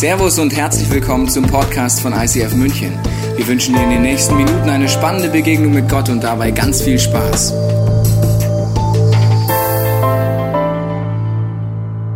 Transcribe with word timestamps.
Servus 0.00 0.38
und 0.38 0.56
herzlich 0.56 0.88
willkommen 0.90 1.28
zum 1.28 1.46
Podcast 1.46 2.00
von 2.00 2.14
ICF 2.14 2.54
München. 2.54 2.98
Wir 3.36 3.46
wünschen 3.46 3.74
dir 3.74 3.82
in 3.82 3.90
den 3.90 4.00
nächsten 4.00 4.34
Minuten 4.34 4.66
eine 4.70 4.88
spannende 4.88 5.28
Begegnung 5.28 5.74
mit 5.74 5.90
Gott 5.90 6.08
und 6.08 6.24
dabei 6.24 6.52
ganz 6.52 6.80
viel 6.80 6.98
Spaß. 6.98 7.52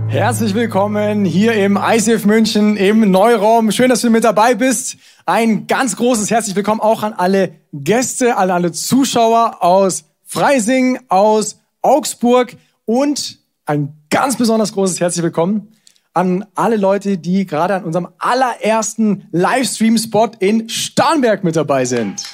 Herzlich 0.09 0.55
willkommen 0.55 1.27
hier 1.27 1.53
im 1.63 1.79
ICF 1.79 2.25
München 2.25 2.79
im 2.79 3.11
Neuraum. 3.11 3.71
Schön, 3.71 3.91
dass 3.91 4.01
du 4.01 4.09
mit 4.09 4.25
dabei 4.25 4.55
bist. 4.55 4.97
Ein 5.27 5.67
ganz 5.67 5.95
großes 5.97 6.31
herzlich 6.31 6.57
willkommen 6.57 6.81
auch 6.81 7.03
an 7.03 7.13
alle 7.13 7.53
Gäste, 7.75 8.39
an 8.39 8.51
alle 8.51 8.73
Zuschauer 8.73 9.63
aus 9.63 10.05
Freising, 10.25 11.01
aus 11.09 11.61
Augsburg 11.83 12.57
und 12.87 13.41
ein 13.67 13.93
ganz 14.09 14.37
besonders 14.37 14.73
großes 14.73 15.01
herzlich 15.01 15.23
willkommen 15.23 15.74
an 16.15 16.47
alle 16.55 16.77
Leute, 16.77 17.19
die 17.19 17.45
gerade 17.45 17.75
an 17.75 17.85
unserem 17.85 18.09
allerersten 18.19 19.29
Livestream-Spot 19.33 20.31
in 20.39 20.69
Starnberg 20.69 21.43
mit 21.43 21.57
dabei 21.57 21.85
sind. 21.85 22.25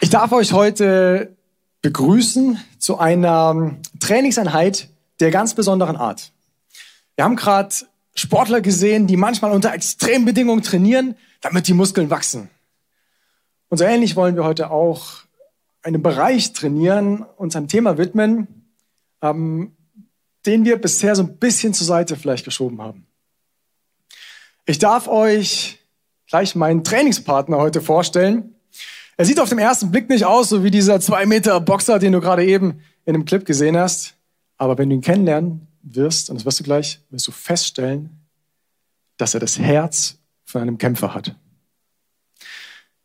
Ich 0.00 0.10
darf 0.10 0.32
euch 0.32 0.52
heute 0.52 1.36
begrüßen 1.82 2.62
zu 2.78 2.98
einer 2.98 3.76
Trainingseinheit 4.00 4.88
der 5.20 5.30
ganz 5.30 5.54
besonderen 5.54 5.96
Art. 5.96 6.32
Wir 7.14 7.24
haben 7.24 7.36
gerade 7.36 7.74
Sportler 8.14 8.60
gesehen, 8.60 9.06
die 9.06 9.16
manchmal 9.16 9.52
unter 9.52 9.72
extremen 9.72 10.24
Bedingungen 10.24 10.62
trainieren, 10.62 11.16
damit 11.40 11.68
die 11.68 11.74
Muskeln 11.74 12.10
wachsen. 12.10 12.50
Und 13.68 13.78
so 13.78 13.84
ähnlich 13.84 14.16
wollen 14.16 14.34
wir 14.34 14.44
heute 14.44 14.70
auch 14.70 15.27
einem 15.88 16.02
Bereich 16.02 16.52
trainieren, 16.52 17.22
uns 17.36 17.56
einem 17.56 17.68
Thema 17.68 17.98
widmen, 17.98 18.46
ähm, 19.22 19.72
den 20.46 20.64
wir 20.64 20.80
bisher 20.80 21.16
so 21.16 21.22
ein 21.22 21.38
bisschen 21.38 21.74
zur 21.74 21.86
Seite 21.86 22.16
vielleicht 22.16 22.44
geschoben 22.44 22.80
haben. 22.80 23.06
Ich 24.66 24.78
darf 24.78 25.08
euch 25.08 25.78
gleich 26.26 26.54
meinen 26.54 26.84
Trainingspartner 26.84 27.56
heute 27.56 27.80
vorstellen. 27.80 28.54
Er 29.16 29.24
sieht 29.24 29.40
auf 29.40 29.48
den 29.48 29.58
ersten 29.58 29.90
Blick 29.90 30.08
nicht 30.08 30.24
aus, 30.24 30.50
so 30.50 30.62
wie 30.62 30.70
dieser 30.70 31.00
zwei 31.00 31.26
Meter 31.26 31.60
Boxer, 31.60 31.98
den 31.98 32.12
du 32.12 32.20
gerade 32.20 32.44
eben 32.44 32.80
in 33.04 33.14
einem 33.14 33.24
Clip 33.24 33.44
gesehen 33.44 33.76
hast. 33.76 34.14
Aber 34.58 34.76
wenn 34.78 34.90
du 34.90 34.96
ihn 34.96 35.00
kennenlernen 35.00 35.66
wirst, 35.82 36.30
und 36.30 36.36
das 36.36 36.44
wirst 36.44 36.60
du 36.60 36.64
gleich, 36.64 37.00
wirst 37.10 37.26
du 37.26 37.32
feststellen, 37.32 38.10
dass 39.16 39.34
er 39.34 39.40
das 39.40 39.58
Herz 39.58 40.18
von 40.44 40.62
einem 40.62 40.78
Kämpfer 40.78 41.14
hat. 41.14 41.34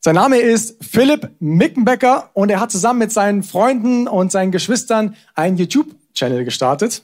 Sein 0.06 0.16
Name 0.16 0.38
ist 0.40 0.84
Philipp 0.84 1.30
Mickenbecker 1.40 2.30
und 2.34 2.50
er 2.50 2.60
hat 2.60 2.74
zusammen 2.74 3.00
mit 3.00 3.14
seinen 3.14 3.42
Freunden 3.42 4.10
und 4.10 4.34
seinen 4.34 4.52
Geschwistern 4.52 5.16
einen 5.34 5.56
YouTube-Channel 5.56 6.44
gestartet. 6.44 7.04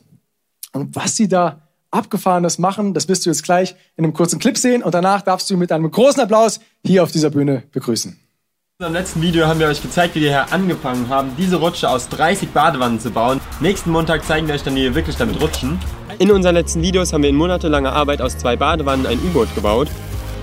Und 0.74 0.98
was 0.98 1.16
sie 1.16 1.30
da 1.30 1.62
abgefahrenes 1.92 2.60
machen, 2.60 2.94
das 2.94 3.08
wirst 3.08 3.26
du 3.26 3.30
jetzt 3.30 3.44
gleich 3.44 3.74
in 3.96 4.04
einem 4.04 4.14
kurzen 4.14 4.38
Clip 4.38 4.58
sehen 4.58 4.84
und 4.84 4.94
danach 4.94 5.22
darfst 5.22 5.50
du 5.50 5.56
mit 5.56 5.72
einem 5.72 5.90
großen 5.90 6.22
Applaus 6.22 6.60
hier 6.84 7.02
auf 7.02 7.14
dieser 7.14 7.30
Bühne 7.30 7.64
begrüßen. 7.72 8.12
In 8.12 8.86
unserem 8.86 8.94
letzten 8.94 9.22
Video 9.22 9.48
haben 9.48 9.62
wir 9.62 9.68
euch 9.68 9.82
gezeigt, 9.82 10.16
wie 10.16 10.22
wir 10.22 10.32
hier 10.32 10.52
angefangen 10.52 11.08
haben, 11.08 11.32
diese 11.38 11.56
Rutsche 11.56 11.90
aus 11.90 12.10
30 12.10 12.50
Badewannen 12.50 13.00
zu 13.00 13.12
bauen. 13.12 13.40
Nächsten 13.62 13.92
Montag 13.92 14.26
zeigen 14.26 14.46
wir 14.48 14.56
euch 14.56 14.64
dann, 14.64 14.76
wie 14.76 14.84
wir 14.84 14.96
wirklich 14.96 15.16
damit 15.16 15.40
rutschen. 15.40 15.80
In 16.18 16.32
unseren 16.32 16.56
letzten 16.56 16.82
Videos 16.82 17.14
haben 17.14 17.24
wir 17.24 17.30
in 17.30 17.38
monatelanger 17.38 17.94
Arbeit 17.94 18.22
aus 18.22 18.38
zwei 18.38 18.58
Badewannen 18.58 19.06
ein 19.06 19.20
U-Boot 19.20 19.56
gebaut. 19.56 19.88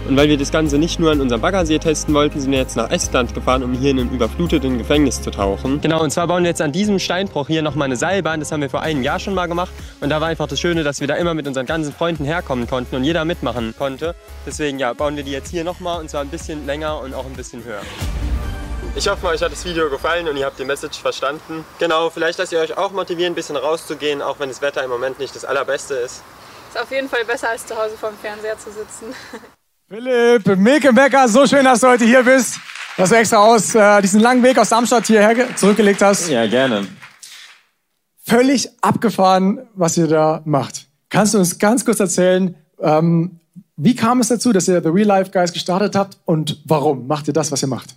Und 0.08 0.16
weil 0.16 0.28
wir 0.28 0.38
das 0.38 0.52
Ganze 0.52 0.78
nicht 0.78 1.00
nur 1.00 1.10
an 1.10 1.20
unserem 1.20 1.40
Baggersee 1.40 1.80
testen 1.80 2.14
wollten, 2.14 2.40
sind 2.40 2.52
wir 2.52 2.60
jetzt 2.60 2.76
nach 2.76 2.90
Estland 2.90 3.34
gefahren, 3.34 3.64
um 3.64 3.72
hier 3.72 3.90
in 3.90 3.98
einem 3.98 4.10
überfluteten 4.10 4.78
Gefängnis 4.78 5.20
zu 5.20 5.32
tauchen. 5.32 5.80
Genau, 5.80 6.00
und 6.00 6.10
zwar 6.10 6.28
bauen 6.28 6.44
wir 6.44 6.50
jetzt 6.50 6.62
an 6.62 6.70
diesem 6.70 7.00
Steinbruch 7.00 7.48
hier 7.48 7.60
nochmal 7.60 7.86
eine 7.86 7.96
Seilbahn. 7.96 8.38
Das 8.38 8.52
haben 8.52 8.60
wir 8.60 8.70
vor 8.70 8.82
einem 8.82 9.02
Jahr 9.02 9.18
schon 9.18 9.34
mal 9.34 9.46
gemacht. 9.46 9.72
Und 10.00 10.10
da 10.10 10.20
war 10.20 10.28
einfach 10.28 10.46
das 10.46 10.60
Schöne, 10.60 10.84
dass 10.84 11.00
wir 11.00 11.08
da 11.08 11.14
immer 11.14 11.34
mit 11.34 11.48
unseren 11.48 11.66
ganzen 11.66 11.92
Freunden 11.92 12.24
herkommen 12.24 12.68
konnten 12.68 12.94
und 12.94 13.02
jeder 13.02 13.24
mitmachen 13.24 13.74
konnte. 13.76 14.14
Deswegen 14.46 14.78
ja, 14.78 14.92
bauen 14.92 15.16
wir 15.16 15.24
die 15.24 15.32
jetzt 15.32 15.50
hier 15.50 15.64
nochmal 15.64 16.00
und 16.00 16.08
zwar 16.08 16.20
ein 16.20 16.28
bisschen 16.28 16.66
länger 16.66 17.00
und 17.00 17.12
auch 17.12 17.26
ein 17.26 17.34
bisschen 17.34 17.64
höher. 17.64 17.82
Ich 18.94 19.08
hoffe, 19.08 19.26
euch 19.26 19.42
hat 19.42 19.50
das 19.50 19.64
Video 19.64 19.90
gefallen 19.90 20.28
und 20.28 20.36
ihr 20.36 20.46
habt 20.46 20.60
die 20.60 20.64
Message 20.64 21.00
verstanden. 21.00 21.64
Genau, 21.80 22.10
vielleicht 22.10 22.38
lasst 22.38 22.52
ihr 22.52 22.60
euch 22.60 22.78
auch 22.78 22.92
motivieren, 22.92 23.32
ein 23.32 23.34
bisschen 23.34 23.56
rauszugehen, 23.56 24.22
auch 24.22 24.38
wenn 24.38 24.50
das 24.50 24.62
Wetter 24.62 24.84
im 24.84 24.90
Moment 24.90 25.18
nicht 25.18 25.34
das 25.34 25.44
allerbeste 25.44 25.94
ist. 25.94 26.22
Ist 26.68 26.80
auf 26.80 26.92
jeden 26.92 27.08
Fall 27.08 27.24
besser, 27.24 27.50
als 27.50 27.66
zu 27.66 27.76
Hause 27.76 27.96
vorm 27.96 28.14
Fernseher 28.16 28.56
zu 28.56 28.70
sitzen. 28.70 29.14
Philipp 29.88 30.44
Milkenbecker, 30.56 31.28
so 31.28 31.46
schön, 31.46 31.64
dass 31.64 31.78
du 31.78 31.86
heute 31.86 32.04
hier 32.04 32.24
bist, 32.24 32.58
dass 32.96 33.10
du 33.10 33.14
extra 33.14 33.36
aus 33.36 33.72
äh, 33.72 34.02
diesen 34.02 34.18
langen 34.18 34.42
Weg 34.42 34.58
aus 34.58 34.70
Darmstadt 34.70 35.06
hierher 35.06 35.54
zurückgelegt 35.54 36.02
hast. 36.02 36.28
Ja, 36.28 36.44
gerne. 36.48 36.88
Völlig 38.20 38.68
abgefahren, 38.80 39.60
was 39.76 39.96
ihr 39.96 40.08
da 40.08 40.42
macht. 40.44 40.88
Kannst 41.08 41.34
du 41.34 41.38
uns 41.38 41.60
ganz 41.60 41.84
kurz 41.84 42.00
erzählen, 42.00 42.56
ähm, 42.80 43.38
wie 43.76 43.94
kam 43.94 44.18
es 44.18 44.26
dazu, 44.26 44.52
dass 44.52 44.66
ihr 44.66 44.82
The 44.82 44.88
Real 44.88 45.06
Life 45.06 45.30
Guys 45.30 45.52
gestartet 45.52 45.94
habt 45.94 46.18
und 46.24 46.60
warum 46.64 47.06
macht 47.06 47.28
ihr 47.28 47.32
das, 47.32 47.52
was 47.52 47.62
ihr 47.62 47.68
macht? 47.68 47.94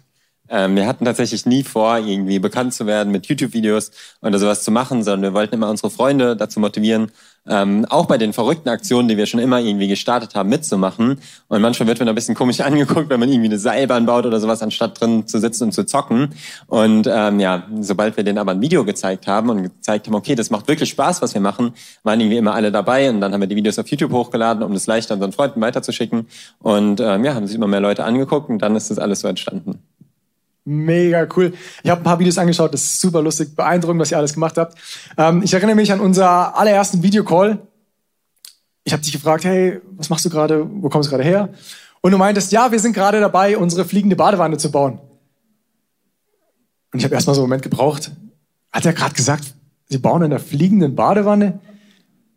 Ähm, 0.47 0.75
wir 0.75 0.85
hatten 0.85 1.05
tatsächlich 1.05 1.47
nie 1.47 1.63
vor, 1.63 1.97
irgendwie 1.97 2.37
bekannt 2.37 2.75
zu 2.75 2.85
werden 2.85 3.11
mit 3.11 3.25
YouTube-Videos 3.25 3.91
oder 4.21 4.37
sowas 4.37 4.63
zu 4.63 4.69
machen, 4.69 5.03
sondern 5.03 5.31
wir 5.31 5.33
wollten 5.33 5.55
immer 5.55 5.71
unsere 5.71 5.89
Freunde 5.89 6.35
dazu 6.35 6.59
motivieren, 6.59 7.11
ähm, 7.47 7.85
auch 7.89 8.05
bei 8.05 8.17
den 8.17 8.33
verrückten 8.33 8.69
Aktionen, 8.69 9.07
die 9.07 9.17
wir 9.17 9.25
schon 9.25 9.39
immer 9.39 9.59
irgendwie 9.59 9.87
gestartet 9.87 10.35
haben, 10.35 10.49
mitzumachen. 10.49 11.19
Und 11.47 11.61
manchmal 11.61 11.87
wird 11.87 11.99
man 11.99 12.09
ein 12.09 12.15
bisschen 12.15 12.35
komisch 12.35 12.59
angeguckt, 12.61 13.09
wenn 13.09 13.19
man 13.19 13.29
irgendwie 13.29 13.47
eine 13.47 13.59
Seilbahn 13.59 14.05
baut 14.05 14.25
oder 14.25 14.39
sowas, 14.39 14.61
anstatt 14.61 14.99
drin 14.99 15.27
zu 15.27 15.39
sitzen 15.39 15.65
und 15.65 15.71
zu 15.71 15.85
zocken. 15.85 16.29
Und 16.67 17.07
ähm, 17.11 17.39
ja, 17.39 17.63
sobald 17.81 18.17
wir 18.17 18.23
denen 18.23 18.37
aber 18.37 18.51
ein 18.51 18.61
Video 18.61 18.85
gezeigt 18.85 19.27
haben 19.27 19.49
und 19.49 19.63
gezeigt 19.63 20.07
haben, 20.07 20.15
okay, 20.15 20.35
das 20.35 20.49
macht 20.49 20.67
wirklich 20.67 20.89
Spaß, 20.89 21.21
was 21.21 21.33
wir 21.33 21.41
machen, 21.41 21.73
waren 22.03 22.19
irgendwie 22.19 22.37
immer 22.37 22.53
alle 22.53 22.71
dabei. 22.71 23.09
Und 23.09 23.21
dann 23.21 23.33
haben 23.33 23.41
wir 23.41 23.47
die 23.47 23.55
Videos 23.55 23.79
auf 23.79 23.87
YouTube 23.87 24.11
hochgeladen, 24.11 24.63
um 24.63 24.73
das 24.73 24.87
leichter 24.87 25.15
unseren 25.15 25.31
Freunden 25.31 25.61
weiterzuschicken. 25.61 26.27
Und 26.59 26.99
ähm, 26.99 27.23
ja, 27.23 27.33
haben 27.33 27.47
sich 27.47 27.55
immer 27.55 27.67
mehr 27.67 27.81
Leute 27.81 28.03
angeguckt 28.03 28.49
und 28.49 28.61
dann 28.61 28.75
ist 28.75 28.91
das 28.91 28.99
alles 28.99 29.21
so 29.21 29.27
entstanden. 29.27 29.79
Mega 30.69 31.27
cool. 31.35 31.51
Ich 31.81 31.89
habe 31.89 32.01
ein 32.01 32.03
paar 32.03 32.19
Videos 32.19 32.37
angeschaut, 32.37 32.71
das 32.71 32.83
ist 32.83 33.01
super 33.01 33.23
lustig, 33.23 33.55
beeindruckend, 33.55 33.99
was 33.99 34.11
ihr 34.11 34.17
alles 34.19 34.35
gemacht 34.35 34.55
habt. 34.55 34.77
Ähm, 35.17 35.41
ich 35.41 35.51
erinnere 35.51 35.75
mich 35.75 35.91
an 35.91 35.99
unser 35.99 36.55
allerersten 36.55 37.01
Videocall. 37.01 37.57
Ich 38.83 38.93
habe 38.93 39.01
dich 39.01 39.11
gefragt, 39.11 39.45
hey, 39.45 39.81
was 39.97 40.11
machst 40.11 40.25
du 40.25 40.29
gerade, 40.29 40.69
wo 40.69 40.89
kommst 40.89 41.07
du 41.07 41.11
gerade 41.11 41.27
her? 41.27 41.49
Und 42.01 42.11
du 42.11 42.19
meintest, 42.19 42.51
ja, 42.51 42.71
wir 42.71 42.79
sind 42.79 42.93
gerade 42.93 43.19
dabei, 43.19 43.57
unsere 43.57 43.83
fliegende 43.83 44.15
Badewanne 44.15 44.57
zu 44.57 44.69
bauen. 44.69 44.99
Und 46.93 46.99
ich 46.99 47.03
habe 47.03 47.15
erstmal 47.15 47.35
so 47.35 47.41
einen 47.41 47.49
Moment 47.49 47.63
gebraucht. 47.63 48.11
Hat 48.71 48.85
er 48.85 48.93
gerade 48.93 49.15
gesagt, 49.15 49.55
sie 49.87 49.97
bauen 49.97 50.21
eine 50.21 50.37
fliegende 50.37 50.89
Badewanne? 50.89 51.61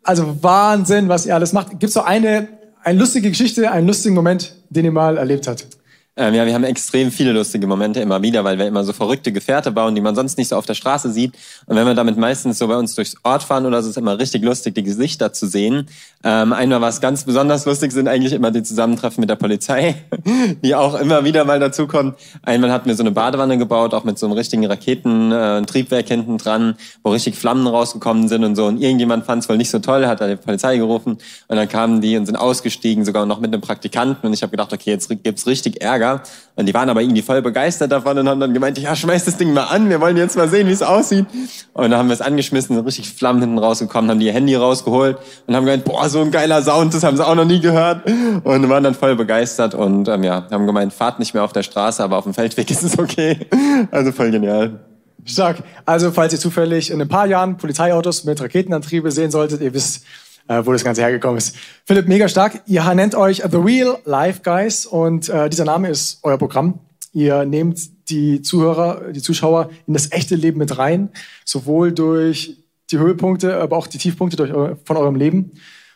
Also 0.01 0.41
Wahnsinn, 0.41 1.07
was 1.07 1.27
ihr 1.27 1.35
alles 1.35 1.53
macht. 1.53 1.69
Gibt 1.69 1.83
es 1.83 1.93
so 1.93 2.01
eine, 2.01 2.47
eine 2.81 2.97
lustige 2.97 3.29
Geschichte, 3.29 3.69
einen 3.69 3.85
lustigen 3.85 4.15
Moment, 4.15 4.55
den 4.71 4.85
ihr 4.85 4.91
mal 4.91 5.17
erlebt 5.17 5.47
habt? 5.47 5.67
Ähm, 6.15 6.35
ja, 6.35 6.45
wir 6.45 6.53
haben 6.53 6.63
extrem 6.63 7.11
viele 7.11 7.31
lustige 7.31 7.65
Momente 7.65 7.99
immer 7.99 8.21
wieder, 8.21 8.43
weil 8.43 8.59
wir 8.59 8.67
immer 8.67 8.83
so 8.83 8.93
verrückte 8.93 9.31
Gefährte 9.31 9.71
bauen, 9.71 9.95
die 9.95 10.01
man 10.01 10.13
sonst 10.13 10.37
nicht 10.37 10.49
so 10.49 10.55
auf 10.55 10.67
der 10.67 10.75
Straße 10.75 11.11
sieht. 11.11 11.33
Und 11.65 11.75
wenn 11.75 11.87
wir 11.87 11.95
damit 11.95 12.17
meistens 12.17 12.59
so 12.59 12.67
bei 12.67 12.77
uns 12.77 12.93
durchs 12.93 13.15
Ort 13.23 13.41
fahren 13.41 13.65
oder 13.65 13.81
so, 13.81 13.89
ist 13.89 13.97
immer 13.97 14.19
richtig 14.19 14.43
lustig, 14.43 14.75
die 14.75 14.83
Gesichter 14.83 15.33
zu 15.33 15.47
sehen. 15.47 15.87
Ähm, 16.23 16.53
einmal 16.53 16.81
was 16.81 17.01
ganz 17.01 17.23
besonders 17.23 17.65
lustig 17.65 17.91
sind 17.93 18.07
eigentlich 18.07 18.33
immer 18.33 18.51
die 18.51 18.61
Zusammentreffen 18.61 19.21
mit 19.21 19.29
der 19.31 19.37
Polizei, 19.37 19.95
die 20.63 20.75
auch 20.75 20.93
immer 20.93 21.25
wieder 21.25 21.45
mal 21.45 21.59
dazukommen. 21.59 22.13
Einmal 22.43 22.71
hatten 22.71 22.87
wir 22.87 22.95
so 22.95 23.01
eine 23.01 23.11
Badewanne 23.11 23.57
gebaut, 23.57 23.95
auch 23.95 24.03
mit 24.03 24.19
so 24.19 24.27
einem 24.27 24.33
richtigen 24.33 24.67
Raketentriebwerk 24.67 26.05
äh, 26.05 26.13
hinten 26.13 26.37
dran, 26.37 26.75
wo 27.01 27.09
richtig 27.09 27.35
Flammen 27.37 27.65
rausgekommen 27.65 28.27
sind 28.27 28.43
und 28.43 28.55
so. 28.55 28.67
Und 28.67 28.79
irgendjemand 28.79 29.25
fand 29.25 29.41
es 29.41 29.49
wohl 29.49 29.57
nicht 29.57 29.71
so 29.71 29.79
toll, 29.79 30.05
hat 30.05 30.21
da 30.21 30.27
die 30.27 30.35
Polizei 30.35 30.77
gerufen. 30.77 31.17
Und 31.47 31.55
dann 31.57 31.67
kamen 31.67 32.01
die 32.01 32.15
und 32.17 32.27
sind 32.27 32.35
ausgestiegen, 32.35 33.03
sogar 33.03 33.25
noch 33.25 33.39
mit 33.39 33.51
einem 33.51 33.61
Praktikanten. 33.61 34.27
Und 34.27 34.33
ich 34.33 34.43
habe 34.43 34.51
gedacht, 34.51 34.71
okay, 34.71 34.91
jetzt 34.91 35.09
gibt's 35.09 35.47
richtig 35.47 35.81
Ärger. 35.81 36.02
Ärger. 36.03 36.23
Und 36.55 36.67
die 36.67 36.73
waren 36.75 36.87
aber 36.87 37.01
irgendwie 37.01 37.23
voll 37.23 37.41
begeistert 37.41 37.91
davon 37.91 38.19
und 38.19 38.29
haben 38.29 38.39
dann 38.39 38.53
gemeint, 38.53 38.77
ja, 38.77 38.95
schmeiß 38.95 39.25
das 39.25 39.37
Ding 39.37 39.53
mal 39.53 39.63
an, 39.63 39.89
wir 39.89 39.99
wollen 39.99 40.17
jetzt 40.17 40.37
mal 40.37 40.47
sehen, 40.47 40.67
wie 40.67 40.71
es 40.71 40.83
aussieht. 40.83 41.25
Und 41.73 41.89
dann 41.89 41.95
haben 41.95 42.09
wir 42.09 42.13
es 42.13 42.21
angeschmissen, 42.21 42.75
sind 42.75 42.85
richtig 42.85 43.09
Flammen 43.09 43.41
hinten 43.41 43.57
rausgekommen, 43.57 44.11
haben 44.11 44.19
die 44.19 44.27
ihr 44.27 44.33
Handy 44.33 44.53
rausgeholt 44.53 45.17
und 45.47 45.55
haben 45.55 45.65
gemeint, 45.65 45.83
boah, 45.83 46.07
so 46.09 46.21
ein 46.21 46.29
geiler 46.29 46.61
Sound, 46.61 46.93
das 46.93 47.03
haben 47.03 47.17
sie 47.17 47.25
auch 47.25 47.33
noch 47.33 47.45
nie 47.45 47.59
gehört. 47.59 48.05
Und 48.43 48.69
waren 48.69 48.83
dann 48.83 48.93
voll 48.93 49.15
begeistert 49.15 49.73
und 49.73 50.07
ähm, 50.07 50.23
ja, 50.23 50.47
haben 50.51 50.67
gemeint, 50.67 50.93
fahrt 50.93 51.17
nicht 51.17 51.33
mehr 51.33 51.43
auf 51.43 51.53
der 51.53 51.63
Straße, 51.63 52.03
aber 52.03 52.17
auf 52.17 52.25
dem 52.25 52.35
Feldweg 52.35 52.69
ist 52.71 52.83
es 52.83 52.99
okay. 52.99 53.47
Also 53.89 54.11
voll 54.11 54.29
genial. 54.29 54.79
Stark. 55.25 55.63
Also, 55.85 56.11
falls 56.11 56.33
ihr 56.33 56.39
zufällig 56.39 56.91
in 56.91 57.01
ein 57.01 57.07
paar 57.07 57.25
Jahren 57.25 57.57
Polizeiautos 57.57 58.25
mit 58.25 58.41
Raketenantriebe 58.41 59.09
sehen 59.09 59.31
solltet, 59.31 59.61
ihr 59.61 59.73
wisst, 59.73 60.03
äh, 60.47 60.61
wo 60.63 60.71
das 60.71 60.83
Ganze 60.83 61.01
hergekommen 61.01 61.37
ist. 61.37 61.55
Philipp, 61.85 62.07
mega 62.07 62.27
stark. 62.27 62.61
Ihr 62.65 62.93
nennt 62.93 63.15
euch 63.15 63.43
The 63.49 63.57
Real 63.57 63.97
Life 64.05 64.41
Guys 64.43 64.85
und 64.85 65.29
äh, 65.29 65.49
dieser 65.49 65.65
Name 65.65 65.89
ist 65.89 66.19
euer 66.23 66.37
Programm. 66.37 66.79
Ihr 67.13 67.45
nehmt 67.45 68.09
die 68.09 68.41
Zuhörer, 68.41 69.11
die 69.11 69.21
Zuschauer 69.21 69.69
in 69.87 69.93
das 69.93 70.11
echte 70.11 70.35
Leben 70.35 70.57
mit 70.57 70.77
rein, 70.77 71.09
sowohl 71.45 71.91
durch 71.91 72.57
die 72.91 72.97
Höhepunkte, 72.97 73.57
aber 73.57 73.77
auch 73.77 73.87
die 73.87 73.97
Tiefpunkte 73.97 74.35
durch, 74.35 74.51
von 74.83 74.97
eurem 74.97 75.15
Leben. 75.15 75.51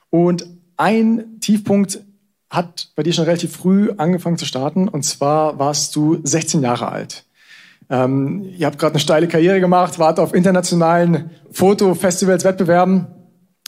Und 0.09 0.47
ein 0.77 1.39
Tiefpunkt 1.41 1.99
hat 2.49 2.89
bei 2.95 3.03
dir 3.03 3.13
schon 3.13 3.25
relativ 3.25 3.55
früh 3.55 3.91
angefangen 3.97 4.37
zu 4.37 4.45
starten, 4.45 4.87
und 4.87 5.03
zwar 5.03 5.59
warst 5.59 5.95
du 5.95 6.19
16 6.23 6.61
Jahre 6.61 6.89
alt. 6.89 7.25
Ähm, 7.89 8.45
ihr 8.57 8.65
habt 8.67 8.79
gerade 8.79 8.93
eine 8.93 8.99
steile 8.99 9.27
Karriere 9.27 9.59
gemacht, 9.59 9.99
wart 9.99 10.19
auf 10.19 10.33
internationalen 10.33 11.31
Fotofestivals, 11.51 12.43
Wettbewerben. 12.43 13.07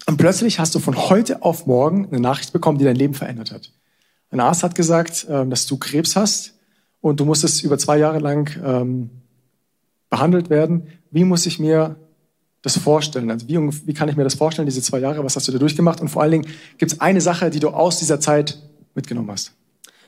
Und 0.09 0.17
plötzlich 0.17 0.57
hast 0.57 0.73
du 0.73 0.79
von 0.79 0.97
heute 0.97 1.44
auf 1.44 1.67
morgen 1.67 2.07
eine 2.07 2.19
Nachricht 2.19 2.51
bekommen, 2.51 2.79
die 2.79 2.83
dein 2.83 2.95
Leben 2.95 3.13
verändert 3.13 3.51
hat. 3.51 3.71
Ein 4.31 4.39
Arzt 4.39 4.63
hat 4.63 4.73
gesagt, 4.73 5.27
ähm, 5.29 5.51
dass 5.51 5.67
du 5.67 5.77
Krebs 5.77 6.15
hast 6.15 6.56
und 7.00 7.19
du 7.19 7.25
musstest 7.25 7.63
über 7.63 7.77
zwei 7.77 8.00
Jahre 8.00 8.17
lang 8.17 8.50
ähm, 8.65 9.11
behandelt 10.09 10.50
werden. 10.50 10.88
Wie 11.11 11.25
muss 11.25 11.45
ich 11.45 11.59
mir 11.59 11.95
das 12.63 12.75
vorstellen? 12.79 13.29
Also 13.29 13.47
wie, 13.47 13.59
wie 13.59 13.94
kann 13.94 14.09
ich 14.09 14.15
mir 14.15 14.23
das 14.23 14.33
vorstellen, 14.33 14.65
diese 14.65 14.81
zwei 14.81 14.97
Jahre? 14.97 15.23
Was 15.23 15.35
hast 15.35 15.47
du 15.47 15.51
da 15.51 15.59
durchgemacht? 15.59 16.01
Und 16.01 16.07
vor 16.07 16.23
allen 16.23 16.31
Dingen, 16.31 16.47
gibt 16.79 16.91
es 16.91 17.01
eine 17.01 17.21
Sache, 17.21 17.51
die 17.51 17.59
du 17.59 17.69
aus 17.69 18.00
dieser 18.00 18.19
Zeit 18.19 18.57
mitgenommen 18.95 19.29
hast? 19.29 19.51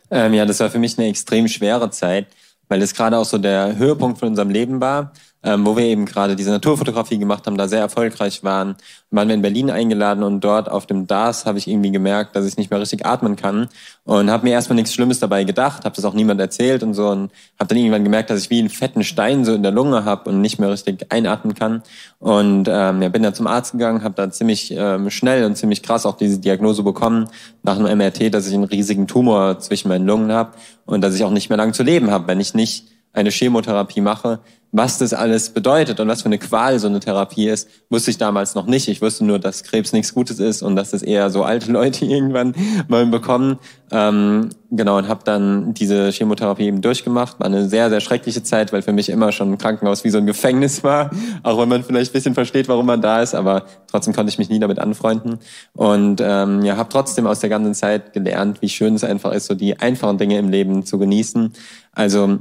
Ähm, 0.10 0.34
ja, 0.34 0.48
das 0.48 0.60
war 0.62 0.72
für 0.72 0.80
mich 0.80 0.98
eine 0.98 1.10
extrem 1.10 1.48
schwere 1.48 1.92
Zeit, 1.92 2.26
weil 2.70 2.80
das 2.80 2.96
gerade 2.96 3.20
auch 3.20 3.26
so 3.26 3.38
der 3.38 3.78
Höhepunkt 3.78 4.18
von 4.18 4.30
unserem 4.30 4.50
Leben 4.50 4.82
war 4.82 5.14
ähm, 5.44 5.66
wo 5.66 5.76
wir 5.76 5.86
eben 5.86 6.06
gerade 6.06 6.36
diese 6.36 6.52
Naturfotografie 6.52 7.18
gemacht 7.18 7.48
haben, 7.48 7.58
da 7.58 7.68
sehr 7.68 7.80
erfolgreich 7.80 8.44
waren. 8.44 8.76
Waren 9.10 9.28
wir 9.28 9.36
in 9.36 9.42
Berlin 9.42 9.72
eingeladen 9.72 10.24
und 10.24 10.42
dort 10.42 10.70
auf 10.70 10.86
dem 10.86 11.08
DAS 11.08 11.46
habe 11.46 11.58
ich 11.58 11.68
irgendwie 11.68 11.92
gemerkt, 11.92 12.36
dass 12.36 12.46
ich 12.46 12.58
nicht 12.58 12.70
mehr 12.70 12.80
richtig 12.80 13.06
atmen 13.06 13.36
kann 13.36 13.68
und 14.04 14.30
habe 14.30 14.46
mir 14.46 14.54
erstmal 14.54 14.76
nichts 14.76 14.94
Schlimmes 14.94 15.20
dabei 15.20 15.44
gedacht, 15.44 15.84
habe 15.84 15.96
das 15.96 16.06
auch 16.06 16.14
niemand 16.14 16.40
erzählt 16.40 16.84
und 16.84 16.94
so 16.94 17.10
und 17.10 17.32
habe 17.60 17.68
dann 17.68 17.78
irgendwann 17.78 18.04
gemerkt, 18.04 18.30
dass 18.30 18.42
ich 18.42 18.50
wie 18.50 18.60
einen 18.60 18.70
fetten 18.70 19.04
Stein 19.04 19.44
so 19.44 19.54
in 19.54 19.64
der 19.64 19.72
Lunge 19.72 20.06
habe 20.06 20.30
und 20.30 20.42
nicht 20.42 20.60
mehr 20.60 20.70
richtig 20.70 21.12
einatmen 21.12 21.56
kann 21.56 21.84
und 22.20 22.68
ähm, 22.70 23.02
ja, 23.02 23.10
bin 23.10 23.24
dann 23.24 23.34
zum 23.34 23.48
Arzt 23.48 23.74
gegangen, 23.74 24.04
habe 24.04 24.16
da 24.16 24.30
ziemlich 24.30 24.72
ähm, 24.72 25.10
schnell 25.10 25.44
und 25.44 25.58
ziemlich 25.58 25.82
krass 25.82 26.06
auch 26.06 26.16
diese 26.16 26.40
Diagnose 26.40 26.84
bekommen 26.84 27.28
nach 27.64 27.78
einem 27.78 27.98
MRT, 27.98 28.34
dass 28.34 28.48
ich 28.48 28.54
einen 28.54 28.64
riesigen 28.64 29.08
Tumor 29.08 29.60
zwischen 29.60 29.90
meinen 29.90 30.06
Lungen 30.06 30.32
habe 30.32 30.52
und 30.86 31.02
dass 31.02 31.16
ich 31.16 31.24
auch 31.24 31.32
nicht 31.32 31.50
mehr 31.50 31.58
lang 31.58 31.74
zu 31.74 31.84
leben 31.84 32.12
habe, 32.12 32.28
wenn 32.28 32.40
ich 32.40 32.54
nicht 32.54 32.88
eine 33.14 33.30
Chemotherapie 33.30 34.02
mache, 34.02 34.40
was 34.72 34.98
das 34.98 35.14
alles 35.14 35.50
bedeutet 35.50 36.00
und 36.00 36.08
was 36.08 36.22
für 36.22 36.28
eine 36.28 36.38
Qual 36.38 36.80
so 36.80 36.88
eine 36.88 37.02
Therapie 37.02 37.50
ist, 37.50 37.68
wusste 37.90 38.12
ich 38.12 38.18
damals 38.18 38.56
noch 38.56 38.68
nicht. 38.68 38.88
Ich 38.88 39.02
wusste 39.02 39.26
nur, 39.26 39.38
dass 39.38 39.64
Krebs 39.64 39.92
nichts 39.92 40.14
Gutes 40.14 40.40
ist 40.40 40.64
und 40.64 40.78
dass 40.78 40.94
es 40.94 41.02
eher 41.04 41.30
so 41.30 41.44
alte 41.44 41.72
Leute 41.72 42.06
irgendwann 42.12 42.56
mal 42.88 43.06
bekommen. 43.06 43.60
Ähm, 43.92 44.50
genau, 44.70 44.98
und 44.98 45.10
habe 45.10 45.22
dann 45.26 45.74
diese 45.74 46.10
Chemotherapie 46.12 46.64
eben 46.64 46.82
durchgemacht. 46.82 47.40
War 47.40 47.48
eine 47.48 47.68
sehr, 47.68 47.90
sehr 47.90 48.00
schreckliche 48.00 48.44
Zeit, 48.44 48.72
weil 48.72 48.82
für 48.82 48.94
mich 48.94 49.10
immer 49.10 49.34
schon 49.34 49.52
ein 49.52 49.58
Krankenhaus 49.58 50.06
wie 50.06 50.10
so 50.10 50.20
ein 50.20 50.26
Gefängnis 50.26 50.84
war. 50.86 51.12
Auch 51.44 51.60
wenn 51.60 51.68
man 51.68 51.84
vielleicht 51.84 52.12
ein 52.12 52.14
bisschen 52.14 52.34
versteht, 52.34 52.70
warum 52.70 52.86
man 52.86 53.02
da 53.02 53.22
ist, 53.22 53.36
aber 53.36 53.66
trotzdem 53.88 54.14
konnte 54.14 54.32
ich 54.32 54.38
mich 54.38 54.50
nie 54.50 54.60
damit 54.60 54.80
anfreunden. 54.80 55.40
Und 55.74 56.22
ähm, 56.24 56.64
ja, 56.64 56.78
habe 56.78 56.90
trotzdem 56.90 57.28
aus 57.28 57.42
der 57.42 57.50
ganzen 57.50 57.74
Zeit 57.74 58.14
gelernt, 58.14 58.62
wie 58.62 58.70
schön 58.70 58.96
es 58.96 59.04
einfach 59.04 59.34
ist, 59.34 59.48
so 59.48 59.54
die 59.54 59.78
einfachen 59.80 60.18
Dinge 60.18 60.38
im 60.38 60.50
Leben 60.50 60.86
zu 60.86 60.98
genießen. 60.98 61.52
Also 61.92 62.40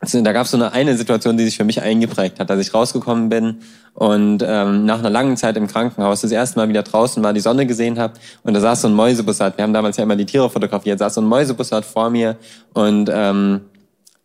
also, 0.00 0.22
da 0.22 0.32
gab 0.32 0.44
es 0.44 0.52
so 0.52 0.56
eine, 0.56 0.72
eine 0.72 0.96
Situation, 0.96 1.36
die 1.36 1.44
sich 1.44 1.56
für 1.56 1.64
mich 1.64 1.82
eingeprägt 1.82 2.38
hat, 2.38 2.50
dass 2.50 2.60
ich 2.60 2.72
rausgekommen 2.72 3.28
bin 3.28 3.58
und 3.94 4.44
ähm, 4.46 4.84
nach 4.84 5.00
einer 5.00 5.10
langen 5.10 5.36
Zeit 5.36 5.56
im 5.56 5.66
Krankenhaus 5.66 6.20
das 6.20 6.30
erste 6.30 6.58
Mal 6.58 6.68
wieder 6.68 6.84
draußen 6.84 7.20
war, 7.22 7.32
die 7.32 7.40
Sonne 7.40 7.66
gesehen 7.66 7.98
habe 7.98 8.14
und 8.44 8.54
da 8.54 8.60
saß 8.60 8.82
so 8.82 8.88
ein 8.88 8.94
Mäusebussard. 8.94 9.56
Wir 9.56 9.64
haben 9.64 9.72
damals 9.72 9.96
ja 9.96 10.04
immer 10.04 10.14
die 10.14 10.26
Tiere 10.26 10.48
fotografiert, 10.50 11.00
saß 11.00 11.14
so 11.14 11.20
ein 11.20 11.26
Mäusebussard 11.26 11.84
vor 11.84 12.10
mir 12.10 12.36
und 12.74 13.10
ähm, 13.12 13.62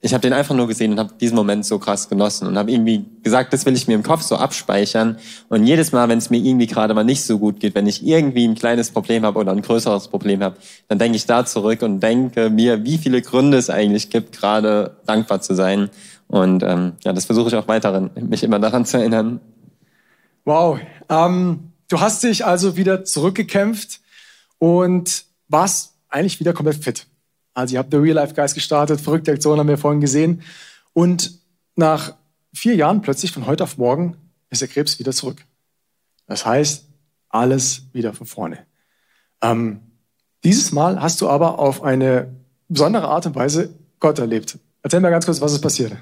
ich 0.04 0.14
habe 0.14 0.22
den 0.22 0.34
einfach 0.34 0.54
nur 0.54 0.68
gesehen 0.68 0.92
und 0.92 1.00
habe 1.00 1.14
diesen 1.20 1.36
Moment 1.36 1.66
so 1.66 1.80
krass 1.80 2.10
genossen 2.10 2.46
und 2.46 2.58
habe 2.58 2.70
irgendwie 2.70 3.06
gesagt, 3.24 3.54
das 3.54 3.66
will 3.66 3.74
ich 3.74 3.88
mir 3.88 3.94
im 3.94 4.04
Kopf 4.04 4.22
so 4.22 4.36
abspeichern. 4.36 5.18
Und 5.48 5.66
jedes 5.66 5.94
Mal, 5.94 6.10
wenn 6.10 6.18
es 6.18 6.30
mir 6.30 6.40
irgendwie 6.40 6.68
gerade 6.68 6.94
mal 6.94 7.06
nicht 7.06 7.24
so 7.24 7.40
gut 7.40 7.62
geht, 7.62 7.74
wenn 7.74 7.88
ich 7.88 8.06
irgendwie 8.06 8.46
ein 8.46 8.54
kleines 8.54 8.92
Problem 8.92 9.24
habe 9.24 9.40
oder 9.40 9.54
ein 9.54 9.62
größeres 9.62 10.10
Problem 10.10 10.44
habe, 10.44 10.58
dann 10.90 11.00
denke 11.00 11.16
ich 11.16 11.26
da 11.26 11.46
zurück 11.46 11.84
und 11.84 12.02
denke 12.02 12.50
mir, 12.50 12.84
wie 12.84 12.98
viele 12.98 13.22
Gründe 13.22 13.58
es 13.58 13.70
eigentlich 13.70 14.10
gibt, 14.10 14.38
gerade 14.38 14.98
dankbar 15.06 15.40
zu 15.40 15.56
sein. 15.56 15.90
Und 16.28 16.64
ähm, 16.64 16.94
ja, 17.06 17.14
das 17.14 17.24
versuche 17.24 17.48
ich 17.48 17.56
auch 17.56 17.70
weiterhin, 17.70 18.10
mich 18.28 18.44
immer 18.44 18.60
daran 18.60 18.86
zu 18.86 18.98
erinnern. 18.98 19.40
Wow. 20.44 20.80
Ähm, 21.08 21.72
du 21.88 22.02
hast 22.02 22.24
dich 22.24 22.46
also 22.46 22.76
wieder 22.76 23.06
zurückgekämpft 23.06 24.02
und 24.58 25.24
warst 25.48 25.94
eigentlich 26.10 26.42
wieder 26.42 26.52
komplett 26.52 26.84
fit. 26.84 27.08
Also 27.54 27.74
ihr 27.74 27.80
habt 27.80 27.92
The 27.92 27.98
Real 27.98 28.16
Life 28.16 28.34
Guys 28.34 28.54
gestartet, 28.54 29.02
verrückte 29.02 29.32
Aktion 29.32 29.60
haben 29.60 29.68
wir 29.68 29.78
vorhin 29.78 30.02
gesehen. 30.02 30.42
Und 30.94 31.40
nach 31.76 32.16
vier 32.54 32.76
Jahren 32.76 33.02
plötzlich 33.02 33.32
von 33.32 33.46
heute 33.46 33.64
auf 33.64 33.78
morgen 33.78 34.18
ist 34.50 34.62
der 34.62 34.68
Krebs 34.68 35.00
wieder 35.00 35.12
zurück. 35.12 35.46
Das 36.28 36.46
heißt, 36.46 36.86
alles 37.30 37.84
wieder 37.94 38.14
von 38.14 38.28
vorne. 38.28 38.66
Ähm, 39.42 39.82
dieses 40.44 40.72
Mal 40.72 41.02
hast 41.02 41.22
du 41.22 41.30
aber 41.30 41.60
auf 41.60 41.84
eine 41.84 42.34
besondere 42.68 43.08
Art 43.08 43.26
und 43.26 43.36
Weise 43.36 43.74
Gott 44.00 44.20
erlebt. 44.20 44.58
Erzähl 44.82 45.00
mir 45.00 45.10
ganz 45.10 45.26
kurz, 45.26 45.42
was 45.42 45.54
ist 45.54 45.62
passiert. 45.62 45.94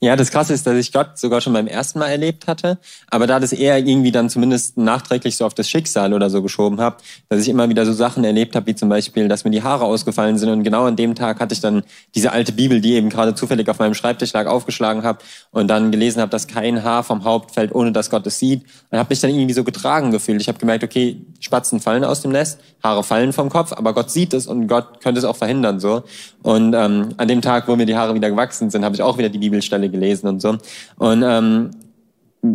Ja, 0.00 0.16
das 0.16 0.30
Krasse 0.30 0.52
ist, 0.52 0.66
dass 0.66 0.76
ich 0.76 0.92
Gott 0.92 1.18
sogar 1.18 1.40
schon 1.40 1.52
beim 1.52 1.66
ersten 1.66 1.98
Mal 1.98 2.08
erlebt 2.08 2.46
hatte, 2.46 2.78
aber 3.08 3.26
da 3.26 3.40
das 3.40 3.52
eher 3.52 3.78
irgendwie 3.78 4.12
dann 4.12 4.28
zumindest 4.28 4.76
nachträglich 4.76 5.36
so 5.36 5.46
auf 5.46 5.54
das 5.54 5.68
Schicksal 5.68 6.12
oder 6.12 6.30
so 6.30 6.42
geschoben 6.42 6.80
habe, 6.80 6.96
dass 7.28 7.40
ich 7.40 7.48
immer 7.48 7.68
wieder 7.68 7.86
so 7.86 7.92
Sachen 7.92 8.24
erlebt 8.24 8.56
habe, 8.56 8.66
wie 8.66 8.74
zum 8.74 8.88
Beispiel, 8.88 9.28
dass 9.28 9.44
mir 9.44 9.50
die 9.50 9.62
Haare 9.62 9.84
ausgefallen 9.84 10.38
sind 10.38 10.50
und 10.50 10.62
genau 10.62 10.84
an 10.84 10.96
dem 10.96 11.14
Tag 11.14 11.40
hatte 11.40 11.54
ich 11.54 11.60
dann 11.60 11.82
diese 12.14 12.32
alte 12.32 12.52
Bibel, 12.52 12.80
die 12.80 12.94
eben 12.94 13.08
gerade 13.08 13.34
zufällig 13.34 13.68
auf 13.68 13.78
meinem 13.78 13.94
Schreibtisch 13.94 14.32
lag, 14.32 14.46
aufgeschlagen 14.46 15.02
habe 15.02 15.18
und 15.50 15.68
dann 15.68 15.90
gelesen 15.90 16.20
habe, 16.20 16.30
dass 16.30 16.46
kein 16.46 16.82
Haar 16.82 17.04
vom 17.04 17.24
Haupt 17.24 17.52
fällt, 17.52 17.74
ohne 17.74 17.92
dass 17.92 18.10
Gott 18.10 18.26
es 18.26 18.38
sieht. 18.38 18.64
Und 18.90 18.98
habe 18.98 19.08
mich 19.10 19.20
dann 19.20 19.30
irgendwie 19.30 19.54
so 19.54 19.64
getragen 19.64 20.10
gefühlt. 20.10 20.40
Ich 20.40 20.48
habe 20.48 20.58
gemerkt, 20.58 20.84
okay, 20.84 21.20
Spatzen 21.40 21.80
fallen 21.80 22.04
aus 22.04 22.22
dem 22.22 22.32
Nest, 22.32 22.58
Haare 22.82 23.04
fallen 23.04 23.32
vom 23.32 23.50
Kopf, 23.50 23.72
aber 23.72 23.94
Gott 23.94 24.10
sieht 24.10 24.34
es 24.34 24.46
und 24.46 24.66
Gott 24.66 25.00
könnte 25.02 25.18
es 25.18 25.24
auch 25.24 25.36
verhindern 25.36 25.80
so. 25.80 26.02
Und 26.42 26.74
ähm, 26.74 27.14
an 27.16 27.28
dem 27.28 27.42
Tag, 27.42 27.68
wo 27.68 27.76
mir 27.76 27.86
die 27.86 27.96
Haare 27.96 28.14
wieder 28.14 28.30
gewachsen 28.30 28.70
sind, 28.70 28.84
habe 28.84 28.94
ich 28.94 29.02
auch 29.02 29.18
wieder 29.18 29.28
die 29.28 29.38
Bibelstelle 29.38 29.83
gelesen 29.88 30.28
und 30.28 30.40
so. 30.40 30.56
Und 30.96 31.22
ähm, 31.22 31.70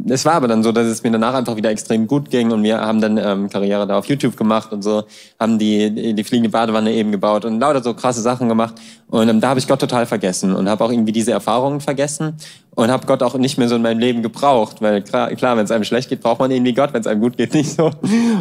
es 0.07 0.25
war 0.25 0.33
aber 0.33 0.47
dann 0.47 0.61
so, 0.61 0.71
dass 0.71 0.85
es 0.85 1.03
mir 1.03 1.11
danach 1.11 1.33
einfach 1.33 1.55
wieder 1.55 1.71
extrem 1.71 2.05
gut 2.05 2.29
ging 2.29 2.51
und 2.51 2.61
wir 2.63 2.79
haben 2.79 3.01
dann 3.01 3.17
ähm, 3.17 3.49
Karriere 3.49 3.87
da 3.87 3.97
auf 3.97 4.05
YouTube 4.05 4.37
gemacht 4.37 4.71
und 4.71 4.83
so, 4.83 5.03
haben 5.39 5.57
die, 5.57 6.13
die 6.13 6.23
fliegende 6.23 6.49
Badewanne 6.49 6.93
eben 6.93 7.11
gebaut 7.11 7.43
und 7.45 7.59
lauter 7.59 7.81
so 7.81 7.93
krasse 7.93 8.21
Sachen 8.21 8.47
gemacht. 8.47 8.75
Und 9.07 9.29
ähm, 9.29 9.41
da 9.41 9.49
habe 9.49 9.59
ich 9.59 9.67
Gott 9.67 9.79
total 9.79 10.05
vergessen 10.05 10.55
und 10.55 10.69
habe 10.69 10.83
auch 10.83 10.91
irgendwie 10.91 11.11
diese 11.11 11.31
Erfahrungen 11.31 11.81
vergessen 11.81 12.35
und 12.75 12.91
habe 12.91 13.07
Gott 13.07 13.23
auch 13.23 13.35
nicht 13.35 13.57
mehr 13.57 13.67
so 13.67 13.75
in 13.75 13.81
meinem 13.81 13.99
Leben 13.99 14.21
gebraucht, 14.21 14.81
weil 14.81 15.01
klar, 15.01 15.33
klar 15.35 15.57
wenn 15.57 15.65
es 15.65 15.71
einem 15.71 15.83
schlecht 15.83 16.09
geht, 16.09 16.21
braucht 16.21 16.39
man 16.39 16.51
irgendwie 16.51 16.73
Gott, 16.73 16.93
wenn 16.93 17.01
es 17.01 17.07
einem 17.07 17.21
gut 17.21 17.37
geht, 17.37 17.53
nicht 17.55 17.71
so. 17.71 17.91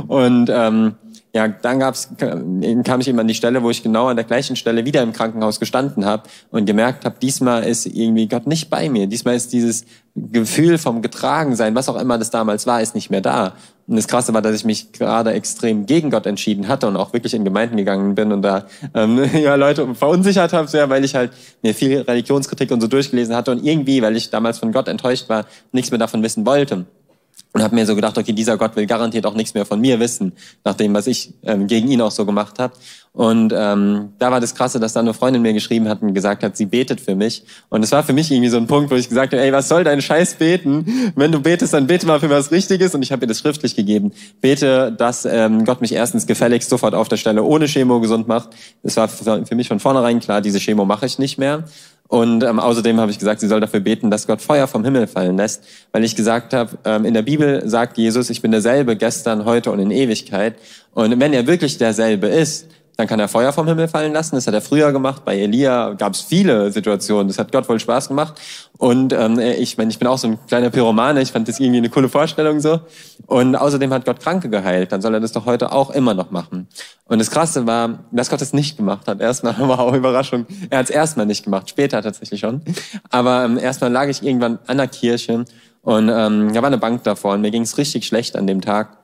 Und 0.06 0.50
ähm, 0.52 0.96
ja, 1.38 1.46
dann 1.46 1.78
gab's, 1.78 2.08
kam 2.18 3.00
ich 3.00 3.06
eben 3.06 3.20
an 3.20 3.28
die 3.28 3.34
Stelle, 3.34 3.62
wo 3.62 3.70
ich 3.70 3.84
genau 3.84 4.08
an 4.08 4.16
der 4.16 4.24
gleichen 4.24 4.56
Stelle 4.56 4.84
wieder 4.84 5.04
im 5.04 5.12
Krankenhaus 5.12 5.60
gestanden 5.60 6.04
habe 6.04 6.24
und 6.50 6.66
gemerkt 6.66 7.04
habe, 7.04 7.14
diesmal 7.22 7.62
ist 7.62 7.86
irgendwie 7.86 8.26
Gott 8.26 8.48
nicht 8.48 8.70
bei 8.70 8.88
mir. 8.88 9.06
Diesmal 9.06 9.36
ist 9.36 9.52
dieses 9.52 9.84
Gefühl 10.16 10.78
vom 10.78 11.00
Getragensein, 11.00 11.76
was 11.76 11.88
auch 11.88 11.94
immer 11.94 12.18
das 12.18 12.30
damals 12.30 12.66
war, 12.66 12.82
ist 12.82 12.96
nicht 12.96 13.10
mehr 13.10 13.20
da. 13.20 13.52
Und 13.86 13.94
das 13.94 14.08
Krasse 14.08 14.34
war, 14.34 14.42
dass 14.42 14.56
ich 14.56 14.64
mich 14.64 14.90
gerade 14.90 15.30
extrem 15.30 15.86
gegen 15.86 16.10
Gott 16.10 16.26
entschieden 16.26 16.66
hatte 16.66 16.88
und 16.88 16.96
auch 16.96 17.12
wirklich 17.12 17.34
in 17.34 17.44
Gemeinden 17.44 17.76
gegangen 17.76 18.16
bin 18.16 18.32
und 18.32 18.42
da 18.42 18.66
ähm, 18.94 19.22
ja, 19.40 19.54
Leute 19.54 19.94
verunsichert 19.94 20.52
habe, 20.52 20.66
sehr, 20.66 20.90
weil 20.90 21.04
ich 21.04 21.14
halt 21.14 21.30
mir 21.62 21.72
viel 21.72 22.00
Religionskritik 22.00 22.72
und 22.72 22.80
so 22.80 22.88
durchgelesen 22.88 23.36
hatte 23.36 23.52
und 23.52 23.64
irgendwie, 23.64 24.02
weil 24.02 24.16
ich 24.16 24.30
damals 24.30 24.58
von 24.58 24.72
Gott 24.72 24.88
enttäuscht 24.88 25.28
war, 25.28 25.46
nichts 25.70 25.92
mehr 25.92 25.98
davon 25.98 26.20
wissen 26.24 26.44
wollte 26.44 26.86
und 27.58 27.64
habe 27.64 27.74
mir 27.74 27.86
so 27.86 27.96
gedacht, 27.96 28.16
okay, 28.16 28.32
dieser 28.32 28.56
Gott 28.56 28.76
will 28.76 28.86
garantiert 28.86 29.26
auch 29.26 29.34
nichts 29.34 29.52
mehr 29.52 29.66
von 29.66 29.80
mir 29.80 29.98
wissen, 29.98 30.32
nach 30.64 30.74
dem, 30.74 30.94
was 30.94 31.08
ich 31.08 31.34
ähm, 31.42 31.66
gegen 31.66 31.88
ihn 31.88 32.00
auch 32.00 32.12
so 32.12 32.24
gemacht 32.24 32.60
habe. 32.60 32.72
Und 33.18 33.52
ähm, 33.52 34.10
da 34.20 34.30
war 34.30 34.38
das 34.40 34.54
Krasse, 34.54 34.78
dass 34.78 34.92
dann 34.92 35.04
eine 35.04 35.12
Freundin 35.12 35.42
mir 35.42 35.52
geschrieben 35.52 35.88
hat 35.88 36.02
und 36.02 36.14
gesagt 36.14 36.44
hat, 36.44 36.56
sie 36.56 36.66
betet 36.66 37.00
für 37.00 37.16
mich. 37.16 37.42
Und 37.68 37.82
es 37.82 37.90
war 37.90 38.04
für 38.04 38.12
mich 38.12 38.30
irgendwie 38.30 38.48
so 38.48 38.58
ein 38.58 38.68
Punkt, 38.68 38.92
wo 38.92 38.94
ich 38.94 39.08
gesagt 39.08 39.32
habe, 39.32 39.42
ey, 39.42 39.52
was 39.52 39.68
soll 39.68 39.82
dein 39.82 40.00
Scheiß 40.00 40.34
beten? 40.34 41.12
Wenn 41.16 41.32
du 41.32 41.40
betest, 41.40 41.74
dann 41.74 41.88
bete 41.88 42.06
mal 42.06 42.20
für 42.20 42.30
was 42.30 42.52
Richtiges. 42.52 42.94
Und 42.94 43.02
ich 43.02 43.10
habe 43.10 43.24
ihr 43.24 43.26
das 43.26 43.40
schriftlich 43.40 43.74
gegeben. 43.74 44.12
Bete, 44.40 44.92
dass 44.96 45.24
ähm, 45.24 45.64
Gott 45.64 45.80
mich 45.80 45.94
erstens 45.94 46.28
gefälligst 46.28 46.70
sofort 46.70 46.94
auf 46.94 47.08
der 47.08 47.16
Stelle 47.16 47.42
ohne 47.42 47.66
Chemo 47.66 47.98
gesund 47.98 48.28
macht. 48.28 48.50
Es 48.84 48.96
war 48.96 49.08
für 49.08 49.54
mich 49.56 49.66
von 49.66 49.80
vornherein 49.80 50.20
klar, 50.20 50.40
diese 50.40 50.60
Chemo 50.60 50.84
mache 50.84 51.06
ich 51.06 51.18
nicht 51.18 51.38
mehr. 51.38 51.64
Und 52.06 52.44
ähm, 52.44 52.60
außerdem 52.60 53.00
habe 53.00 53.10
ich 53.10 53.18
gesagt, 53.18 53.40
sie 53.40 53.48
soll 53.48 53.60
dafür 53.60 53.80
beten, 53.80 54.12
dass 54.12 54.28
Gott 54.28 54.40
Feuer 54.40 54.68
vom 54.68 54.84
Himmel 54.84 55.08
fallen 55.08 55.36
lässt, 55.36 55.64
weil 55.90 56.04
ich 56.04 56.14
gesagt 56.14 56.54
habe, 56.54 56.78
ähm, 56.84 57.04
in 57.04 57.14
der 57.14 57.22
Bibel 57.22 57.68
sagt 57.68 57.98
Jesus, 57.98 58.30
ich 58.30 58.40
bin 58.42 58.52
derselbe 58.52 58.96
gestern, 58.96 59.44
heute 59.44 59.72
und 59.72 59.80
in 59.80 59.90
Ewigkeit. 59.90 60.54
Und 60.94 61.18
wenn 61.20 61.32
er 61.32 61.46
wirklich 61.46 61.78
derselbe 61.78 62.28
ist, 62.28 62.66
dann 62.98 63.06
kann 63.06 63.20
er 63.20 63.28
Feuer 63.28 63.52
vom 63.52 63.68
Himmel 63.68 63.86
fallen 63.86 64.12
lassen. 64.12 64.34
Das 64.34 64.48
hat 64.48 64.54
er 64.54 64.60
früher 64.60 64.90
gemacht. 64.90 65.24
Bei 65.24 65.38
Elia 65.38 65.92
gab 65.92 66.14
es 66.14 66.20
viele 66.20 66.72
Situationen. 66.72 67.28
Das 67.28 67.38
hat 67.38 67.52
Gott 67.52 67.64
voll 67.64 67.78
Spaß 67.78 68.08
gemacht. 68.08 68.34
Und 68.76 69.12
ähm, 69.12 69.38
ich, 69.38 69.78
mein, 69.78 69.88
ich 69.88 70.00
bin 70.00 70.08
auch 70.08 70.18
so 70.18 70.26
ein 70.26 70.38
kleiner 70.48 70.70
Pyromane. 70.70 71.22
Ich 71.22 71.30
fand 71.30 71.46
das 71.46 71.60
irgendwie 71.60 71.78
eine 71.78 71.90
coole 71.90 72.08
Vorstellung 72.08 72.58
so. 72.58 72.80
Und 73.26 73.54
außerdem 73.54 73.92
hat 73.92 74.04
Gott 74.04 74.18
Kranke 74.18 74.50
geheilt. 74.50 74.90
Dann 74.90 75.00
soll 75.00 75.14
er 75.14 75.20
das 75.20 75.30
doch 75.30 75.46
heute 75.46 75.70
auch 75.70 75.90
immer 75.90 76.12
noch 76.12 76.32
machen. 76.32 76.66
Und 77.04 77.20
das 77.20 77.30
Krasse 77.30 77.68
war, 77.68 78.00
dass 78.10 78.30
Gott 78.30 78.40
das 78.40 78.52
nicht 78.52 78.76
gemacht 78.76 79.06
hat. 79.06 79.20
Erstmal 79.20 79.56
war 79.68 79.78
auch 79.78 79.94
Überraschung. 79.94 80.46
Er 80.68 80.78
hat 80.78 80.86
es 80.86 80.90
erstmal 80.90 81.26
nicht 81.26 81.44
gemacht. 81.44 81.70
Später 81.70 82.02
tatsächlich 82.02 82.40
schon. 82.40 82.62
Aber 83.10 83.44
ähm, 83.44 83.58
erstmal 83.58 83.92
lag 83.92 84.08
ich 84.08 84.24
irgendwann 84.24 84.58
an 84.66 84.76
der 84.76 84.88
Kirche 84.88 85.44
und 85.82 86.08
ähm, 86.08 86.52
da 86.52 86.62
war 86.62 86.66
eine 86.66 86.78
Bank 86.78 87.04
davor 87.04 87.34
und 87.34 87.42
mir 87.42 87.52
ging 87.52 87.62
es 87.62 87.78
richtig 87.78 88.06
schlecht 88.06 88.34
an 88.34 88.48
dem 88.48 88.60
Tag. 88.60 88.98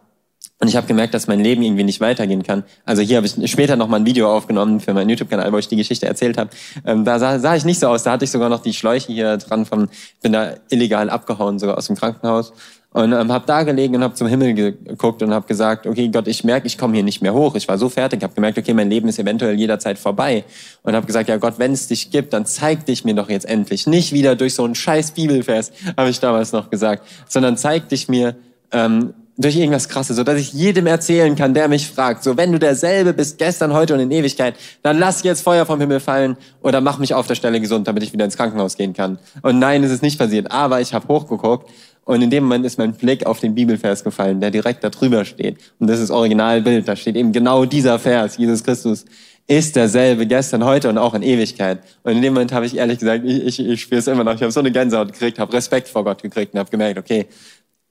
Und 0.60 0.68
ich 0.68 0.76
habe 0.76 0.86
gemerkt, 0.86 1.14
dass 1.14 1.26
mein 1.26 1.40
Leben 1.40 1.62
irgendwie 1.62 1.84
nicht 1.84 2.00
weitergehen 2.00 2.42
kann. 2.42 2.64
Also 2.84 3.02
hier 3.02 3.16
habe 3.16 3.26
ich 3.26 3.50
später 3.50 3.76
noch 3.76 3.88
mal 3.88 3.98
ein 3.98 4.06
Video 4.06 4.34
aufgenommen 4.34 4.80
für 4.80 4.94
meinen 4.94 5.10
YouTube-Kanal, 5.10 5.52
wo 5.52 5.58
ich 5.58 5.68
die 5.68 5.76
Geschichte 5.76 6.06
erzählt 6.06 6.38
habe. 6.38 6.50
Ähm, 6.86 7.04
da 7.04 7.18
sah, 7.18 7.38
sah 7.38 7.54
ich 7.54 7.64
nicht 7.64 7.80
so 7.80 7.88
aus. 7.88 8.02
Da 8.02 8.12
hatte 8.12 8.24
ich 8.24 8.30
sogar 8.30 8.48
noch 8.48 8.62
die 8.62 8.72
Schläuche 8.72 9.12
hier 9.12 9.36
dran 9.36 9.66
von, 9.66 9.88
bin 10.22 10.32
da 10.32 10.54
illegal 10.70 11.10
abgehauen, 11.10 11.58
sogar 11.58 11.76
aus 11.76 11.86
dem 11.86 11.96
Krankenhaus. 11.96 12.52
Und 12.94 13.12
ähm, 13.12 13.32
habe 13.32 13.44
da 13.44 13.64
gelegen 13.64 13.96
und 13.96 14.04
habe 14.04 14.14
zum 14.14 14.28
Himmel 14.28 14.54
geguckt 14.54 15.20
und 15.20 15.34
habe 15.34 15.48
gesagt, 15.48 15.84
okay 15.88 16.08
Gott, 16.10 16.28
ich 16.28 16.44
merke, 16.44 16.68
ich 16.68 16.78
komme 16.78 16.94
hier 16.94 17.02
nicht 17.02 17.22
mehr 17.22 17.34
hoch. 17.34 17.56
Ich 17.56 17.66
war 17.66 17.76
so 17.76 17.88
fertig, 17.88 18.22
habe 18.22 18.34
gemerkt, 18.34 18.56
okay, 18.56 18.72
mein 18.72 18.88
Leben 18.88 19.08
ist 19.08 19.18
eventuell 19.18 19.58
jederzeit 19.58 19.98
vorbei. 19.98 20.44
Und 20.84 20.94
habe 20.94 21.04
gesagt, 21.04 21.28
ja 21.28 21.36
Gott, 21.38 21.54
wenn 21.58 21.72
es 21.72 21.88
dich 21.88 22.12
gibt, 22.12 22.32
dann 22.32 22.46
zeig 22.46 22.86
dich 22.86 23.04
mir 23.04 23.14
doch 23.14 23.28
jetzt 23.28 23.46
endlich. 23.46 23.88
Nicht 23.88 24.12
wieder 24.12 24.36
durch 24.36 24.54
so 24.54 24.64
einen 24.64 24.76
scheiß 24.76 25.10
Bibelvers, 25.10 25.72
habe 25.96 26.08
ich 26.08 26.20
damals 26.20 26.52
noch 26.52 26.70
gesagt, 26.70 27.04
sondern 27.28 27.56
zeig 27.56 27.88
dich 27.88 28.08
mir 28.08 28.36
ähm, 28.70 29.12
durch 29.36 29.56
irgendwas 29.56 29.88
Krasses, 29.88 30.16
so 30.16 30.22
dass 30.22 30.38
ich 30.38 30.52
jedem 30.52 30.86
erzählen 30.86 31.34
kann, 31.34 31.54
der 31.54 31.68
mich 31.68 31.88
fragt, 31.88 32.22
so 32.22 32.36
wenn 32.36 32.52
du 32.52 32.58
derselbe 32.58 33.12
bist, 33.12 33.38
gestern, 33.38 33.72
heute 33.72 33.94
und 33.94 34.00
in 34.00 34.10
Ewigkeit, 34.10 34.54
dann 34.82 34.98
lass 34.98 35.22
jetzt 35.24 35.42
Feuer 35.42 35.66
vom 35.66 35.80
Himmel 35.80 36.00
fallen 36.00 36.36
oder 36.62 36.80
mach 36.80 36.98
mich 36.98 37.14
auf 37.14 37.26
der 37.26 37.34
Stelle 37.34 37.60
gesund, 37.60 37.88
damit 37.88 38.02
ich 38.02 38.12
wieder 38.12 38.24
ins 38.24 38.36
Krankenhaus 38.36 38.76
gehen 38.76 38.92
kann. 38.92 39.18
Und 39.42 39.58
nein, 39.58 39.82
es 39.82 39.90
ist 39.90 40.02
nicht 40.02 40.18
passiert, 40.18 40.52
aber 40.52 40.80
ich 40.80 40.94
habe 40.94 41.08
hochgeguckt 41.08 41.68
und 42.04 42.22
in 42.22 42.30
dem 42.30 42.44
Moment 42.44 42.64
ist 42.64 42.78
mein 42.78 42.92
Blick 42.92 43.26
auf 43.26 43.40
den 43.40 43.54
Bibelvers 43.54 44.04
gefallen, 44.04 44.40
der 44.40 44.50
direkt 44.50 44.84
da 44.84 44.90
drüber 44.90 45.24
steht. 45.24 45.56
Und 45.78 45.88
das 45.88 45.98
ist 45.98 46.10
das 46.10 46.16
Originalbild, 46.16 46.86
da 46.86 46.94
steht 46.94 47.16
eben 47.16 47.32
genau 47.32 47.64
dieser 47.64 47.98
Vers, 47.98 48.36
Jesus 48.36 48.62
Christus 48.62 49.04
ist 49.46 49.76
derselbe 49.76 50.26
gestern, 50.26 50.64
heute 50.64 50.88
und 50.88 50.96
auch 50.96 51.12
in 51.12 51.22
Ewigkeit. 51.22 51.80
Und 52.02 52.12
in 52.12 52.22
dem 52.22 52.32
Moment 52.32 52.52
habe 52.52 52.64
ich 52.64 52.76
ehrlich 52.76 52.98
gesagt, 52.98 53.24
ich, 53.26 53.44
ich, 53.44 53.60
ich 53.60 53.80
spüre 53.80 53.98
es 53.98 54.06
immer 54.06 54.24
noch, 54.24 54.34
ich 54.34 54.42
habe 54.42 54.52
so 54.52 54.60
eine 54.60 54.72
Gänsehaut 54.72 55.12
gekriegt, 55.12 55.38
habe 55.38 55.52
Respekt 55.52 55.88
vor 55.88 56.04
Gott 56.04 56.22
gekriegt 56.22 56.54
und 56.54 56.60
habe 56.60 56.70
gemerkt, 56.70 56.98
okay, 56.98 57.26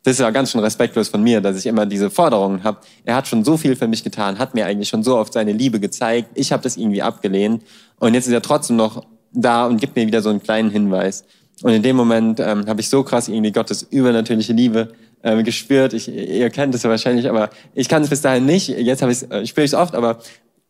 das 0.03 0.13
ist 0.13 0.19
ja 0.19 0.29
ganz 0.31 0.51
schön 0.51 0.61
respektlos 0.61 1.07
von 1.07 1.23
mir, 1.23 1.39
dass 1.39 1.57
ich 1.57 1.65
immer 1.65 1.85
diese 1.85 2.09
Forderungen 2.09 2.63
habe. 2.63 2.79
Er 3.05 3.15
hat 3.15 3.27
schon 3.27 3.45
so 3.45 3.55
viel 3.55 3.75
für 3.75 3.87
mich 3.87 4.03
getan, 4.03 4.37
hat 4.37 4.53
mir 4.53 4.65
eigentlich 4.65 4.89
schon 4.89 5.01
so 5.01 5.17
oft 5.17 5.31
seine 5.31 5.53
Liebe 5.53 5.79
gezeigt. 5.79 6.31
Ich 6.35 6.51
habe 6.51 6.61
das 6.61 6.75
irgendwie 6.75 7.01
abgelehnt. 7.01 7.63
Und 7.99 8.13
jetzt 8.13 8.27
ist 8.27 8.33
er 8.33 8.41
trotzdem 8.41 8.75
noch 8.75 9.05
da 9.31 9.65
und 9.65 9.79
gibt 9.79 9.95
mir 9.95 10.05
wieder 10.05 10.21
so 10.21 10.29
einen 10.29 10.43
kleinen 10.43 10.69
Hinweis. 10.69 11.23
Und 11.61 11.71
in 11.71 11.83
dem 11.83 11.95
Moment 11.95 12.41
ähm, 12.41 12.67
habe 12.67 12.81
ich 12.81 12.89
so 12.89 13.03
krass 13.03 13.29
irgendwie 13.29 13.53
Gottes 13.53 13.83
übernatürliche 13.83 14.51
Liebe 14.51 14.91
ähm, 15.23 15.43
gespürt. 15.45 15.93
Ich, 15.93 16.09
ihr 16.09 16.49
kennt 16.49 16.75
es 16.75 16.83
ja 16.83 16.89
wahrscheinlich, 16.89 17.29
aber 17.29 17.49
ich 17.73 17.87
kann 17.87 18.03
es 18.03 18.09
bis 18.09 18.21
dahin 18.21 18.45
nicht. 18.45 18.67
Jetzt 18.67 19.01
habe 19.01 19.13
ich 19.13 19.23
äh, 19.31 19.47
spüre 19.47 19.63
ich 19.63 19.71
es 19.71 19.73
oft, 19.73 19.95
aber 19.95 20.19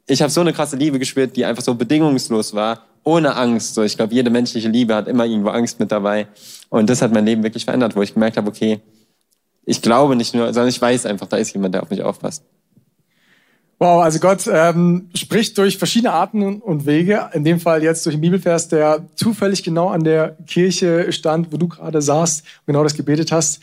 ich 0.06 0.22
habe 0.22 0.32
so 0.32 0.42
eine 0.42 0.54
krasse 0.54 0.76
Liebe 0.76 1.00
gespürt, 1.00 1.36
die 1.36 1.46
einfach 1.46 1.64
so 1.64 1.74
bedingungslos 1.74 2.54
war, 2.54 2.84
ohne 3.04 3.36
Angst. 3.36 3.74
So, 3.74 3.82
ich 3.82 3.98
glaube, 3.98 4.14
jede 4.14 4.30
menschliche 4.30 4.70
Liebe 4.70 4.94
hat 4.94 5.08
immer 5.08 5.26
irgendwo 5.26 5.50
Angst 5.50 5.80
mit 5.80 5.92
dabei. 5.92 6.28
Und 6.70 6.90
das 6.90 7.02
hat 7.02 7.12
mein 7.12 7.26
Leben 7.26 7.42
wirklich 7.42 7.66
verändert, 7.66 7.96
wo 7.96 8.02
ich 8.04 8.14
gemerkt 8.14 8.38
habe, 8.38 8.50
okay, 8.50 8.80
ich 9.66 9.82
glaube 9.82 10.16
nicht 10.16 10.34
nur, 10.34 10.48
sondern 10.54 10.70
ich 10.70 10.82
weiß 10.82 11.06
einfach, 11.06 11.28
da 11.28 11.38
ist 11.38 11.54
jemand, 11.54 11.74
der 11.74 11.84
auf 11.84 11.90
mich 11.90 12.02
aufpasst. 12.02 12.44
Wow, 13.80 14.02
also 14.02 14.20
Gott 14.20 14.48
ähm, 14.50 15.10
spricht 15.14 15.58
durch 15.58 15.78
verschiedene 15.78 16.14
Arten 16.14 16.62
und 16.62 16.86
Wege. 16.86 17.30
In 17.34 17.44
dem 17.44 17.60
Fall 17.60 17.84
jetzt 17.84 18.06
durch 18.06 18.16
den 18.16 18.22
Bibelvers, 18.22 18.70
der 18.70 19.06
zufällig 19.16 19.64
genau 19.64 19.90
an 19.90 20.04
der 20.04 20.38
Kirche 20.48 21.12
stand, 21.12 21.52
wo 21.52 21.58
du 21.58 21.68
gerade 21.68 22.02
saßt 22.02 22.42
und 22.42 22.68
genau 22.68 22.84
das 22.84 22.96
gebetet 22.96 23.32
hast. 23.32 23.60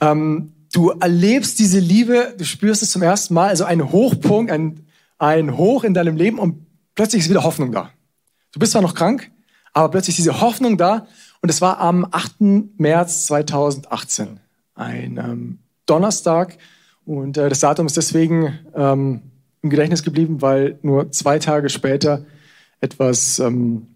Ähm, 0.00 0.52
du 0.74 0.90
erlebst 0.90 1.58
diese 1.58 1.78
Liebe, 1.78 2.34
du 2.36 2.44
spürst 2.44 2.82
es 2.82 2.90
zum 2.90 3.02
ersten 3.02 3.32
Mal, 3.32 3.48
also 3.48 3.64
ein 3.64 3.92
Hochpunkt, 3.92 4.52
ein, 4.52 4.84
ein 5.18 5.56
Hoch 5.56 5.84
in 5.84 5.94
deinem 5.94 6.16
Leben 6.16 6.38
und 6.38 6.66
plötzlich 6.94 7.22
ist 7.22 7.30
wieder 7.30 7.44
Hoffnung 7.44 7.72
da. 7.72 7.90
Du 8.52 8.60
bist 8.60 8.72
zwar 8.72 8.82
noch 8.82 8.94
krank, 8.94 9.30
aber 9.72 9.90
plötzlich 9.90 10.18
ist 10.18 10.26
diese 10.26 10.42
Hoffnung 10.42 10.76
da 10.76 11.06
und 11.40 11.48
es 11.48 11.62
war 11.62 11.78
am 11.78 12.06
8. 12.10 12.76
März 12.76 13.24
2018 13.24 14.41
ein 14.74 15.18
ähm, 15.18 15.58
Donnerstag. 15.86 16.58
Und 17.04 17.36
äh, 17.36 17.48
das 17.48 17.60
Datum 17.60 17.86
ist 17.86 17.96
deswegen 17.96 18.58
ähm, 18.74 19.22
im 19.62 19.70
Gedächtnis 19.70 20.02
geblieben, 20.02 20.42
weil 20.42 20.78
nur 20.82 21.10
zwei 21.10 21.38
Tage 21.38 21.68
später 21.68 22.24
etwas 22.80 23.38
ähm, 23.38 23.86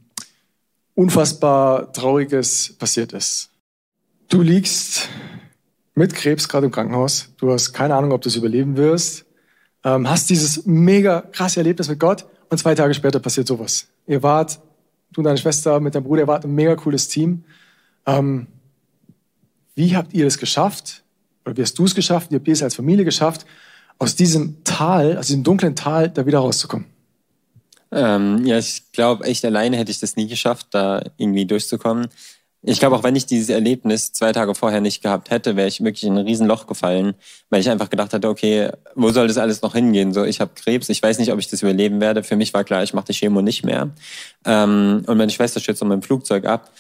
unfassbar 0.95 1.92
Trauriges 1.92 2.75
passiert 2.78 3.12
ist. 3.12 3.50
Du 4.28 4.42
liegst 4.42 5.09
mit 5.95 6.14
Krebs 6.14 6.49
gerade 6.49 6.66
im 6.66 6.73
Krankenhaus. 6.73 7.33
Du 7.38 7.52
hast 7.52 7.73
keine 7.73 7.95
Ahnung, 7.95 8.12
ob 8.12 8.23
du 8.23 8.28
es 8.28 8.37
überleben 8.37 8.76
wirst. 8.76 9.25
Ähm, 9.85 10.09
hast 10.09 10.30
dieses 10.30 10.66
mega 10.66 11.21
krasse 11.21 11.61
Erlebnis 11.61 11.88
mit 11.88 12.00
Gott 12.00 12.26
und 12.50 12.59
zwei 12.59 12.75
Tage 12.75 12.95
später 12.95 13.21
passiert 13.21 13.47
sowas. 13.47 13.87
Ihr 14.06 14.23
wart, 14.23 14.61
du 15.12 15.21
und 15.21 15.25
deine 15.25 15.38
Schwester 15.38 15.80
mit 15.80 15.95
deinem 15.95 16.04
Bruder, 16.04 16.23
ihr 16.23 16.28
wart 16.28 16.45
ein 16.45 16.54
mega 16.54 16.75
cooles 16.76 17.09
Team. 17.09 17.45
Ähm, 18.04 18.47
wie 19.76 19.97
habt 19.97 20.12
ihr 20.12 20.26
es 20.26 20.38
geschafft? 20.38 21.04
Oder 21.45 21.56
wie 21.56 21.62
hast 21.62 21.78
du 21.78 21.85
es 21.85 21.95
geschafft? 21.95 22.33
Wie 22.33 22.35
habt 22.35 22.49
ihr 22.49 22.54
es 22.54 22.62
als 22.62 22.75
Familie 22.75 23.04
geschafft, 23.04 23.47
aus 23.99 24.16
diesem 24.16 24.64
Tal, 24.64 25.16
aus 25.16 25.28
diesem 25.28 25.45
dunklen 25.45 25.76
Tal, 25.76 26.11
da 26.11 26.26
wieder 26.26 26.40
rauszukommen? 26.40 26.87
Ähm, 27.92 28.45
ja, 28.45 28.59
ich 28.59 28.90
glaube, 28.92 29.25
echt 29.25 29.45
alleine 29.45 29.76
hätte 29.76 29.92
ich 29.92 30.00
das 30.00 30.16
nie 30.16 30.26
geschafft, 30.26 30.68
da 30.73 31.02
irgendwie 31.18 31.47
durchzukommen. 31.47 32.09
Ich 32.68 32.80
glaube, 32.80 32.97
auch 32.97 33.04
wenn 33.04 33.14
ich 33.14 33.26
dieses 33.26 33.49
Erlebnis 33.49 34.12
zwei 34.12 34.33
Tage 34.33 34.56
vorher 34.56 34.80
nicht 34.80 35.00
gehabt 35.00 35.30
hätte, 35.30 35.54
wäre 35.54 35.68
ich 35.68 35.85
wirklich 35.85 36.02
in 36.02 36.18
ein 36.18 36.26
Riesenloch 36.26 36.66
gefallen, 36.66 37.14
weil 37.49 37.61
ich 37.61 37.71
einfach 37.71 37.90
gedacht 37.90 38.12
hatte, 38.12 38.28
okay, 38.28 38.71
wo 38.97 39.12
soll 39.12 39.28
das 39.28 39.38
alles 39.38 39.62
noch 39.62 39.75
hingehen? 39.75 40.12
So, 40.12 40.25
ich 40.25 40.40
habe 40.40 40.50
Krebs, 40.56 40.88
ich 40.88 41.00
weiß 41.00 41.21
nicht, 41.21 41.30
ob 41.30 41.38
ich 41.38 41.47
das 41.47 41.62
überleben 41.62 42.00
werde. 42.00 42.25
Für 42.25 42.35
mich 42.35 42.52
war 42.54 42.64
klar, 42.64 42.83
ich 42.83 42.92
mache 42.92 43.06
die 43.06 43.12
Chemo 43.12 43.40
nicht 43.40 43.64
mehr. 43.64 43.90
Ähm, 44.45 45.04
und 45.06 45.16
meine 45.16 45.30
Schwester 45.30 45.61
stürzt 45.61 45.80
um 45.80 45.88
mein 45.88 46.02
Flugzeug 46.02 46.45
ab. 46.45 46.73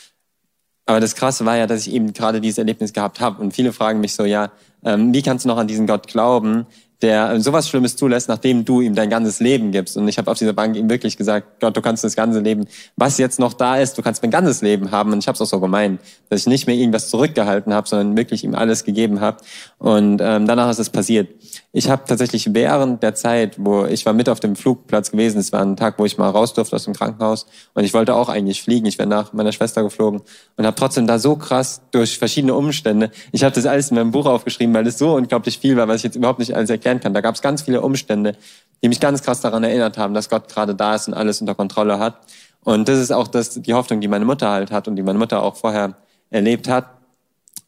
Aber 0.86 1.00
das 1.00 1.16
Krasse 1.16 1.44
war 1.44 1.56
ja, 1.56 1.66
dass 1.66 1.86
ich 1.86 1.92
eben 1.92 2.12
gerade 2.12 2.40
dieses 2.40 2.58
Erlebnis 2.58 2.92
gehabt 2.92 3.20
habe. 3.20 3.42
Und 3.42 3.52
viele 3.52 3.72
fragen 3.72 4.00
mich 4.00 4.14
so, 4.14 4.24
ja, 4.24 4.52
ähm, 4.84 5.12
wie 5.12 5.22
kannst 5.22 5.44
du 5.44 5.48
noch 5.48 5.58
an 5.58 5.66
diesen 5.66 5.86
Gott 5.86 6.06
glauben, 6.06 6.66
der 7.02 7.40
sowas 7.40 7.68
Schlimmes 7.68 7.96
zulässt, 7.96 8.28
nachdem 8.28 8.64
du 8.64 8.80
ihm 8.80 8.94
dein 8.94 9.10
ganzes 9.10 9.40
Leben 9.40 9.70
gibst. 9.70 9.96
Und 9.96 10.08
ich 10.08 10.16
habe 10.16 10.30
auf 10.30 10.38
dieser 10.38 10.54
Bank 10.54 10.76
ihm 10.76 10.88
wirklich 10.88 11.16
gesagt, 11.16 11.60
Gott, 11.60 11.76
du 11.76 11.82
kannst 11.82 12.04
das 12.04 12.16
ganze 12.16 12.40
Leben, 12.40 12.66
was 12.96 13.18
jetzt 13.18 13.38
noch 13.38 13.52
da 13.52 13.76
ist, 13.76 13.98
du 13.98 14.02
kannst 14.02 14.22
mein 14.22 14.30
ganzes 14.30 14.62
Leben 14.62 14.90
haben. 14.90 15.12
Und 15.12 15.18
ich 15.18 15.28
habe 15.28 15.34
es 15.34 15.42
auch 15.42 15.46
so 15.46 15.60
gemeint, 15.60 16.00
dass 16.30 16.40
ich 16.40 16.46
nicht 16.46 16.66
mehr 16.66 16.76
irgendwas 16.76 17.08
zurückgehalten 17.10 17.74
habe, 17.74 17.86
sondern 17.88 18.16
wirklich 18.16 18.44
ihm 18.44 18.54
alles 18.54 18.84
gegeben 18.84 19.20
habe. 19.20 19.38
Und 19.78 20.20
ähm, 20.22 20.46
danach 20.46 20.70
ist 20.70 20.78
es 20.78 20.90
passiert. 20.90 21.28
Ich 21.72 21.90
habe 21.90 22.04
tatsächlich 22.06 22.54
während 22.54 23.02
der 23.02 23.14
Zeit, 23.14 23.56
wo 23.58 23.84
ich 23.84 24.06
war 24.06 24.14
mit 24.14 24.30
auf 24.30 24.40
dem 24.40 24.56
Flugplatz 24.56 25.10
gewesen, 25.10 25.38
es 25.38 25.52
war 25.52 25.60
ein 25.60 25.76
Tag, 25.76 25.98
wo 25.98 26.06
ich 26.06 26.16
mal 26.16 26.30
raus 26.30 26.54
durfte 26.54 26.76
aus 26.76 26.84
dem 26.84 26.94
Krankenhaus 26.94 27.46
und 27.74 27.84
ich 27.84 27.92
wollte 27.92 28.14
auch 28.14 28.30
eigentlich 28.30 28.62
fliegen. 28.62 28.86
Ich 28.86 28.96
wäre 28.96 29.08
nach 29.08 29.34
meiner 29.34 29.52
Schwester 29.52 29.82
geflogen 29.82 30.22
und 30.56 30.66
habe 30.66 30.74
trotzdem 30.74 31.06
da 31.06 31.18
so 31.18 31.36
krass 31.36 31.82
durch 31.90 32.18
verschiedene 32.18 32.54
Umstände, 32.54 33.10
ich 33.32 33.44
habe 33.44 33.54
das 33.54 33.66
alles 33.66 33.90
in 33.90 33.96
meinem 33.96 34.10
Buch 34.10 34.24
aufgeschrieben, 34.24 34.74
weil 34.74 34.86
es 34.86 34.96
so 34.96 35.14
unglaublich 35.14 35.58
viel 35.58 35.76
war, 35.76 35.86
was 35.88 35.96
ich 35.96 36.04
jetzt 36.04 36.16
überhaupt 36.16 36.38
nicht 36.38 36.54
alles 36.54 36.70
erklären 36.86 37.00
kann. 37.00 37.14
Da 37.14 37.20
gab 37.20 37.34
es 37.34 37.42
ganz 37.42 37.62
viele 37.62 37.80
Umstände, 37.80 38.36
die 38.82 38.88
mich 38.88 39.00
ganz 39.00 39.22
krass 39.22 39.40
daran 39.40 39.64
erinnert 39.64 39.98
haben, 39.98 40.14
dass 40.14 40.28
Gott 40.28 40.48
gerade 40.48 40.74
da 40.74 40.94
ist 40.94 41.08
und 41.08 41.14
alles 41.14 41.40
unter 41.40 41.54
Kontrolle 41.54 41.98
hat. 41.98 42.18
Und 42.62 42.88
das 42.88 42.98
ist 42.98 43.12
auch 43.12 43.28
das, 43.28 43.50
die 43.60 43.74
Hoffnung, 43.74 44.00
die 44.00 44.08
meine 44.08 44.24
Mutter 44.24 44.50
halt 44.50 44.70
hat 44.70 44.88
und 44.88 44.96
die 44.96 45.02
meine 45.02 45.18
Mutter 45.18 45.42
auch 45.42 45.56
vorher 45.56 45.94
erlebt 46.30 46.68
hat. 46.68 46.86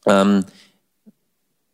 Ähm, 0.05 0.45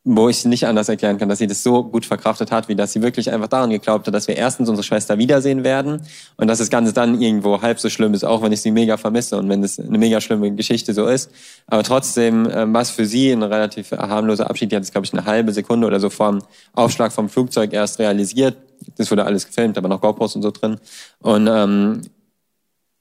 wo 0.08 0.30
ich 0.30 0.46
nicht 0.46 0.68
anders 0.68 0.88
erklären 0.88 1.18
kann, 1.18 1.30
dass 1.30 1.40
sie 1.40 1.48
das 1.48 1.64
so 1.64 1.84
gut 1.84 2.06
verkraftet 2.06 2.52
hat, 2.52 2.70
wie 2.70 2.76
dass 2.76 2.94
sie 2.94 3.02
wirklich 3.02 3.34
einfach 3.34 3.48
daran 3.48 3.72
geglaubt 3.72 4.06
hat, 4.06 4.14
dass 4.14 4.28
wir 4.28 4.38
erstens 4.38 4.70
unsere 4.70 4.84
Schwester 4.84 5.18
wiedersehen 5.18 5.64
werden 5.64 6.04
und 6.38 6.48
dass 6.48 6.60
das 6.60 6.70
Ganze 6.70 6.94
dann 6.94 7.20
irgendwo 7.20 7.60
halb 7.64 7.80
so 7.80 7.90
schlimm 7.90 8.14
ist, 8.14 8.24
auch 8.24 8.44
wenn 8.44 8.52
ich 8.52 8.62
sie 8.62 8.70
mega 8.70 8.98
vermisse 8.98 9.36
und 9.38 9.50
wenn 9.50 9.64
es 9.64 9.80
eine 9.80 9.98
mega 9.98 10.22
schlimme 10.22 10.52
Geschichte 10.52 10.94
so 10.94 11.08
ist. 11.08 11.32
Aber 11.66 11.82
trotzdem 11.82 12.48
ähm, 12.54 12.72
war 12.72 12.84
es 12.84 12.92
für 12.92 13.08
sie 13.08 13.32
ein 13.32 13.42
relativ 13.42 13.92
harmloser 13.92 14.48
Abschied. 14.48 14.72
Die 14.72 14.76
hat 14.76 14.84
es, 14.84 14.92
glaube 14.92 15.08
ich, 15.08 15.14
eine 15.14 15.26
halbe 15.26 15.52
Sekunde 15.52 15.88
oder 15.88 16.00
so 16.00 16.12
vom 16.12 16.40
Aufschlag 16.74 17.12
vom 17.12 17.28
Flugzeug 17.28 17.74
erst 17.74 17.98
realisiert. 17.98 18.58
Das 18.98 19.10
wurde 19.10 19.26
alles 19.26 19.48
gefilmt, 19.48 19.76
aber 19.80 19.88
noch 19.88 20.02
GoPros 20.02 20.36
und 20.36 20.44
so 20.44 20.52
drin. 20.52 20.78
Und 21.20 21.48
ähm, 21.52 22.02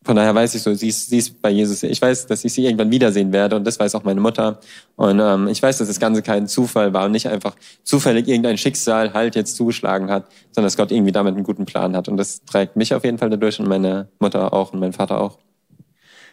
von 0.05 0.17
daher 0.17 0.35
weiß 0.35 0.55
ich 0.55 0.63
so, 0.63 0.75
sie 0.75 0.89
ist, 0.89 1.09
sie 1.09 1.17
ist 1.17 1.41
bei 1.41 1.49
Jesus. 1.49 1.83
Ich 1.83 2.01
weiß, 2.01 2.27
dass 2.27 2.45
ich 2.45 2.53
sie 2.53 2.65
irgendwann 2.65 2.91
wiedersehen 2.91 3.33
werde 3.33 3.57
und 3.57 3.65
das 3.65 3.81
weiß 3.81 3.95
auch 3.95 4.05
meine 4.05 4.21
Mutter. 4.21 4.61
Und 4.97 5.19
ähm, 5.19 5.49
ich 5.49 5.63
weiß, 5.63 5.79
dass 5.79 5.89
das 5.89 5.99
Ganze 5.99 6.21
kein 6.21 6.47
Zufall 6.47 6.93
war 6.93 7.07
und 7.07 7.13
nicht 7.13 7.27
einfach 7.27 7.57
zufällig 7.85 8.29
irgendein 8.29 8.59
Schicksal 8.59 9.15
halt 9.15 9.35
jetzt 9.35 9.57
zugeschlagen 9.57 10.11
hat, 10.11 10.29
sondern 10.53 10.67
dass 10.67 10.77
Gott 10.77 10.93
irgendwie 10.93 11.13
damit 11.13 11.35
einen 11.35 11.45
guten 11.45 11.65
Plan 11.65 11.97
hat. 11.97 12.09
Und 12.09 12.19
das 12.19 12.45
trägt 12.45 12.77
mich 12.77 12.93
auf 12.93 13.03
jeden 13.03 13.17
Fall 13.17 13.31
dadurch 13.31 13.59
und 13.59 13.67
meine 13.67 14.09
Mutter 14.19 14.53
auch 14.53 14.75
und 14.75 14.81
mein 14.81 14.93
Vater 14.93 15.21
auch. 15.21 15.39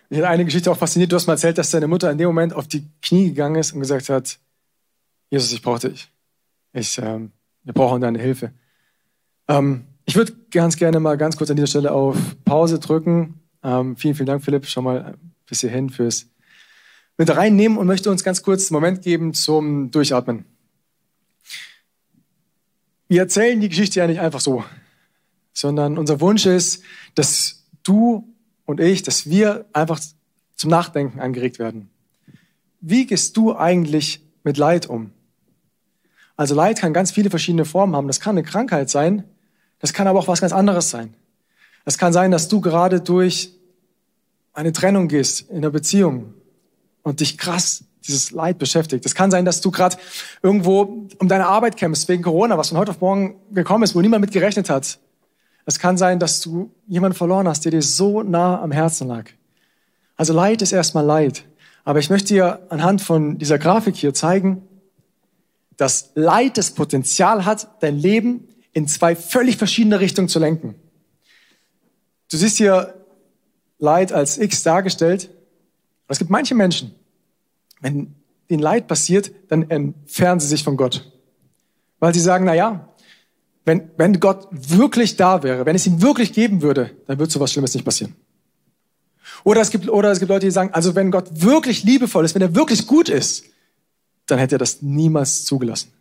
Ich 0.10 0.18
hatte 0.18 0.28
eine 0.28 0.44
Geschichte 0.44 0.70
auch 0.70 0.78
fasziniert. 0.78 1.13
Du 1.13 1.16
hast 1.16 1.28
mal 1.28 1.34
erzählt, 1.34 1.58
dass 1.58 1.72
deine 1.72 1.88
Mutter 1.88 2.12
in 2.12 2.18
dem 2.18 2.28
Moment 2.28 2.54
auf 2.54 2.68
die 2.68 2.86
Knie 3.01 3.30
gegangen 3.30 3.56
ist 3.56 3.72
und 3.72 3.80
gesagt 3.80 4.10
hat, 4.10 4.38
Jesus, 5.30 5.54
ich 5.54 5.62
brauche 5.62 5.88
dich. 5.88 6.10
Ich, 6.74 6.98
ähm, 6.98 7.32
wir 7.63 7.74
brauchen 7.74 8.01
deine 8.01 8.20
Hilfe. 8.20 8.51
Ähm, 9.48 9.86
ich 10.04 10.18
würde 10.18 10.34
ganz 10.51 10.75
gerne 10.75 11.00
mal 11.00 11.18
ganz 11.18 11.38
kurz 11.38 11.50
an 11.50 11.56
dieser 11.56 11.68
Stelle 11.68 11.94
auf 11.94 12.18
Pause 12.44 12.80
drücken 12.80 13.41
ähm, 13.63 13.96
vielen, 13.96 14.15
vielen 14.15 14.27
Dank, 14.27 14.44
Philipp, 14.44 14.65
schon 14.65 14.84
mal 14.84 15.15
bis 15.48 15.62
hierhin 15.62 15.89
fürs 15.89 16.27
mit 17.18 17.36
reinnehmen 17.36 17.77
und 17.77 17.88
möchte 17.88 18.10
uns 18.10 18.24
ganz 18.24 18.41
kurz 18.41 18.72
einen 18.72 18.82
Moment 18.82 19.03
geben 19.03 19.34
zum 19.34 19.91
Durchatmen. 19.91 20.46
Wir 23.08 23.22
erzählen 23.22 23.60
die 23.60 23.70
Geschichte 23.70 24.00
ja 24.00 24.08
nicht 24.08 24.22
einfach 24.22 24.39
so, 24.39 24.63
sondern 25.53 25.98
unser 25.98 26.22
Wunsch 26.22 26.46
ist, 26.46 26.84
dass 27.13 27.65
du 27.84 28.34
und 28.65 28.80
ich, 28.80 29.03
dass 29.03 29.30
wir 29.30 29.65
einfach 29.74 30.00
zum 30.56 30.70
Nachdenken 30.70 31.20
angeregt 31.20 31.60
werden. 31.60 31.89
Wie 32.80 33.06
gehst 33.06 33.38
du 33.38 33.56
eigentlich 33.56 34.25
mit 34.44 34.58
Leid 34.58 34.88
um? 34.88 35.12
Also 36.36 36.56
Leid 36.56 36.80
kann 36.80 36.94
ganz 36.94 37.12
viele 37.12 37.30
verschiedene 37.30 37.65
Formen 37.65 37.96
haben. 37.96 38.08
Das 38.08 38.20
kann 38.20 38.38
eine 38.38 38.48
Krankheit 38.48 38.89
sein, 38.89 39.25
das 39.80 39.94
kann 39.94 40.08
aber 40.08 40.20
auch 40.20 40.27
was 40.27 40.41
ganz 40.41 40.53
anderes 40.53 40.89
sein. 40.89 41.13
Es 41.86 41.98
kann 41.98 42.14
sein, 42.14 42.32
dass 42.32 42.48
du 42.48 42.62
gerade 42.62 43.02
durch 43.02 43.52
eine 44.54 44.72
Trennung 44.72 45.08
gehst 45.08 45.50
in 45.50 45.62
der 45.62 45.70
Beziehung 45.70 46.34
und 47.04 47.20
dich 47.20 47.38
krass 47.38 47.86
dieses 48.06 48.32
Leid 48.32 48.58
beschäftigt. 48.58 49.06
Es 49.06 49.16
kann 49.16 49.32
sein, 49.32 49.46
dass 49.46 49.62
du 49.62 49.72
gerade 49.72 49.98
irgendwo 50.42 51.08
um 51.20 51.28
deine 51.28 51.48
Arbeit 51.48 51.78
kämpfst 51.78 52.08
wegen 52.10 52.24
Corona, 52.24 52.58
was 52.58 52.70
von 52.70 52.78
heute 52.78 52.92
auf 52.92 53.02
morgen 53.02 53.36
gekommen 53.52 53.84
ist, 53.84 53.96
wo 53.96 54.02
niemand 54.02 54.22
mit 54.22 54.32
gerechnet 54.32 54.70
hat. 54.70 55.00
Es 55.66 55.80
kann 55.80 55.98
sein, 55.98 56.20
dass 56.20 56.42
du 56.42 56.72
jemanden 56.88 57.16
verloren 57.16 57.48
hast, 57.48 57.66
der 57.66 57.72
dir 57.72 57.82
so 57.82 58.24
nah 58.24 58.60
am 58.62 58.72
Herzen 58.72 59.08
lag. 59.08 59.26
Also 60.16 60.34
Leid 60.34 60.62
ist 60.62 60.72
erstmal 60.72 61.06
Leid. 61.06 61.46
Aber 61.84 62.00
ich 62.00 62.10
möchte 62.10 62.34
dir 62.34 62.68
anhand 62.70 63.02
von 63.02 63.38
dieser 63.38 63.58
Grafik 63.58 63.96
hier 63.96 64.14
zeigen, 64.14 64.68
dass 65.78 66.12
Leid 66.16 66.58
das 66.58 66.72
Potenzial 66.72 67.46
hat, 67.46 67.68
dein 67.82 67.98
Leben 67.98 68.48
in 68.74 68.88
zwei 68.88 69.16
völlig 69.16 69.58
verschiedene 69.58 70.00
Richtungen 70.00 70.28
zu 70.28 70.40
lenken. 70.40 70.76
Du 72.32 72.38
siehst 72.38 72.58
hier 72.58 72.94
Leid 73.78 74.14
als 74.14 74.38
X 74.38 74.64
dargestellt. 74.64 75.30
Aber 76.06 76.14
es 76.14 76.20
gibt 76.20 76.32
manche 76.32 76.56
Menschen, 76.56 76.96
wenn 77.82 78.16
ihnen 78.48 78.62
Leid 78.62 78.88
passiert, 78.88 79.32
dann 79.50 79.70
entfernen 79.70 80.40
sie 80.40 80.48
sich 80.48 80.64
von 80.64 80.78
Gott. 80.78 81.12
Weil 82.00 82.14
sie 82.14 82.20
sagen, 82.20 82.46
na 82.46 82.54
ja, 82.54 82.88
wenn, 83.66 83.92
wenn 83.98 84.20
Gott 84.20 84.48
wirklich 84.52 85.18
da 85.18 85.44
wäre, 85.44 85.66
wenn 85.66 85.76
es 85.76 85.86
ihn 85.86 86.02
wirklich 86.02 86.34
geben 86.34 86.62
würde, 86.62 86.92
dann 87.06 87.20
würde 87.20 87.32
so 87.32 87.40
was 87.40 87.52
Schlimmes 87.52 87.74
nicht 87.74 87.86
passieren. 87.86 88.16
Oder 89.44 89.62
es 89.62 89.70
gibt, 89.70 89.90
oder 89.90 90.12
es 90.12 90.20
gibt 90.20 90.30
Leute, 90.30 90.46
die 90.46 90.52
sagen, 90.52 90.74
also 90.74 90.96
wenn 90.96 91.12
Gott 91.12 91.30
wirklich 91.42 91.84
liebevoll 91.84 92.26
ist, 92.26 92.36
wenn 92.36 92.42
er 92.42 92.56
wirklich 92.56 92.88
gut 92.88 93.10
ist, 93.10 93.46
dann 94.28 94.40
hätte 94.40 94.56
er 94.56 94.60
das 94.60 94.82
niemals 94.82 95.44
zugelassen. 95.46 95.92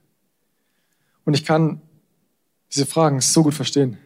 Und 1.25 1.35
ich 1.35 1.45
kann 1.45 1.81
diese 2.73 2.87
Fragen 2.87 3.21
so 3.21 3.43
gut 3.43 3.55
verstehen. 3.55 3.99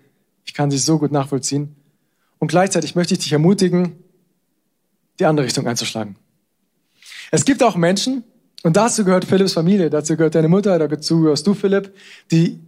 Ich 0.45 0.55
kann 0.55 0.71
sie 0.71 0.79
so 0.79 0.99
gut 0.99 1.13
nachvollziehen. 1.13 1.75
Und 2.45 2.49
gleichzeitig 2.49 2.95
möchte 2.95 3.15
ich 3.15 3.21
dich 3.21 3.33
ermutigen, 3.33 4.05
die 5.19 5.25
andere 5.25 5.47
Richtung 5.47 5.67
einzuschlagen. 5.67 6.17
Es 7.31 7.47
gibt 7.47 7.63
auch 7.63 7.75
Menschen, 7.75 8.23
und 8.63 8.77
dazu 8.77 9.03
gehört 9.03 9.25
Philipps 9.25 9.55
Familie, 9.55 9.89
dazu 9.89 10.15
gehört 10.15 10.35
deine 10.35 10.49
Mutter, 10.49 10.79
dazu 10.79 11.23
gehörst 11.23 11.47
du, 11.47 11.55
Philipp, 11.55 11.95
die 12.31 12.61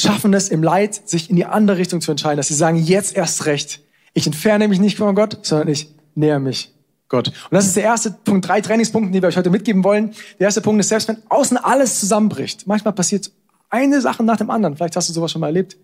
schaffen 0.00 0.32
es 0.32 0.48
im 0.48 0.62
Leid, 0.62 1.06
sich 1.06 1.28
in 1.28 1.36
die 1.36 1.44
andere 1.44 1.76
Richtung 1.76 2.00
zu 2.00 2.12
entscheiden, 2.12 2.38
dass 2.38 2.48
sie 2.48 2.54
sagen, 2.54 2.78
jetzt 2.78 3.14
erst 3.14 3.44
recht. 3.44 3.82
Ich 4.14 4.26
entferne 4.26 4.68
mich 4.68 4.80
nicht 4.80 4.96
von 4.96 5.14
Gott, 5.14 5.40
sondern 5.42 5.68
ich 5.68 5.94
näher 6.14 6.38
mich 6.38 6.72
Gott. 7.10 7.28
Und 7.28 7.52
das 7.52 7.66
ist 7.66 7.76
der 7.76 7.82
erste 7.82 8.10
Punkt, 8.10 8.48
drei 8.48 8.62
Trainingspunkte, 8.62 9.12
die 9.12 9.20
wir 9.20 9.28
euch 9.28 9.36
heute 9.36 9.50
mitgeben 9.50 9.84
wollen. 9.84 10.14
Der 10.38 10.46
erste 10.46 10.62
Punkt 10.62 10.80
ist, 10.80 10.88
selbst 10.88 11.08
wenn 11.08 11.18
außen 11.28 11.58
alles 11.58 12.00
zusammenbricht, 12.00 12.66
manchmal 12.66 12.94
passiert 12.94 13.30
eine 13.68 14.00
Sache 14.00 14.22
nach 14.22 14.38
dem 14.38 14.48
anderen, 14.48 14.76
vielleicht 14.76 14.96
hast 14.96 15.10
du 15.10 15.12
sowas 15.12 15.30
schon 15.30 15.42
mal 15.42 15.48
erlebt. 15.48 15.76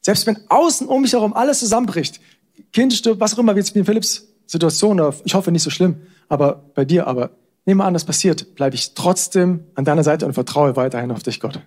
Selbst 0.00 0.26
wenn 0.26 0.38
außen 0.48 0.86
um 0.86 1.02
mich 1.02 1.12
herum 1.12 1.34
alles 1.34 1.58
zusammenbricht, 1.58 2.20
Kind 2.72 2.92
stirbt, 2.92 3.20
was 3.20 3.34
auch 3.34 3.38
immer, 3.38 3.54
wie 3.54 3.60
jetzt 3.60 3.74
in 3.74 3.84
Philipps 3.84 4.28
Situation, 4.46 5.00
ich 5.24 5.34
hoffe 5.34 5.52
nicht 5.52 5.62
so 5.62 5.70
schlimm, 5.70 5.96
aber 6.28 6.70
bei 6.74 6.84
dir, 6.84 7.06
aber 7.06 7.30
nehmen 7.66 7.80
wir 7.80 7.84
an, 7.84 7.94
das 7.94 8.04
passiert, 8.04 8.54
bleibe 8.54 8.74
ich 8.74 8.94
trotzdem 8.94 9.64
an 9.74 9.84
deiner 9.84 10.02
Seite 10.02 10.24
und 10.26 10.32
vertraue 10.32 10.74
weiterhin 10.76 11.10
auf 11.10 11.22
dich, 11.22 11.38
Gott. 11.40 11.60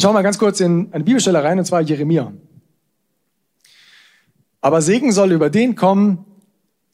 Schau 0.00 0.12
mal 0.12 0.22
ganz 0.22 0.38
kurz 0.38 0.60
in 0.60 0.88
eine 0.92 1.04
Bibelstelle 1.04 1.42
rein, 1.42 1.58
und 1.58 1.64
zwar 1.64 1.80
Jeremia. 1.82 2.32
Aber 4.60 4.80
Segen 4.80 5.12
soll 5.12 5.32
über 5.32 5.50
den 5.50 5.74
kommen, 5.74 6.24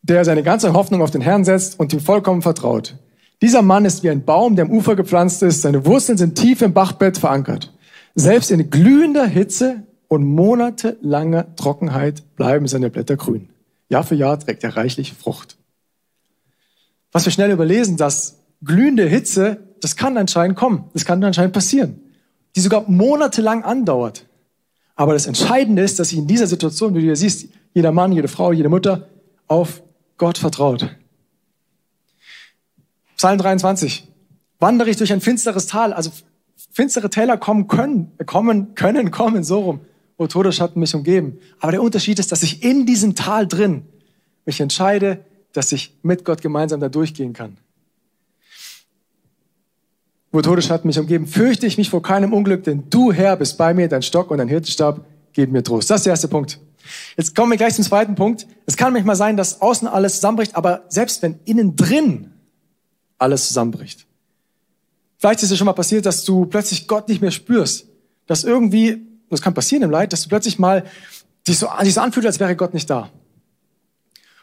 der 0.03 0.25
seine 0.25 0.43
ganze 0.43 0.73
Hoffnung 0.73 1.01
auf 1.01 1.11
den 1.11 1.21
Herrn 1.21 1.45
setzt 1.45 1.79
und 1.79 1.93
ihm 1.93 2.01
vollkommen 2.01 2.43
vertraut. 2.43 2.97
Dieser 3.41 3.63
Mann 3.63 3.85
ist 3.85 4.03
wie 4.03 4.11
ein 4.11 4.25
Baum, 4.25 4.57
der 4.57 4.65
am 4.67 4.71
Ufer 4.71 4.97
gepflanzt 4.97 5.43
ist. 5.43 5.63
Seine 5.63 5.87
Wurzeln 5.87 6.19
sind 6.19 6.35
tief 6.37 6.63
im 6.63 6.73
Bachbett 6.73 7.19
verankert. 7.19 7.73
Selbst 8.15 8.51
in 8.51 8.71
glühender 8.71 9.27
Hitze 9.27 9.83
und 10.15 10.25
monatelanger 10.25 11.55
Trockenheit 11.57 12.37
bleiben 12.37 12.67
seine 12.67 12.91
Blätter 12.91 13.17
grün. 13.17 13.51
Jahr 13.89 14.05
für 14.05 14.15
Jahr 14.15 14.39
trägt 14.39 14.65
er 14.65 14.77
reichlich 14.77 15.13
Frucht. 15.13 15.57
Was 17.13 17.25
wir 17.25 17.33
schnell 17.33 17.51
überlesen, 17.51 17.97
dass 17.97 18.39
glühende 18.63 19.07
Hitze, 19.07 19.59
das 19.81 19.97
kann 19.97 20.17
anscheinend 20.17 20.57
kommen. 20.57 20.91
Das 20.95 21.05
kann 21.05 21.23
anscheinend 21.23 21.53
passieren. 21.53 22.01
Die 22.57 22.61
sogar 22.61 22.89
monatelang 22.89 23.63
andauert. 23.63 24.27
Aber 24.97 25.13
das 25.13 25.27
Entscheidende 25.27 25.83
ist, 25.83 25.99
dass 25.99 26.11
sich 26.11 26.19
in 26.19 26.27
dieser 26.27 26.47
Situation, 26.47 26.95
wie 26.95 27.01
du 27.01 27.07
hier 27.07 27.17
siehst, 27.17 27.49
jeder 27.73 27.93
Mann, 27.93 28.13
jede 28.13 28.29
Frau, 28.29 28.53
jede 28.53 28.69
Mutter 28.69 29.09
auf 29.49 29.83
Gott 30.17 30.39
vertraut. 30.39 30.97
Psalm 33.17 33.39
23. 33.39 34.09
Wandere 34.61 34.91
ich 34.91 34.97
durch 34.97 35.13
ein 35.13 35.21
finsteres 35.21 35.67
Tal, 35.67 35.93
also 35.93 36.11
finstere 36.71 37.11
Täler 37.11 37.37
kommen 37.37 37.67
können, 37.69 38.13
kommen, 38.27 38.75
können 38.75 39.11
kommen, 39.11 39.45
so 39.45 39.61
rum, 39.61 39.81
wo 40.17 40.27
Todesschatten 40.27 40.81
mich 40.81 40.95
umgeben. 40.95 41.39
Aber 41.61 41.73
der 41.73 41.83
Unterschied 41.83 42.19
ist, 42.19 42.33
dass 42.33 42.43
ich 42.43 42.63
in 42.63 42.87
diesem 42.87 43.15
Tal 43.15 43.47
drin 43.47 43.83
mich 44.45 44.61
entscheide, 44.61 45.25
dass 45.53 45.73
ich 45.73 45.97
mit 46.03 46.25
Gott 46.25 46.43
gemeinsam 46.43 46.81
da 46.81 46.89
durchgehen 46.89 47.33
kann. 47.33 47.57
Wo 50.33 50.43
Todesschatten 50.43 50.89
mich 50.89 50.99
umgeben, 50.99 51.27
fürchte 51.27 51.67
ich 51.67 51.79
mich 51.79 51.91
vor 51.91 52.03
keinem 52.03 52.33
Unglück, 52.33 52.65
denn 52.65 52.85
du, 52.91 53.13
Herr, 53.13 53.37
bist 53.37 53.57
bei 53.57 53.73
mir, 53.73 53.89
dein 53.89 54.03
Stock 54.03 54.31
und 54.31 54.39
dein 54.39 54.49
Hirtenstab 54.49 55.05
geben 55.33 55.53
mir 55.53 55.63
Trost. 55.63 55.91
Das 55.91 56.01
ist 56.01 56.07
der 56.07 56.13
erste 56.13 56.29
Punkt. 56.29 56.59
Jetzt 57.17 57.35
kommen 57.35 57.53
wir 57.53 57.57
gleich 57.57 57.75
zum 57.75 57.85
zweiten 57.85 58.15
Punkt. 58.15 58.47
Es 58.67 58.77
kann 58.77 58.93
manchmal 58.93 59.17
sein, 59.17 59.37
dass 59.37 59.61
außen 59.61 59.89
alles 59.89 60.17
zusammenbricht, 60.17 60.57
aber 60.57 60.85
selbst 60.89 61.23
wenn 61.23 61.39
innen 61.45 61.77
drin 61.77 62.33
alles 63.19 63.47
zusammenbricht. 63.47 64.07
Vielleicht 65.19 65.43
ist 65.43 65.51
es 65.51 65.59
schon 65.59 65.67
mal 65.67 65.73
passiert, 65.73 66.05
dass 66.05 66.25
du 66.25 66.47
plötzlich 66.47 66.87
Gott 66.87 67.09
nicht 67.09 67.21
mehr 67.21 67.31
spürst. 67.31 67.87
Dass 68.27 68.45
irgendwie, 68.45 69.07
das 69.35 69.43
kann 69.43 69.55
passieren 69.55 69.83
im 69.83 69.91
Leid, 69.91 70.13
dass 70.13 70.23
du 70.23 70.29
plötzlich 70.29 70.59
mal 70.59 70.85
dich 71.47 71.59
so, 71.59 71.69
dich 71.83 71.95
so 71.95 72.01
anfühlst, 72.01 72.27
als 72.27 72.41
wäre 72.41 72.57
Gott 72.57 72.75
nicht 72.75 72.89
da. 72.89 73.11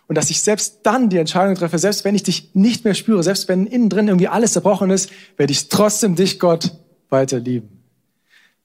Und 0.07 0.15
dass 0.15 0.29
ich 0.29 0.41
selbst 0.41 0.79
dann 0.83 1.09
die 1.09 1.17
Entscheidung 1.17 1.55
treffe, 1.55 1.79
selbst 1.79 2.03
wenn 2.03 2.15
ich 2.15 2.23
dich 2.23 2.53
nicht 2.53 2.83
mehr 2.83 2.95
spüre, 2.95 3.23
selbst 3.23 3.47
wenn 3.47 3.65
innen 3.65 3.89
drin 3.89 4.07
irgendwie 4.07 4.27
alles 4.27 4.53
zerbrochen 4.53 4.89
ist, 4.89 5.09
werde 5.37 5.51
ich 5.51 5.69
trotzdem 5.69 6.15
dich, 6.15 6.39
Gott, 6.39 6.71
weiter 7.09 7.39
lieben. 7.39 7.81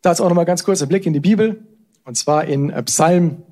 Dazu 0.02 0.24
auch 0.24 0.28
nochmal 0.28 0.44
ganz 0.44 0.64
kurz 0.64 0.82
ein 0.82 0.88
Blick 0.88 1.06
in 1.06 1.12
die 1.12 1.20
Bibel. 1.20 1.62
Und 2.04 2.16
zwar 2.16 2.44
in 2.44 2.70
äh, 2.70 2.82
Psalm 2.84 3.42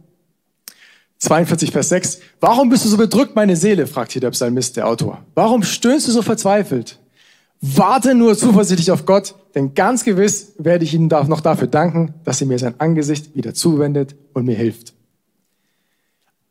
42, 1.18 1.70
Vers 1.70 1.88
6. 1.88 2.18
Warum 2.40 2.68
bist 2.68 2.84
du 2.84 2.88
so 2.88 2.96
bedrückt, 2.96 3.34
meine 3.34 3.56
Seele? 3.56 3.87
fragt 3.87 4.12
hier 4.12 4.20
der 4.20 4.30
Psalmist, 4.30 4.76
der 4.76 4.87
Autor. 4.87 5.24
Warum 5.34 5.62
stöhnst 5.62 6.08
du 6.08 6.12
so 6.12 6.22
verzweifelt? 6.22 6.98
Warte 7.66 8.14
nur 8.14 8.37
zuversichtlich 8.37 8.90
auf 8.90 9.07
Gott, 9.07 9.35
denn 9.55 9.72
ganz 9.72 10.05
gewiss 10.05 10.53
werde 10.59 10.85
ich 10.85 10.92
ihm 10.92 11.07
noch 11.07 11.40
dafür 11.40 11.66
danken, 11.66 12.12
dass 12.22 12.42
er 12.42 12.46
mir 12.46 12.59
sein 12.59 12.79
Angesicht 12.79 13.35
wieder 13.35 13.55
zuwendet 13.55 14.14
und 14.35 14.44
mir 14.44 14.55
hilft. 14.55 14.92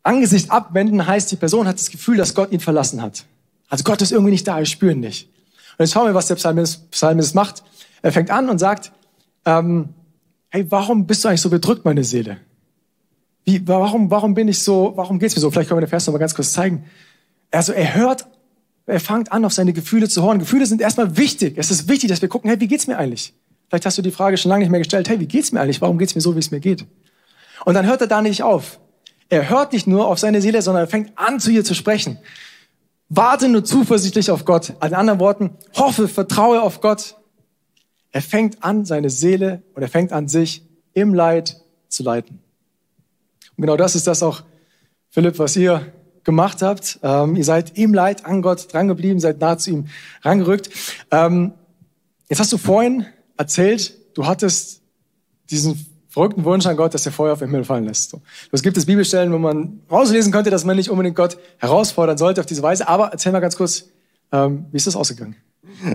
Angesicht 0.02 0.50
abwenden 0.50 1.06
heißt, 1.06 1.32
die 1.32 1.36
Person 1.36 1.68
hat 1.68 1.78
das 1.78 1.92
Gefühl, 1.92 2.18
dass 2.18 2.34
Gott 2.34 2.52
ihn 2.52 2.60
verlassen 2.60 3.00
hat. 3.00 3.26
Also 3.70 3.84
Gott 3.84 4.02
ist 4.02 4.12
irgendwie 4.12 4.32
nicht 4.32 4.48
da, 4.48 4.58
wir 4.58 4.66
spüren 4.66 5.02
nicht. 5.02 5.30
Und 5.78 5.86
jetzt 5.86 5.94
schauen 5.94 6.08
wir, 6.08 6.16
was 6.16 6.26
der 6.30 6.36
Psalmist, 6.36 6.90
Psalmist 6.90 7.36
macht. 7.36 7.64
Er 8.02 8.12
fängt 8.12 8.32
an 8.32 8.50
und 8.50 8.58
sagt, 8.58 8.92
ähm, 9.46 9.90
hey, 10.50 10.66
warum 10.72 11.06
bist 11.06 11.24
du 11.24 11.28
eigentlich 11.28 11.42
so 11.42 11.52
bedrückt, 11.52 11.86
meine 11.86 12.04
Seele? 12.04 12.38
Wie, 13.46 13.68
warum, 13.68 14.10
warum 14.10 14.34
bin 14.34 14.48
ich 14.48 14.64
so, 14.64 14.94
warum 14.96 15.20
geht's 15.20 15.36
mir 15.36 15.42
so? 15.42 15.52
Vielleicht 15.52 15.70
können 15.70 15.80
wir 15.80 15.86
den 15.86 15.92
Vers 15.92 16.08
noch 16.08 16.14
mal 16.14 16.18
ganz 16.18 16.34
kurz 16.34 16.54
zeigen. 16.54 16.86
Also 17.52 17.72
er 17.72 17.94
hört, 17.94 18.26
er 18.86 19.00
fängt 19.00 19.32
an, 19.32 19.46
auf 19.46 19.54
seine 19.54 19.74
Gefühle 19.74 20.10
zu 20.10 20.24
hören. 20.24 20.40
Gefühle 20.40 20.66
sind 20.66 20.82
erstmal 20.82 21.18
wichtig. 21.18 21.58
Es 21.58 21.72
ist 21.72 21.88
wichtig, 21.88 22.10
dass 22.10 22.22
wir 22.22 22.30
gucken, 22.30 22.50
hey, 22.50 22.60
wie 22.60 22.68
geht's 22.68 22.88
mir 22.88 22.98
eigentlich? 22.98 23.34
Vielleicht 23.70 23.86
hast 23.86 23.98
du 23.98 24.02
die 24.02 24.12
Frage 24.12 24.38
schon 24.38 24.50
lange 24.50 24.64
nicht 24.64 24.72
mehr 24.72 24.82
gestellt, 24.82 25.10
hey, 25.10 25.20
wie 25.20 25.28
geht's 25.28 25.52
mir 25.52 25.62
eigentlich? 25.62 25.82
Warum 25.82 25.98
geht's 25.98 26.16
mir 26.16 26.22
so, 26.22 26.36
wie 26.36 26.40
es 26.40 26.52
mir 26.52 26.60
geht? 26.60 26.86
Und 27.66 27.74
dann 27.76 27.86
hört 27.86 28.02
er 28.02 28.08
da 28.08 28.22
nicht 28.22 28.44
auf. 28.44 28.80
Er 29.30 29.50
hört 29.50 29.74
nicht 29.74 29.88
nur 29.88 30.08
auf 30.08 30.20
seine 30.20 30.42
Seele, 30.42 30.62
sondern 30.62 30.84
er 30.84 30.88
fängt 30.88 31.18
an, 31.18 31.40
zu 31.40 31.50
ihr 31.50 31.64
zu 31.64 31.74
sprechen. 31.74 32.20
Warte 33.10 33.48
nur 33.48 33.64
zuversichtlich 33.64 34.32
auf 34.32 34.46
Gott. 34.46 34.70
In 34.84 34.94
anderen 34.94 35.20
Worten, 35.20 35.52
hoffe, 35.76 36.08
vertraue 36.08 36.62
auf 36.62 36.82
Gott. 36.82 37.16
Er 38.12 38.22
fängt 38.22 38.64
an, 38.64 38.86
seine 38.86 39.10
Seele 39.10 39.64
und 39.74 39.82
er 39.82 39.88
fängt 39.88 40.12
an, 40.12 40.28
sich 40.28 40.64
im 40.94 41.14
Leid 41.14 41.58
zu 41.88 42.04
leiten. 42.04 42.40
Und 43.56 43.62
genau 43.62 43.78
das 43.78 43.96
ist 43.96 44.08
das 44.08 44.22
auch, 44.24 44.44
Philipp, 45.10 45.40
was 45.40 45.56
ihr 45.56 45.94
gemacht 46.24 46.62
habt. 46.62 47.00
Ähm, 47.04 47.36
ihr 47.36 47.44
seid 47.44 47.78
im 47.78 47.94
Leid 47.94 48.26
an 48.26 48.42
Gott 48.42 48.74
drangeblieben, 48.74 49.20
seid 49.20 49.40
nah 49.40 49.58
zu 49.58 49.72
ihm 49.72 49.88
rangerückt. 50.22 50.70
Ähm, 51.12 51.54
jetzt 52.30 52.40
hast 52.40 52.54
du 52.54 52.58
vorhin 52.58 53.06
erzählt, 53.38 53.94
du 54.16 54.26
hattest 54.26 54.82
diesen 55.50 55.86
verrückten 56.10 56.44
Wunsch 56.46 56.66
an 56.68 56.78
Gott, 56.78 56.94
dass 56.94 57.06
er 57.06 57.12
Feuer 57.12 57.34
auf 57.34 57.40
den 57.40 57.50
Himmel 57.50 57.66
fallen 57.66 57.86
lässt. 57.86 58.12
So. 58.12 58.22
Es 58.52 58.62
gibt 58.62 58.78
es 58.78 58.86
Bibelstellen, 58.86 59.34
wo 59.34 59.40
man 59.40 59.82
rauslesen 59.92 60.32
könnte, 60.32 60.52
dass 60.52 60.64
man 60.64 60.76
nicht 60.76 60.90
unbedingt 60.90 61.16
Gott 61.16 61.38
herausfordern 61.58 62.18
sollte 62.18 62.40
auf 62.40 62.46
diese 62.46 62.62
Weise. 62.62 62.88
Aber 62.88 63.08
erzähl 63.08 63.32
mal 63.32 63.40
ganz 63.40 63.58
kurz, 63.58 63.86
ähm, 64.32 64.68
wie 64.72 64.78
ist 64.78 64.86
das 64.86 64.96
ausgegangen? 64.96 65.36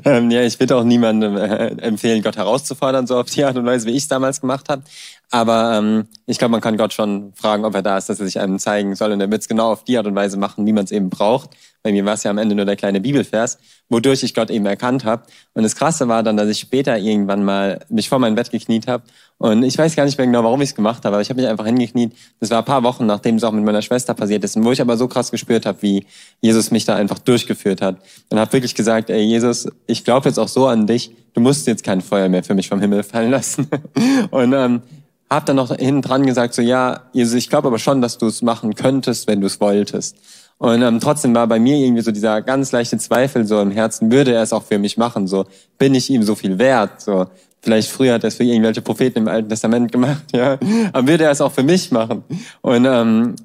Ähm, 0.04 0.30
ja, 0.30 0.42
ich 0.42 0.58
würde 0.58 0.76
auch 0.76 0.84
niemandem 0.84 1.36
äh, 1.36 1.68
empfehlen, 1.82 2.22
Gott 2.22 2.36
herauszufordern, 2.36 3.06
so 3.06 3.16
auf 3.16 3.26
die 3.26 3.44
Art 3.44 3.56
und 3.56 3.64
Weise, 3.64 3.86
wie 3.86 3.92
ich 3.92 4.02
es 4.02 4.08
damals 4.08 4.40
gemacht 4.40 4.68
habe. 4.68 4.82
Aber 5.30 5.78
ähm, 5.78 6.06
ich 6.26 6.38
glaube, 6.38 6.52
man 6.52 6.60
kann 6.62 6.78
Gott 6.78 6.94
schon 6.94 7.32
fragen, 7.34 7.64
ob 7.64 7.74
er 7.74 7.82
da 7.82 7.98
ist, 7.98 8.08
dass 8.08 8.18
er 8.18 8.26
sich 8.26 8.40
einem 8.40 8.58
zeigen 8.58 8.94
soll. 8.94 9.12
Und 9.12 9.20
er 9.20 9.30
wird 9.30 9.42
es 9.42 9.48
genau 9.48 9.70
auf 9.70 9.84
die 9.84 9.98
Art 9.98 10.06
und 10.06 10.14
Weise 10.14 10.38
machen, 10.38 10.64
wie 10.66 10.72
man 10.72 10.84
es 10.84 10.90
eben 10.90 11.10
braucht. 11.10 11.50
Bei 11.82 11.92
mir 11.92 12.04
war 12.04 12.14
es 12.14 12.24
ja 12.24 12.30
am 12.30 12.38
Ende 12.38 12.54
nur 12.54 12.64
der 12.64 12.76
kleine 12.76 13.00
Bibelvers, 13.00 13.58
wodurch 13.88 14.22
ich 14.22 14.34
Gott 14.34 14.50
eben 14.50 14.66
erkannt 14.66 15.04
habe. 15.04 15.22
Und 15.54 15.62
das 15.62 15.76
Krasse 15.76 16.08
war 16.08 16.22
dann, 16.22 16.36
dass 16.36 16.48
ich 16.48 16.58
später 16.58 16.98
irgendwann 16.98 17.44
mal 17.44 17.80
mich 17.88 18.08
vor 18.08 18.18
mein 18.18 18.34
Bett 18.34 18.50
gekniet 18.50 18.88
habe. 18.88 19.04
Und 19.36 19.62
ich 19.62 19.78
weiß 19.78 19.94
gar 19.94 20.04
nicht 20.04 20.18
mehr 20.18 20.26
genau, 20.26 20.42
warum 20.42 20.60
ich 20.60 20.70
es 20.70 20.74
gemacht 20.74 21.04
habe, 21.04 21.14
aber 21.14 21.22
ich 21.22 21.30
habe 21.30 21.40
mich 21.40 21.48
einfach 21.48 21.66
hingekniet. 21.66 22.12
Das 22.40 22.50
war 22.50 22.58
ein 22.58 22.64
paar 22.64 22.82
Wochen, 22.82 23.06
nachdem 23.06 23.36
es 23.36 23.44
auch 23.44 23.52
mit 23.52 23.64
meiner 23.64 23.82
Schwester 23.82 24.14
passiert 24.14 24.42
ist. 24.42 24.56
Und 24.56 24.64
wo 24.64 24.72
ich 24.72 24.80
aber 24.80 24.96
so 24.96 25.06
krass 25.08 25.30
gespürt 25.30 25.66
habe, 25.66 25.80
wie 25.82 26.06
Jesus 26.40 26.70
mich 26.70 26.84
da 26.84 26.96
einfach 26.96 27.18
durchgeführt 27.20 27.80
hat. 27.80 27.96
Und 28.30 28.40
habe 28.40 28.52
wirklich 28.52 28.74
gesagt, 28.74 29.10
ey 29.10 29.22
Jesus, 29.22 29.68
ich 29.86 30.04
glaube 30.04 30.28
jetzt 30.28 30.38
auch 30.38 30.48
so 30.48 30.66
an 30.66 30.86
dich. 30.86 31.12
Du 31.34 31.40
musst 31.40 31.66
jetzt 31.68 31.84
kein 31.84 32.00
Feuer 32.00 32.28
mehr 32.28 32.42
für 32.42 32.54
mich 32.54 32.68
vom 32.68 32.80
Himmel 32.80 33.04
fallen 33.04 33.30
lassen. 33.30 33.68
und 34.30 34.52
ähm, 34.52 34.82
hab 35.30 35.46
dann 35.46 35.56
noch 35.56 35.74
hinten 35.74 36.02
dran 36.02 36.26
gesagt, 36.26 36.54
so 36.54 36.62
ja, 36.62 37.02
Jesus, 37.12 37.34
ich 37.34 37.50
glaube 37.50 37.68
aber 37.68 37.78
schon, 37.78 38.00
dass 38.00 38.18
du 38.18 38.26
es 38.26 38.42
machen 38.42 38.74
könntest, 38.74 39.26
wenn 39.26 39.40
du 39.40 39.46
es 39.46 39.60
wolltest. 39.60 40.16
Und 40.58 40.82
ähm, 40.82 40.98
trotzdem 41.00 41.34
war 41.34 41.46
bei 41.46 41.60
mir 41.60 41.76
irgendwie 41.76 42.02
so 42.02 42.10
dieser 42.10 42.42
ganz 42.42 42.72
leichte 42.72 42.98
Zweifel 42.98 43.46
so 43.46 43.60
im 43.60 43.70
Herzen, 43.70 44.10
würde 44.10 44.32
er 44.32 44.42
es 44.42 44.52
auch 44.52 44.64
für 44.64 44.78
mich 44.78 44.96
machen? 44.96 45.28
So, 45.28 45.44
bin 45.78 45.94
ich 45.94 46.10
ihm 46.10 46.24
so 46.24 46.34
viel 46.34 46.58
wert? 46.58 47.00
So, 47.00 47.26
vielleicht 47.60 47.90
früher 47.90 48.14
hat 48.14 48.24
er 48.24 48.28
es 48.28 48.34
für 48.34 48.44
irgendwelche 48.44 48.82
Propheten 48.82 49.18
im 49.18 49.28
Alten 49.28 49.48
Testament 49.48 49.92
gemacht, 49.92 50.24
ja, 50.32 50.58
aber 50.92 51.08
würde 51.08 51.24
er 51.24 51.30
es 51.30 51.40
auch 51.40 51.52
für 51.52 51.62
mich 51.62 51.92
machen? 51.92 52.24
Und 52.60 52.86
ähm, 52.86 53.36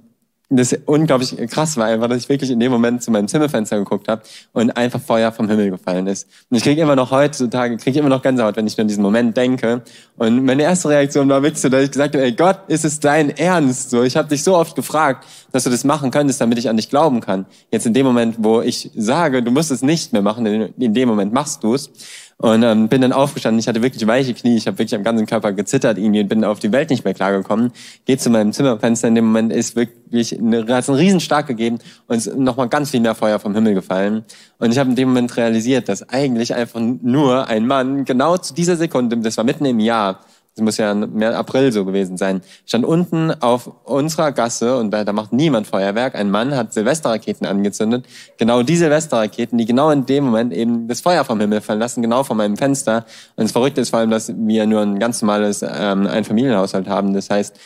das 0.58 0.76
unglaublich 0.86 1.36
krass 1.50 1.78
war 1.78 1.86
einfach, 1.86 2.08
dass 2.08 2.20
ich 2.20 2.30
wirklich 2.30 2.52
in 2.52 2.60
dem 2.60 2.72
Moment 2.72 3.02
zu 3.02 3.12
meinem 3.12 3.28
Zimmerfenster 3.28 3.78
geguckt 3.78 4.08
habe 4.08 4.22
und 4.52 4.76
einfach 4.76 5.00
Feuer 5.02 5.32
vom 5.32 5.50
Himmel 5.50 5.72
gefallen 5.72 6.08
ist. 6.08 6.28
Und 6.50 6.58
ich 6.58 6.64
kriege 6.64 6.82
immer 6.82 6.96
noch 6.96 7.12
heutzutage, 7.12 7.78
kriege 7.78 8.00
immer 8.00 8.10
noch 8.10 8.22
Gänsehaut, 8.22 8.56
wenn 8.56 8.68
ich 8.68 8.78
nur 8.78 8.84
an 8.84 8.88
diesen 8.88 9.04
Moment 9.04 9.38
denke. 9.38 9.82
Und 10.18 10.46
meine 10.46 10.64
erste 10.64 10.90
Reaktion 10.90 11.30
war 11.30 11.42
wirklich 11.42 11.62
so, 11.62 11.70
dass 11.70 11.84
ich 11.84 11.92
gesagt 11.92 12.16
habe, 12.16 12.24
ey 12.24 12.34
Gott, 12.34 12.60
ist 12.68 12.86
es 12.86 13.00
dein 13.00 13.30
Ernst? 13.30 13.90
So, 13.90 14.04
ich 14.04 14.16
habe 14.16 14.28
dich 14.28 14.44
so 14.44 14.56
oft 14.56 14.76
gefragt, 14.76 15.26
dass 15.52 15.64
du 15.64 15.70
das 15.70 15.84
machen 15.84 16.12
könntest, 16.12 16.42
damit 16.42 16.58
ich 16.58 16.70
an 16.70 16.78
dich 16.78 16.90
glauben 16.90 17.22
kann. 17.22 17.46
Jetzt 17.72 17.86
in 17.86 17.94
dem 17.94 18.06
Moment, 18.06 18.36
wo 18.40 18.62
ich 18.62 18.92
sage, 18.96 19.44
du 19.44 19.52
musst 19.52 19.72
es 19.72 19.82
nicht 19.82 20.14
mehr 20.14 20.22
machen, 20.22 20.46
in 20.46 20.94
dem 20.94 21.10
Moment 21.10 21.34
machst 21.34 21.64
du 21.64 21.76
es. 21.76 21.90
Und 22.38 22.64
ähm, 22.64 22.90
bin 22.90 23.02
dann 23.02 23.14
aufgestanden. 23.14 23.60
Ich 23.60 23.68
hatte 23.68 23.82
wirklich 23.82 24.06
weiche 24.06 24.34
Knie. 24.34 24.58
Ich 24.58 24.68
habe 24.68 24.78
wirklich 24.78 24.96
am 24.96 25.04
ganzen 25.04 25.26
Körper 25.26 25.54
gezittert 25.54 25.98
irgendwie 25.98 26.22
und 26.22 26.28
bin 26.28 26.44
auf 26.44 26.60
die 26.60 26.72
Welt 26.72 26.90
nicht 26.90 27.06
mehr 27.06 27.14
klargekommen. 27.14 27.72
Geht 28.06 28.22
zu 28.22 28.30
meinem 28.30 28.52
Zimmerfenster. 28.52 29.08
In 29.08 29.16
dem 29.16 29.26
Moment 29.26 29.54
ist 29.54 29.76
wirklich 29.76 30.38
eine, 30.38 30.66
hat 30.68 30.90
einen 30.90 30.98
Riesenschlag 30.98 31.48
gegeben 31.48 31.80
und 32.08 32.18
ist 32.18 32.36
nochmal 32.36 32.68
ganz 32.70 32.92
viel 32.92 33.00
mehr 33.00 33.16
Feuer 33.16 33.40
vom 33.40 33.56
Himmel 33.56 33.74
gefallen. 33.74 34.26
Und 34.60 34.72
ich 34.72 34.78
habe 34.78 34.90
in 34.90 34.96
dem 34.96 35.10
Moment 35.10 35.36
realisiert, 35.38 35.90
dass 35.90 36.10
eigentlich 36.10 36.54
einfach 36.54 36.80
nur 36.80 37.48
ein 37.48 37.66
Mann 37.66 38.06
genau 38.06 38.38
zu 38.38 38.54
dieser 38.54 38.76
Sekunde, 38.76 39.18
das 39.18 39.38
war 39.38 39.44
mitten 39.44 39.66
im 39.66 39.80
Jahr, 39.80 40.20
das 40.56 40.64
muss 40.64 40.78
ja 40.78 40.94
mehr 40.94 41.36
April 41.38 41.72
so 41.72 41.84
gewesen 41.84 42.16
sein, 42.16 42.42
stand 42.66 42.86
unten 42.86 43.32
auf 43.32 43.72
unserer 43.86 44.32
Gasse 44.32 44.78
und 44.78 44.92
da, 44.92 45.04
da 45.04 45.12
macht 45.12 45.34
niemand 45.34 45.66
Feuerwerk. 45.66 46.14
Ein 46.14 46.30
Mann 46.30 46.56
hat 46.56 46.74
Silvesterraketen 46.74 47.48
angezündet. 47.48 48.06
Genau 48.38 48.62
die 48.62 48.76
Silvesterraketen, 48.76 49.58
die 49.58 49.66
genau 49.66 49.90
in 49.90 50.06
dem 50.06 50.26
Moment 50.26 50.54
eben 50.54 50.88
das 50.88 51.02
Feuer 51.02 51.26
vom 51.26 51.40
Himmel 51.40 51.62
fallen 51.62 51.80
lassen, 51.80 52.04
genau 52.04 52.24
vor 52.24 52.36
meinem 52.36 52.56
Fenster. 52.56 53.06
Und 53.36 53.46
das 53.46 53.52
Verrückte 53.52 53.82
ist 53.82 53.90
vor 53.90 54.00
allem, 54.00 54.12
dass 54.12 54.32
wir 54.36 54.68
nur 54.68 54.82
ein 54.82 55.00
ganz 55.00 55.22
normales 55.24 55.64
ähm, 55.68 56.06
Einfamilienhaushalt 56.06 56.88
haben. 56.88 57.14
Das 57.14 57.32
heißt, 57.32 57.58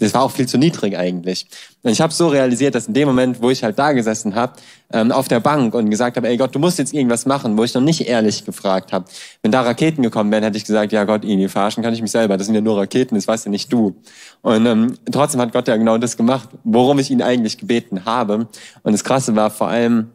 das 0.00 0.14
war 0.14 0.22
auch 0.22 0.30
viel 0.30 0.48
zu 0.48 0.58
niedrig 0.58 0.96
eigentlich. 0.96 1.46
Und 1.82 1.92
ich 1.92 2.00
habe 2.00 2.12
so 2.12 2.28
realisiert, 2.28 2.74
dass 2.74 2.88
in 2.88 2.94
dem 2.94 3.08
Moment, 3.08 3.40
wo 3.40 3.50
ich 3.50 3.62
halt 3.62 3.78
da 3.78 3.92
gesessen 3.92 4.34
habe, 4.34 4.54
ähm, 4.92 5.12
auf 5.12 5.28
der 5.28 5.40
Bank 5.40 5.74
und 5.74 5.88
gesagt 5.90 6.16
habe, 6.16 6.28
ey 6.28 6.36
Gott, 6.36 6.54
du 6.54 6.58
musst 6.58 6.78
jetzt 6.78 6.92
irgendwas 6.92 7.26
machen, 7.26 7.56
wo 7.56 7.64
ich 7.64 7.72
noch 7.74 7.80
nicht 7.80 8.08
ehrlich 8.08 8.44
gefragt 8.44 8.92
habe. 8.92 9.04
Wenn 9.42 9.52
da 9.52 9.62
Raketen 9.62 10.02
gekommen 10.02 10.32
wären, 10.32 10.42
hätte 10.42 10.56
ich 10.56 10.64
gesagt, 10.64 10.92
ja 10.92 11.04
Gott, 11.04 11.24
irgendwie 11.24 11.48
verarschen 11.48 11.82
kann 11.82 11.94
ich 11.94 12.02
mich 12.02 12.10
selber. 12.10 12.36
Das 12.36 12.46
sind 12.46 12.54
ja 12.54 12.60
nur 12.60 12.78
Raketen, 12.78 13.14
das 13.14 13.28
weißt 13.28 13.46
ja 13.46 13.50
nicht 13.50 13.72
du. 13.72 13.94
Und 14.42 14.66
ähm, 14.66 14.98
trotzdem 15.12 15.40
hat 15.40 15.52
Gott 15.52 15.68
ja 15.68 15.76
genau 15.76 15.98
das 15.98 16.16
gemacht, 16.16 16.48
worum 16.64 16.98
ich 16.98 17.10
ihn 17.10 17.22
eigentlich 17.22 17.58
gebeten 17.58 18.04
habe. 18.04 18.48
Und 18.82 18.92
das 18.92 19.04
Krasse 19.04 19.36
war 19.36 19.50
vor 19.50 19.68
allem, 19.68 20.10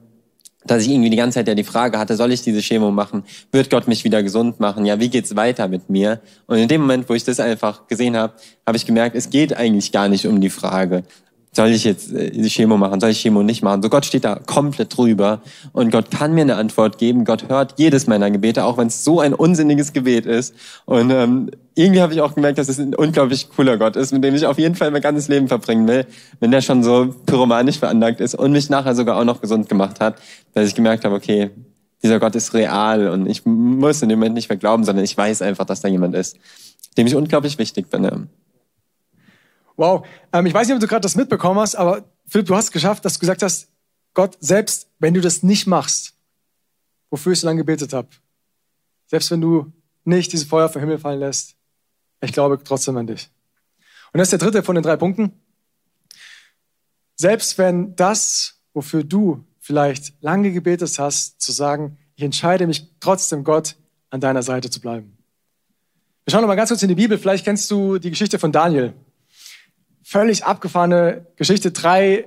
dass 0.65 0.83
ich 0.83 0.89
irgendwie 0.89 1.09
die 1.09 1.17
ganze 1.17 1.35
Zeit 1.35 1.47
ja 1.47 1.55
die 1.55 1.63
Frage 1.63 1.99
hatte, 1.99 2.15
soll 2.15 2.31
ich 2.31 2.41
diese 2.41 2.61
Chemo 2.61 2.91
machen? 2.91 3.23
Wird 3.51 3.69
Gott 3.69 3.87
mich 3.87 4.03
wieder 4.03 4.23
gesund 4.23 4.59
machen? 4.59 4.85
Ja, 4.85 4.99
wie 4.99 5.09
geht's 5.09 5.35
weiter 5.35 5.67
mit 5.67 5.89
mir? 5.89 6.19
Und 6.47 6.57
in 6.57 6.67
dem 6.67 6.81
Moment, 6.81 7.07
wo 7.07 7.13
ich 7.13 7.23
das 7.23 7.39
einfach 7.39 7.87
gesehen 7.87 8.17
habe, 8.17 8.33
habe 8.65 8.77
ich 8.77 8.85
gemerkt, 8.85 9.15
es 9.15 9.29
geht 9.29 9.55
eigentlich 9.55 9.91
gar 9.91 10.09
nicht 10.09 10.25
um 10.25 10.41
die 10.41 10.49
Frage, 10.49 11.03
soll 11.55 11.69
ich 11.69 11.83
jetzt 11.83 12.11
äh, 12.13 12.31
die 12.31 12.49
Chemo 12.49 12.77
machen? 12.77 12.99
Soll 12.99 13.11
ich 13.11 13.21
Chemo 13.21 13.41
nicht 13.43 13.63
machen? 13.63 13.81
So 13.81 13.89
Gott 13.89 14.05
steht 14.05 14.25
da 14.25 14.35
komplett 14.35 14.95
drüber 14.95 15.41
und 15.71 15.91
Gott 15.91 16.11
kann 16.11 16.33
mir 16.33 16.41
eine 16.41 16.57
Antwort 16.57 16.97
geben. 16.97 17.25
Gott 17.25 17.47
hört 17.49 17.75
jedes 17.77 18.07
meiner 18.07 18.29
Gebete, 18.29 18.65
auch 18.65 18.77
wenn 18.77 18.87
es 18.87 19.03
so 19.03 19.19
ein 19.19 19.33
unsinniges 19.33 19.93
Gebet 19.93 20.25
ist. 20.25 20.53
Und 20.85 21.11
ähm, 21.11 21.49
irgendwie 21.73 22.01
habe 22.01 22.13
ich 22.13 22.21
auch 22.21 22.35
gemerkt, 22.35 22.57
dass 22.57 22.69
es 22.69 22.79
ein 22.79 22.93
unglaublich 22.93 23.49
cooler 23.49 23.77
Gott 23.77 23.95
ist, 23.95 24.11
mit 24.11 24.23
dem 24.23 24.35
ich 24.35 24.45
auf 24.45 24.57
jeden 24.57 24.75
Fall 24.75 24.91
mein 24.91 25.01
ganzes 25.01 25.27
Leben 25.27 25.47
verbringen 25.47 25.87
will, 25.87 26.05
wenn 26.39 26.51
der 26.51 26.61
schon 26.61 26.83
so 26.83 27.13
pyromanisch 27.25 27.79
veranlagt 27.79 28.19
ist 28.19 28.35
und 28.35 28.51
mich 28.51 28.69
nachher 28.69 28.95
sogar 28.95 29.17
auch 29.17 29.25
noch 29.25 29.41
gesund 29.41 29.69
gemacht 29.69 29.99
hat, 29.99 30.15
dass 30.53 30.67
ich 30.67 30.75
gemerkt 30.75 31.05
habe, 31.05 31.15
okay, 31.15 31.51
dieser 32.03 32.19
Gott 32.19 32.35
ist 32.35 32.53
real 32.53 33.07
und 33.07 33.27
ich 33.27 33.45
muss 33.45 34.01
in 34.01 34.09
dem 34.09 34.19
Moment 34.19 34.35
nicht 34.35 34.49
mehr 34.49 34.57
glauben, 34.57 34.83
sondern 34.83 35.03
ich 35.03 35.17
weiß 35.17 35.41
einfach, 35.41 35.65
dass 35.65 35.81
da 35.81 35.87
jemand 35.87 36.15
ist, 36.15 36.37
dem 36.97 37.07
ich 37.07 37.15
unglaublich 37.15 37.57
wichtig 37.57 37.89
bin. 37.89 38.27
Wow. 39.77 40.07
Ähm, 40.31 40.45
ich 40.45 40.53
weiß 40.53 40.67
nicht, 40.67 40.75
ob 40.75 40.81
du 40.81 40.87
gerade 40.87 41.01
das 41.01 41.15
mitbekommen 41.15 41.59
hast, 41.59 41.75
aber 41.75 42.05
Philipp, 42.27 42.47
du 42.47 42.55
hast 42.55 42.65
es 42.65 42.71
geschafft, 42.71 43.05
dass 43.05 43.13
du 43.13 43.19
gesagt 43.19 43.41
hast, 43.41 43.69
Gott, 44.13 44.37
selbst 44.39 44.89
wenn 44.99 45.13
du 45.13 45.21
das 45.21 45.43
nicht 45.43 45.67
machst, 45.67 46.13
wofür 47.09 47.33
ich 47.33 47.39
so 47.39 47.47
lange 47.47 47.59
gebetet 47.59 47.93
habe, 47.93 48.07
selbst 49.07 49.29
wenn 49.31 49.41
du 49.41 49.71
nicht 50.03 50.31
dieses 50.31 50.47
Feuer 50.47 50.69
vom 50.69 50.79
Himmel 50.79 50.97
fallen 50.97 51.19
lässt, 51.19 51.55
ich 52.21 52.31
glaube 52.31 52.59
trotzdem 52.63 52.97
an 52.97 53.07
dich. 53.07 53.29
Und 54.13 54.19
das 54.19 54.31
ist 54.31 54.39
der 54.39 54.39
dritte 54.39 54.63
von 54.63 54.75
den 54.75 54.83
drei 54.83 54.95
Punkten. 54.95 55.33
Selbst 57.15 57.57
wenn 57.57 57.95
das, 57.95 58.61
wofür 58.73 59.03
du 59.03 59.45
vielleicht 59.59 60.13
lange 60.21 60.51
gebetet 60.51 60.97
hast, 60.99 61.41
zu 61.41 61.51
sagen, 61.51 61.97
ich 62.15 62.23
entscheide 62.23 62.67
mich 62.67 62.87
trotzdem, 62.99 63.43
Gott, 63.43 63.75
an 64.09 64.21
deiner 64.21 64.43
Seite 64.43 64.69
zu 64.69 64.79
bleiben. 64.79 65.17
Wir 66.23 66.31
schauen 66.31 66.41
noch 66.41 66.47
mal 66.47 66.55
ganz 66.55 66.69
kurz 66.69 66.81
in 66.81 66.89
die 66.89 66.95
Bibel. 66.95 67.17
Vielleicht 67.17 67.45
kennst 67.45 67.69
du 67.69 67.97
die 67.99 68.09
Geschichte 68.09 68.39
von 68.39 68.51
Daniel 68.51 68.93
völlig 70.05 70.45
abgefahrene 70.45 71.25
Geschichte. 71.35 71.71
Drei 71.71 72.25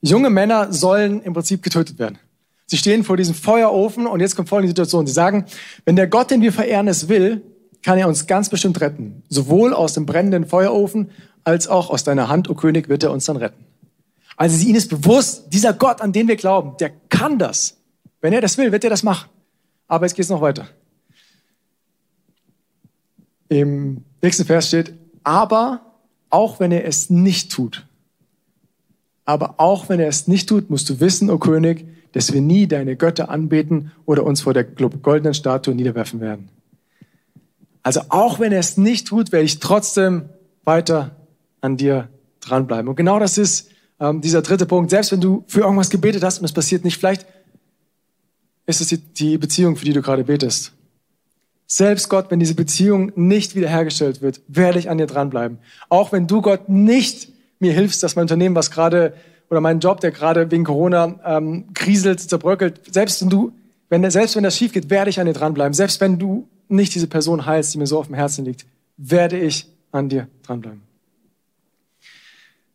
junge 0.00 0.30
Männer 0.30 0.72
sollen 0.72 1.20
im 1.22 1.34
Prinzip 1.34 1.62
getötet 1.62 1.98
werden. 1.98 2.18
Sie 2.66 2.76
stehen 2.76 3.02
vor 3.02 3.16
diesem 3.16 3.34
Feuerofen 3.34 4.06
und 4.06 4.20
jetzt 4.20 4.36
kommt 4.36 4.48
folgende 4.48 4.70
Situation. 4.70 5.06
Sie 5.06 5.12
sagen, 5.12 5.44
wenn 5.84 5.96
der 5.96 6.06
Gott, 6.06 6.30
den 6.30 6.40
wir 6.40 6.52
verehren, 6.52 6.86
es 6.86 7.08
will, 7.08 7.42
kann 7.82 7.98
er 7.98 8.08
uns 8.08 8.26
ganz 8.26 8.48
bestimmt 8.48 8.80
retten. 8.80 9.24
Sowohl 9.28 9.74
aus 9.74 9.92
dem 9.92 10.06
brennenden 10.06 10.46
Feuerofen 10.46 11.10
als 11.42 11.68
auch 11.68 11.90
aus 11.90 12.04
deiner 12.04 12.28
Hand, 12.28 12.48
o 12.48 12.52
oh 12.52 12.54
König, 12.54 12.88
wird 12.88 13.02
er 13.02 13.10
uns 13.10 13.24
dann 13.24 13.36
retten. 13.36 13.64
Also 14.36 14.64
ihnen 14.64 14.76
ist 14.76 14.88
bewusst, 14.88 15.52
dieser 15.52 15.72
Gott, 15.72 16.00
an 16.00 16.12
den 16.12 16.28
wir 16.28 16.36
glauben, 16.36 16.76
der 16.78 16.90
kann 17.08 17.38
das. 17.38 17.76
Wenn 18.20 18.32
er 18.32 18.40
das 18.40 18.56
will, 18.56 18.70
wird 18.70 18.84
er 18.84 18.90
das 18.90 19.02
machen. 19.02 19.28
Aber 19.88 20.06
jetzt 20.06 20.14
geht 20.14 20.24
es 20.24 20.30
noch 20.30 20.40
weiter. 20.40 20.68
Im 23.48 24.04
nächsten 24.22 24.44
Vers 24.44 24.68
steht, 24.68 24.94
aber 25.22 25.85
auch 26.30 26.60
wenn 26.60 26.72
er 26.72 26.84
es 26.84 27.10
nicht 27.10 27.52
tut. 27.52 27.86
Aber 29.24 29.54
auch 29.58 29.88
wenn 29.88 30.00
er 30.00 30.08
es 30.08 30.28
nicht 30.28 30.48
tut, 30.48 30.70
musst 30.70 30.88
du 30.88 31.00
wissen, 31.00 31.30
o 31.30 31.34
oh 31.34 31.38
König, 31.38 31.86
dass 32.12 32.32
wir 32.32 32.40
nie 32.40 32.66
deine 32.66 32.96
Götter 32.96 33.28
anbeten 33.28 33.92
oder 34.06 34.24
uns 34.24 34.40
vor 34.40 34.54
der 34.54 34.64
goldenen 34.64 35.34
Statue 35.34 35.74
niederwerfen 35.74 36.20
werden. 36.20 36.48
Also 37.82 38.00
auch 38.08 38.40
wenn 38.40 38.52
er 38.52 38.60
es 38.60 38.76
nicht 38.76 39.06
tut, 39.08 39.32
werde 39.32 39.44
ich 39.44 39.58
trotzdem 39.58 40.28
weiter 40.64 41.16
an 41.60 41.76
dir 41.76 42.08
dranbleiben. 42.40 42.88
Und 42.88 42.96
genau 42.96 43.18
das 43.18 43.38
ist 43.38 43.70
ähm, 44.00 44.20
dieser 44.20 44.42
dritte 44.42 44.66
Punkt. 44.66 44.90
Selbst 44.90 45.12
wenn 45.12 45.20
du 45.20 45.44
für 45.46 45.60
irgendwas 45.60 45.90
gebetet 45.90 46.22
hast 46.22 46.38
und 46.38 46.44
es 46.44 46.52
passiert 46.52 46.84
nicht, 46.84 46.96
vielleicht 46.96 47.26
ist 48.66 48.80
es 48.80 48.88
die, 48.88 48.98
die 48.98 49.38
Beziehung, 49.38 49.76
für 49.76 49.84
die 49.84 49.92
du 49.92 50.02
gerade 50.02 50.24
betest. 50.24 50.72
Selbst 51.66 52.08
Gott, 52.08 52.30
wenn 52.30 52.38
diese 52.38 52.54
Beziehung 52.54 53.12
nicht 53.16 53.54
wiederhergestellt 53.56 54.22
wird, 54.22 54.40
werde 54.46 54.78
ich 54.78 54.88
an 54.88 54.98
dir 54.98 55.06
dranbleiben. 55.06 55.58
Auch 55.88 56.12
wenn 56.12 56.26
du 56.26 56.40
Gott 56.40 56.68
nicht 56.68 57.32
mir 57.58 57.72
hilfst, 57.72 58.02
dass 58.02 58.14
mein 58.14 58.22
Unternehmen, 58.22 58.54
was 58.54 58.70
gerade 58.70 59.14
oder 59.50 59.60
mein 59.60 59.80
Job, 59.80 60.00
der 60.00 60.10
gerade 60.10 60.50
wegen 60.50 60.64
Corona 60.64 61.18
ähm, 61.24 61.72
kriselt, 61.74 62.20
zerbröckelt, 62.20 62.80
selbst 62.92 63.22
wenn 63.22 63.30
du, 63.30 63.52
wenn 63.88 64.08
selbst 64.10 64.36
wenn 64.36 64.42
das 64.42 64.56
schief 64.56 64.72
geht, 64.72 64.90
werde 64.90 65.10
ich 65.10 65.20
an 65.20 65.26
dir 65.26 65.32
dranbleiben. 65.32 65.72
Selbst 65.72 66.00
wenn 66.00 66.18
du 66.18 66.48
nicht 66.68 66.94
diese 66.94 67.06
Person 67.06 67.46
heilst, 67.46 67.74
die 67.74 67.78
mir 67.78 67.86
so 67.86 67.98
auf 67.98 68.06
dem 68.06 68.16
Herzen 68.16 68.44
liegt, 68.44 68.66
werde 68.96 69.38
ich 69.38 69.66
an 69.92 70.08
dir 70.08 70.28
dranbleiben. 70.42 70.82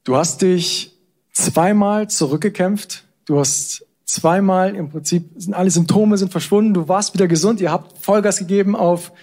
Du 0.04 0.16
hast 0.16 0.42
dich 0.42 0.98
zweimal 1.32 2.10
zurückgekämpft. 2.10 3.04
Du 3.26 3.40
hast 3.40 3.86
zweimal 4.12 4.76
im 4.76 4.90
Prinzip 4.90 5.30
sind 5.38 5.54
alle 5.54 5.72
Symptome 5.72 6.18
sind 6.18 6.32
verschwunden. 6.32 6.74
Du 6.74 6.90
warst 6.90 7.14
wieder 7.14 7.28
gesund. 7.28 7.62
Ihr 7.62 7.72
habt 7.72 7.98
Vollgas 7.98 8.40
gegeben 8.40 8.76
auf, 8.76 9.14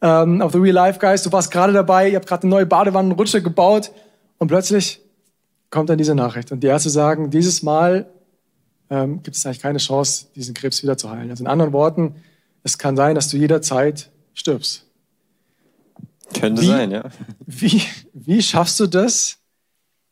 ähm, 0.00 0.40
auf 0.40 0.52
The 0.52 0.58
Real 0.58 0.74
Life 0.74 0.98
Guys. 0.98 1.22
Du 1.22 1.30
warst 1.32 1.50
gerade 1.50 1.74
dabei. 1.74 2.08
Ihr 2.08 2.16
habt 2.16 2.26
gerade 2.26 2.44
eine 2.44 2.50
neue 2.50 2.64
Badewannenrutsche 2.64 3.42
gebaut. 3.42 3.90
Und 4.38 4.48
plötzlich 4.48 5.02
kommt 5.68 5.90
dann 5.90 5.98
diese 5.98 6.14
Nachricht. 6.14 6.50
Und 6.50 6.62
die 6.62 6.68
Ärzte 6.68 6.88
sagen, 6.88 7.30
dieses 7.30 7.62
Mal 7.62 8.08
ähm, 8.88 9.22
gibt 9.22 9.36
es 9.36 9.44
eigentlich 9.44 9.60
keine 9.60 9.78
Chance, 9.78 10.28
diesen 10.34 10.54
Krebs 10.54 10.82
wieder 10.82 10.96
zu 10.96 11.10
heilen. 11.10 11.28
Also 11.28 11.44
in 11.44 11.48
anderen 11.50 11.74
Worten, 11.74 12.14
es 12.62 12.78
kann 12.78 12.96
sein, 12.96 13.14
dass 13.14 13.28
du 13.28 13.36
jederzeit 13.36 14.10
stirbst. 14.32 14.86
Könnte 16.40 16.62
Wie- 16.62 16.66
sein, 16.66 16.90
ja. 16.90 17.04
Wie, 17.44 17.82
wie 18.14 18.40
schaffst 18.40 18.80
du 18.80 18.86
das, 18.86 19.36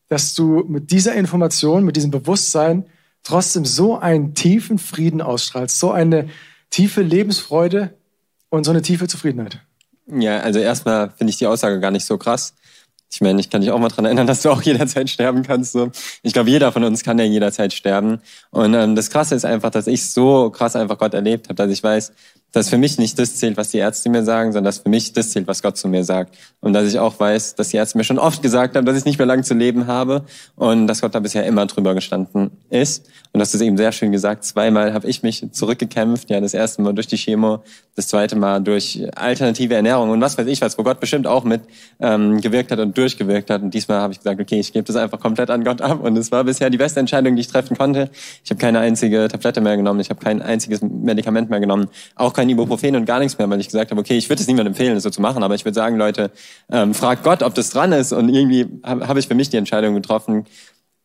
dass 0.08 0.34
du 0.34 0.62
mit 0.68 0.90
dieser 0.90 1.14
Information, 1.14 1.84
mit 1.84 1.96
diesem 1.96 2.10
Bewusstsein 2.10 2.84
trotzdem 3.26 3.64
so 3.64 3.98
einen 3.98 4.34
tiefen 4.34 4.78
Frieden 4.78 5.20
ausstrahlst, 5.20 5.78
so 5.78 5.90
eine 5.90 6.28
tiefe 6.70 7.02
Lebensfreude 7.02 7.94
und 8.50 8.64
so 8.64 8.70
eine 8.70 8.82
tiefe 8.82 9.08
Zufriedenheit? 9.08 9.60
Ja, 10.06 10.38
also 10.40 10.60
erstmal 10.60 11.10
finde 11.10 11.32
ich 11.32 11.38
die 11.38 11.46
Aussage 11.46 11.80
gar 11.80 11.90
nicht 11.90 12.04
so 12.04 12.16
krass. 12.18 12.54
Ich 13.10 13.20
meine, 13.20 13.40
ich 13.40 13.50
kann 13.50 13.60
dich 13.60 13.70
auch 13.70 13.78
mal 13.78 13.88
dran 13.88 14.04
erinnern, 14.04 14.26
dass 14.28 14.42
du 14.42 14.50
auch 14.50 14.62
jederzeit 14.62 15.10
sterben 15.10 15.42
kannst. 15.42 15.72
So. 15.72 15.90
Ich 16.22 16.32
glaube, 16.32 16.50
jeder 16.50 16.70
von 16.70 16.84
uns 16.84 17.02
kann 17.02 17.18
ja 17.18 17.24
jederzeit 17.24 17.72
sterben. 17.72 18.20
Und 18.50 18.74
ähm, 18.74 18.94
das 18.94 19.10
Krasse 19.10 19.34
ist 19.34 19.44
einfach, 19.44 19.70
dass 19.70 19.88
ich 19.88 20.08
so 20.08 20.50
krass 20.50 20.76
einfach 20.76 20.98
Gott 20.98 21.14
erlebt 21.14 21.48
habe, 21.48 21.56
dass 21.56 21.70
ich 21.70 21.82
weiß, 21.82 22.12
dass 22.52 22.70
für 22.70 22.78
mich 22.78 22.98
nicht 22.98 23.18
das 23.18 23.36
zählt, 23.36 23.56
was 23.56 23.70
die 23.70 23.78
Ärzte 23.78 24.08
mir 24.08 24.24
sagen, 24.24 24.52
sondern 24.52 24.64
dass 24.64 24.78
für 24.78 24.88
mich 24.88 25.12
das 25.12 25.30
zählt, 25.30 25.46
was 25.46 25.62
Gott 25.62 25.76
zu 25.76 25.88
mir 25.88 26.04
sagt. 26.04 26.36
Und 26.60 26.72
dass 26.72 26.88
ich 26.88 26.98
auch 26.98 27.18
weiß, 27.20 27.54
dass 27.54 27.68
die 27.68 27.76
Ärzte 27.76 27.98
mir 27.98 28.04
schon 28.04 28.18
oft 28.18 28.42
gesagt 28.42 28.76
haben, 28.76 28.86
dass 28.86 28.96
ich 28.96 29.04
nicht 29.04 29.18
mehr 29.18 29.26
lange 29.26 29.42
zu 29.42 29.54
leben 29.54 29.86
habe 29.86 30.24
und 30.54 30.86
dass 30.86 31.02
Gott 31.02 31.14
da 31.14 31.20
bisher 31.20 31.44
immer 31.44 31.66
drüber 31.66 31.94
gestanden 31.94 32.50
ist. 32.70 33.06
Und 33.32 33.40
das 33.40 33.52
ist 33.52 33.60
eben 33.60 33.76
sehr 33.76 33.92
schön 33.92 34.12
gesagt. 34.12 34.44
Zweimal 34.44 34.94
habe 34.94 35.06
ich 35.06 35.22
mich 35.22 35.46
zurückgekämpft. 35.52 36.30
Ja, 36.30 36.40
das 36.40 36.54
erste 36.54 36.80
Mal 36.80 36.94
durch 36.94 37.06
die 37.06 37.18
Chemo, 37.18 37.62
das 37.94 38.08
zweite 38.08 38.36
Mal 38.36 38.62
durch 38.62 39.06
alternative 39.14 39.74
Ernährung 39.74 40.10
und 40.10 40.20
was 40.22 40.38
weiß 40.38 40.46
ich 40.46 40.62
was, 40.62 40.78
wo 40.78 40.82
Gott 40.82 41.00
bestimmt 41.00 41.26
auch 41.26 41.44
mit 41.44 41.60
ähm, 42.00 42.40
gewirkt 42.40 42.70
hat 42.72 42.78
und 42.78 42.96
durchgewirkt 42.96 43.50
hat. 43.50 43.60
Und 43.60 43.74
diesmal 43.74 44.00
habe 44.00 44.14
ich 44.14 44.20
gesagt, 44.20 44.40
okay, 44.40 44.60
ich 44.60 44.72
gebe 44.72 44.84
das 44.84 44.96
einfach 44.96 45.20
komplett 45.20 45.50
an 45.50 45.64
Gott 45.64 45.82
ab. 45.82 46.02
Und 46.02 46.16
es 46.16 46.32
war 46.32 46.44
bisher 46.44 46.70
die 46.70 46.78
beste 46.78 47.00
Entscheidung, 47.00 47.36
die 47.36 47.40
ich 47.40 47.48
treffen 47.48 47.76
konnte. 47.76 48.10
Ich 48.42 48.50
habe 48.50 48.58
keine 48.58 48.78
einzige 48.78 49.28
Tablette 49.28 49.60
mehr 49.60 49.76
genommen, 49.76 50.00
ich 50.00 50.08
habe 50.08 50.24
kein 50.24 50.40
einziges 50.40 50.80
Medikament 50.80 51.50
mehr 51.50 51.60
genommen, 51.60 51.88
auch 52.14 52.32
kein 52.36 52.48
Ibuprofen 52.48 52.94
und 52.94 53.06
gar 53.06 53.18
nichts 53.18 53.38
mehr, 53.38 53.48
weil 53.50 53.60
ich 53.60 53.66
gesagt 53.66 53.90
habe, 53.90 54.00
okay, 54.00 54.16
ich 54.16 54.28
würde 54.28 54.40
es 54.40 54.46
niemandem 54.46 54.72
empfehlen, 54.72 54.94
das 54.94 55.02
so 55.02 55.10
zu 55.10 55.20
machen, 55.20 55.42
aber 55.42 55.54
ich 55.54 55.64
würde 55.64 55.74
sagen, 55.74 55.96
Leute, 55.96 56.30
ähm, 56.70 56.94
fragt 56.94 57.24
Gott, 57.24 57.42
ob 57.42 57.54
das 57.54 57.70
dran 57.70 57.92
ist. 57.92 58.12
Und 58.12 58.28
irgendwie 58.28 58.66
habe 58.84 59.08
hab 59.08 59.16
ich 59.16 59.26
für 59.26 59.34
mich 59.34 59.48
die 59.48 59.56
Entscheidung 59.56 59.94
getroffen, 59.94 60.44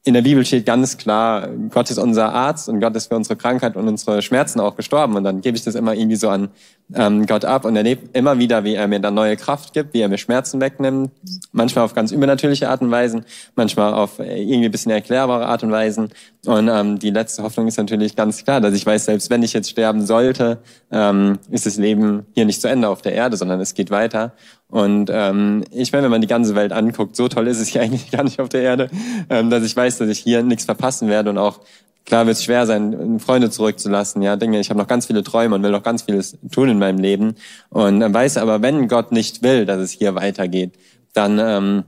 in 0.04 0.16
der 0.16 0.24
Bibel 0.24 0.44
steht 0.44 0.66
ganz 0.66 0.98
klar, 0.98 1.48
Gott 1.70 1.92
ist 1.92 2.00
unser 2.00 2.34
Arzt 2.34 2.68
und 2.68 2.80
Gott 2.80 2.96
ist 2.96 3.08
für 3.08 3.16
unsere 3.16 3.36
Krankheit 3.36 3.76
und 3.76 3.88
unsere 3.88 4.24
Schmerzen 4.24 4.60
auch 4.60 4.76
gestorben. 4.76 5.16
Und 5.16 5.24
dann 5.24 5.42
gebe 5.42 5.56
ich 5.56 5.64
das 5.64 5.76
immer 5.76 5.94
irgendwie 5.94 6.16
so 6.16 6.30
an 6.30 6.50
ähm, 6.96 7.28
Gott 7.28 7.46
ab 7.46 7.66
und 7.66 7.76
erlebe 7.76 8.10
immer 8.14 8.40
wieder, 8.40 8.64
wie 8.64 8.74
er 8.74 8.88
mir 8.88 9.00
dann 9.00 9.14
neue 9.14 9.38
Kraft 9.38 9.74
gibt, 9.74 9.94
wie 9.94 10.02
er 10.02 10.10
mir 10.10 10.18
Schmerzen 10.18 10.60
wegnimmt. 10.60 11.12
Manchmal 11.52 11.86
auf 11.86 11.94
ganz 11.94 12.12
übernatürliche 12.12 12.70
Art 12.70 12.82
und 12.82 12.90
Weisen, 12.90 13.26
manchmal 13.56 13.94
auf 13.94 14.18
äh, 14.18 14.42
irgendwie 14.42 14.66
ein 14.66 14.72
bisschen 14.72 14.92
erklärbare 14.92 15.46
Art 15.46 15.62
und 15.64 15.72
Weisen. 15.72 16.10
Und 16.48 16.68
ähm, 16.68 16.98
die 16.98 17.12
letzte 17.12 17.44
Hoffnung 17.44 17.68
ist 17.68 17.78
natürlich 17.78 18.16
ganz 18.16 18.44
klar, 18.44 18.60
dass 18.60 18.74
ich 18.74 18.86
weiß, 18.86 19.06
selbst 19.06 19.30
wenn 19.30 19.44
ich 19.44 19.54
jetzt 19.54 19.70
sterben 19.70 20.04
sollte, 20.04 20.58
ähm, 20.92 21.38
ist 21.52 21.68
das 21.68 21.78
Leben 21.78 22.26
hier 22.34 22.46
nicht 22.46 22.60
zu 22.60 22.68
Ende 22.68 22.90
auf 22.90 23.04
der 23.04 23.14
Erde, 23.14 23.38
sondern 23.38 23.62
es 23.62 23.76
geht 23.76 23.92
weiter. 23.92 24.34
Und 24.72 25.12
ähm, 25.14 25.64
ich 25.72 25.92
meine, 25.92 26.06
wenn 26.06 26.12
man 26.12 26.22
die 26.22 26.28
ganze 26.28 26.56
Welt 26.56 26.72
anguckt, 26.72 27.16
so 27.16 27.28
toll 27.28 27.48
ist 27.48 27.60
es 27.60 27.68
hier 27.68 27.82
eigentlich 27.84 28.10
gar 28.10 28.24
nicht 28.24 28.40
auf 28.40 28.50
der 28.50 28.62
Erde, 28.62 28.90
ähm, 29.30 29.50
dass 29.50 29.64
ich 29.64 29.76
weiß, 29.76 30.00
dass 30.00 30.10
ich 30.10 30.20
hier 30.20 30.42
nichts 30.42 30.66
verpassen 30.66 31.10
werde 31.10 31.30
und 31.30 31.38
auch 31.38 31.60
klar 32.06 32.26
wird 32.26 32.38
es 32.38 32.44
schwer 32.44 32.66
sein, 32.66 33.20
Freunde 33.20 33.50
zurückzulassen. 33.50 34.22
Ja, 34.22 34.38
Dinge, 34.38 34.60
ich 34.60 34.70
habe 34.70 34.80
noch 34.80 34.88
ganz 34.88 35.06
viele 35.06 35.24
Träume 35.24 35.56
und 35.56 35.64
will 35.64 35.72
noch 35.72 35.84
ganz 35.84 36.04
vieles 36.04 36.38
tun 36.52 36.70
in 36.70 36.80
meinem 36.80 37.00
Leben 37.00 37.36
und 37.70 38.02
äh, 38.02 38.12
weiß 38.12 38.38
aber, 38.38 38.62
wenn 38.62 38.88
Gott 38.88 39.12
nicht 39.12 39.44
will, 39.44 39.66
dass 39.66 39.80
es 39.80 39.92
hier 39.92 40.16
weitergeht, 40.16 40.74
dann 41.14 41.38
ähm, 41.40 41.84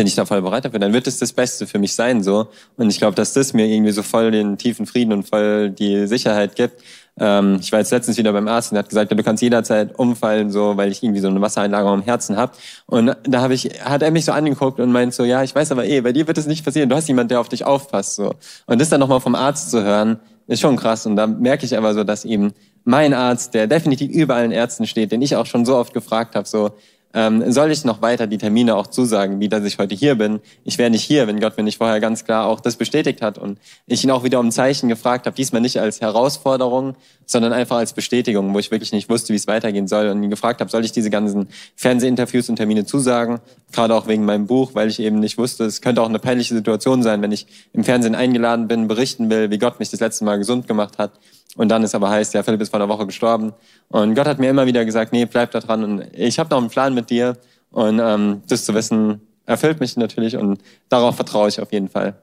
bin 0.00 0.06
ich 0.06 0.14
da 0.14 0.24
voll 0.24 0.40
bereit 0.40 0.64
dafür. 0.64 0.78
Dann 0.78 0.94
wird 0.94 1.06
es 1.06 1.18
das 1.18 1.34
Beste 1.34 1.66
für 1.66 1.78
mich 1.78 1.94
sein 1.94 2.22
so. 2.22 2.48
Und 2.78 2.88
ich 2.88 2.96
glaube, 2.96 3.14
dass 3.16 3.34
das 3.34 3.52
mir 3.52 3.66
irgendwie 3.66 3.92
so 3.92 4.02
voll 4.02 4.30
den 4.30 4.56
tiefen 4.56 4.86
Frieden 4.86 5.12
und 5.12 5.28
voll 5.28 5.68
die 5.68 6.06
Sicherheit 6.06 6.56
gibt. 6.56 6.82
Ähm, 7.18 7.58
ich 7.60 7.70
war 7.70 7.80
jetzt 7.80 7.90
letztens 7.90 8.16
wieder 8.16 8.32
beim 8.32 8.48
Arzt 8.48 8.72
und 8.72 8.78
hat 8.78 8.88
gesagt, 8.88 9.10
ja, 9.10 9.16
du 9.18 9.22
kannst 9.22 9.42
jederzeit 9.42 9.98
umfallen, 9.98 10.50
so, 10.50 10.78
weil 10.78 10.90
ich 10.90 11.02
irgendwie 11.02 11.20
so 11.20 11.28
eine 11.28 11.42
Wassereinlagerung 11.42 11.98
im 11.98 12.04
Herzen 12.06 12.38
habe. 12.38 12.52
Und 12.86 13.14
da 13.24 13.42
habe 13.42 13.52
ich, 13.52 13.66
hat 13.84 14.00
er 14.00 14.10
mich 14.10 14.24
so 14.24 14.32
angeguckt 14.32 14.80
und 14.80 14.90
meint 14.90 15.12
so, 15.12 15.24
ja, 15.24 15.42
ich 15.42 15.54
weiß 15.54 15.70
aber 15.70 15.84
eh, 15.84 16.00
bei 16.00 16.12
dir 16.12 16.26
wird 16.26 16.38
es 16.38 16.46
nicht 16.46 16.64
passieren. 16.64 16.88
Du 16.88 16.96
hast 16.96 17.06
jemand, 17.06 17.30
der 17.30 17.38
auf 17.38 17.50
dich 17.50 17.66
aufpasst, 17.66 18.14
so. 18.16 18.32
Und 18.64 18.80
das 18.80 18.88
dann 18.88 19.00
nochmal 19.00 19.20
vom 19.20 19.34
Arzt 19.34 19.70
zu 19.70 19.84
hören, 19.84 20.18
ist 20.46 20.60
schon 20.60 20.76
krass. 20.76 21.04
Und 21.04 21.16
da 21.16 21.26
merke 21.26 21.66
ich 21.66 21.76
aber 21.76 21.92
so, 21.92 22.04
dass 22.04 22.24
eben 22.24 22.54
mein 22.84 23.12
Arzt, 23.12 23.52
der 23.52 23.66
definitiv 23.66 24.10
über 24.10 24.36
allen 24.36 24.50
Ärzten 24.50 24.86
steht, 24.86 25.12
den 25.12 25.20
ich 25.20 25.36
auch 25.36 25.44
schon 25.44 25.66
so 25.66 25.76
oft 25.76 25.92
gefragt 25.92 26.36
habe, 26.36 26.48
so, 26.48 26.70
ähm, 27.12 27.50
soll 27.50 27.70
ich 27.70 27.84
noch 27.84 28.02
weiter 28.02 28.26
die 28.26 28.38
Termine 28.38 28.76
auch 28.76 28.86
zusagen, 28.86 29.40
wie 29.40 29.48
dass 29.48 29.64
ich 29.64 29.78
heute 29.78 29.94
hier 29.94 30.14
bin. 30.14 30.40
Ich 30.64 30.78
wäre 30.78 30.90
nicht 30.90 31.02
hier, 31.02 31.26
wenn 31.26 31.40
Gott 31.40 31.56
mir 31.56 31.64
nicht 31.64 31.78
vorher 31.78 32.00
ganz 32.00 32.24
klar 32.24 32.46
auch 32.46 32.60
das 32.60 32.76
bestätigt 32.76 33.20
hat 33.20 33.38
und 33.38 33.58
ich 33.86 34.04
ihn 34.04 34.10
auch 34.10 34.22
wieder 34.22 34.38
um 34.38 34.50
Zeichen 34.50 34.88
gefragt 34.88 35.26
habe, 35.26 35.34
diesmal 35.34 35.60
nicht 35.60 35.80
als 35.80 36.00
Herausforderung, 36.00 36.94
sondern 37.26 37.52
einfach 37.52 37.76
als 37.76 37.92
Bestätigung, 37.92 38.54
wo 38.54 38.58
ich 38.58 38.70
wirklich 38.70 38.92
nicht 38.92 39.08
wusste, 39.08 39.32
wie 39.32 39.36
es 39.36 39.46
weitergehen 39.46 39.88
soll 39.88 40.08
und 40.08 40.22
ihn 40.22 40.30
gefragt 40.30 40.60
habe, 40.60 40.70
soll 40.70 40.84
ich 40.84 40.92
diese 40.92 41.10
ganzen 41.10 41.48
Fernsehinterviews 41.74 42.48
und 42.48 42.56
Termine 42.56 42.84
zusagen, 42.86 43.40
gerade 43.72 43.94
auch 43.94 44.06
wegen 44.06 44.24
meinem 44.24 44.46
Buch, 44.46 44.70
weil 44.74 44.88
ich 44.88 45.00
eben 45.00 45.18
nicht 45.18 45.38
wusste, 45.38 45.64
es 45.64 45.80
könnte 45.80 46.02
auch 46.02 46.08
eine 46.08 46.18
peinliche 46.18 46.54
Situation 46.54 47.02
sein, 47.02 47.22
wenn 47.22 47.32
ich 47.32 47.46
im 47.72 47.84
Fernsehen 47.84 48.14
eingeladen 48.14 48.68
bin, 48.68 48.88
berichten 48.88 49.30
will, 49.30 49.50
wie 49.50 49.58
Gott 49.58 49.80
mich 49.80 49.90
das 49.90 50.00
letzte 50.00 50.24
Mal 50.24 50.38
gesund 50.38 50.68
gemacht 50.68 50.98
hat 50.98 51.12
und 51.56 51.68
dann 51.68 51.82
ist 51.82 51.94
aber 51.94 52.10
heißt, 52.10 52.34
ja, 52.34 52.42
Philipp 52.42 52.60
ist 52.60 52.70
vor 52.70 52.80
einer 52.80 52.88
Woche 52.88 53.06
gestorben. 53.06 53.52
Und 53.88 54.14
Gott 54.14 54.26
hat 54.26 54.38
mir 54.38 54.50
immer 54.50 54.66
wieder 54.66 54.84
gesagt, 54.84 55.12
nee, 55.12 55.24
bleib 55.24 55.50
da 55.50 55.60
dran. 55.60 55.84
Und 55.84 56.06
ich 56.12 56.38
habe 56.38 56.50
noch 56.50 56.58
einen 56.58 56.68
Plan 56.68 56.94
mit 56.94 57.10
dir. 57.10 57.36
Und 57.70 58.00
ähm, 58.00 58.42
das 58.48 58.64
zu 58.64 58.74
wissen, 58.74 59.20
erfüllt 59.46 59.80
mich 59.80 59.96
natürlich. 59.96 60.36
Und 60.36 60.60
darauf 60.88 61.16
vertraue 61.16 61.48
ich 61.48 61.60
auf 61.60 61.72
jeden 61.72 61.88
Fall. 61.88 62.20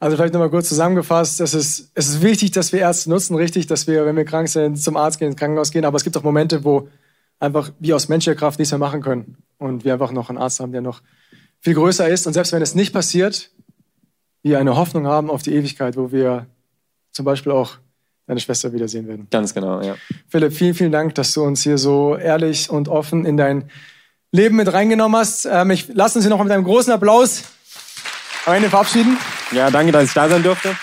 Also 0.00 0.16
vielleicht 0.16 0.34
nochmal 0.34 0.50
kurz 0.50 0.68
zusammengefasst, 0.68 1.40
es 1.40 1.54
ist, 1.54 1.90
es 1.94 2.08
ist 2.08 2.22
wichtig, 2.22 2.50
dass 2.50 2.72
wir 2.74 2.80
Ärzte 2.80 3.08
nutzen, 3.08 3.36
richtig, 3.36 3.68
dass 3.68 3.86
wir, 3.86 4.04
wenn 4.04 4.16
wir 4.16 4.26
krank 4.26 4.48
sind, 4.48 4.76
zum 4.76 4.98
Arzt 4.98 5.18
gehen, 5.18 5.28
ins 5.28 5.36
Krankenhaus 5.36 5.70
gehen, 5.70 5.86
aber 5.86 5.96
es 5.96 6.04
gibt 6.04 6.14
auch 6.18 6.22
Momente, 6.22 6.62
wo 6.62 6.88
einfach 7.38 7.70
wir 7.78 7.96
aus 7.96 8.08
menschlicher 8.08 8.36
Kraft 8.36 8.58
nichts 8.58 8.70
mehr 8.70 8.78
machen 8.78 9.00
können 9.00 9.38
und 9.56 9.84
wir 9.84 9.94
einfach 9.94 10.12
noch 10.12 10.28
einen 10.28 10.36
Arzt 10.36 10.60
haben, 10.60 10.72
der 10.72 10.82
noch 10.82 11.00
viel 11.60 11.72
größer 11.72 12.06
ist 12.06 12.26
und 12.26 12.34
selbst 12.34 12.52
wenn 12.52 12.60
es 12.60 12.74
nicht 12.74 12.92
passiert, 12.92 13.50
wir 14.42 14.58
eine 14.58 14.76
Hoffnung 14.76 15.06
haben 15.06 15.30
auf 15.30 15.42
die 15.42 15.54
Ewigkeit, 15.54 15.96
wo 15.96 16.12
wir 16.12 16.48
zum 17.10 17.24
Beispiel 17.24 17.52
auch 17.52 17.78
deine 18.26 18.40
Schwester 18.40 18.72
wiedersehen 18.72 19.06
werden. 19.06 19.26
Ganz 19.30 19.54
genau, 19.54 19.82
ja. 19.82 19.96
Philipp, 20.28 20.52
vielen, 20.52 20.74
vielen 20.74 20.92
Dank, 20.92 21.14
dass 21.14 21.32
du 21.34 21.42
uns 21.42 21.62
hier 21.62 21.78
so 21.78 22.16
ehrlich 22.16 22.70
und 22.70 22.88
offen 22.88 23.24
in 23.24 23.36
dein 23.36 23.70
Leben 24.32 24.56
mit 24.56 24.72
reingenommen 24.72 25.18
hast. 25.18 25.46
Ähm, 25.46 25.70
ich 25.70 25.88
lass 25.92 26.16
uns 26.16 26.24
hier 26.24 26.30
noch 26.30 26.42
mit 26.42 26.52
einem 26.52 26.64
großen 26.64 26.92
Applaus 26.92 27.44
am 28.46 28.54
Ende 28.54 28.68
verabschieden. 28.68 29.16
Ja, 29.52 29.70
danke, 29.70 29.92
dass 29.92 30.04
ich 30.04 30.12
da 30.12 30.28
sein 30.28 30.42
durfte. 30.42 30.74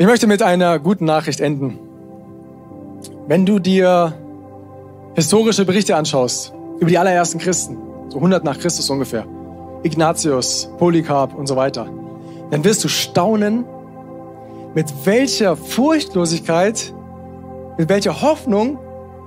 Ich 0.00 0.06
möchte 0.06 0.26
mit 0.26 0.42
einer 0.42 0.78
guten 0.78 1.06
Nachricht 1.06 1.40
enden. 1.40 1.78
Wenn 3.26 3.44
du 3.44 3.58
dir 3.58 4.14
historische 5.18 5.64
Berichte 5.64 5.96
anschaust 5.96 6.52
über 6.78 6.90
die 6.90 6.96
allerersten 6.96 7.40
Christen, 7.40 7.76
so 8.08 8.18
100 8.18 8.44
nach 8.44 8.56
Christus 8.56 8.88
ungefähr, 8.88 9.26
Ignatius, 9.82 10.70
Polycarp 10.78 11.34
und 11.34 11.48
so 11.48 11.56
weiter, 11.56 11.88
dann 12.52 12.62
wirst 12.62 12.84
du 12.84 12.88
staunen, 12.88 13.64
mit 14.74 14.86
welcher 15.04 15.56
Furchtlosigkeit, 15.56 16.94
mit 17.78 17.88
welcher 17.88 18.22
Hoffnung 18.22 18.78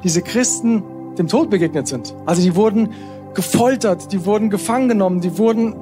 diese 0.01 0.21
Christen 0.21 0.81
dem 1.17 1.27
Tod 1.27 1.49
begegnet 1.49 1.89
sind. 1.89 2.15
Also 2.25 2.41
die 2.41 2.55
wurden 2.55 2.93
gefoltert, 3.33 4.13
die 4.13 4.25
wurden 4.25 4.49
gefangen 4.49 4.87
genommen, 4.87 5.19
die 5.19 5.37
wurden 5.37 5.75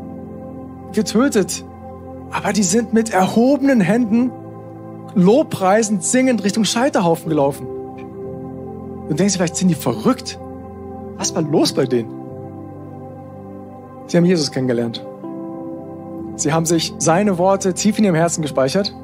getötet. 0.91 1.63
Aber 2.31 2.51
die 2.51 2.63
sind 2.63 2.93
mit 2.93 3.13
erhobenen 3.13 3.79
Händen 3.79 4.31
lobpreisend, 5.13 6.03
singend 6.03 6.43
Richtung 6.43 6.65
Scheiterhaufen 6.65 7.29
gelaufen. 7.29 7.67
Du 9.09 9.15
denkst, 9.15 9.35
vielleicht 9.35 9.55
sind 9.55 9.67
die 9.67 9.75
verrückt. 9.75 10.39
Was 11.17 11.35
war 11.35 11.41
los 11.41 11.73
bei 11.73 11.85
denen? 11.85 12.11
Sie 14.07 14.17
haben 14.17 14.25
Jesus 14.25 14.51
kennengelernt. 14.51 15.05
Sie 16.35 16.53
haben 16.53 16.65
sich 16.65 16.93
seine 16.99 17.37
Worte 17.37 17.73
tief 17.73 17.97
in 17.97 18.05
ihrem 18.05 18.15
Herzen 18.15 18.41
gespeichert. 18.41 18.95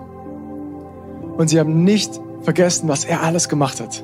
Und 1.37 1.49
sie 1.49 1.59
haben 1.59 1.83
nicht 1.83 2.21
vergessen, 2.41 2.87
was 2.87 3.03
er 3.03 3.23
alles 3.23 3.49
gemacht 3.49 3.81
hat. 3.81 4.03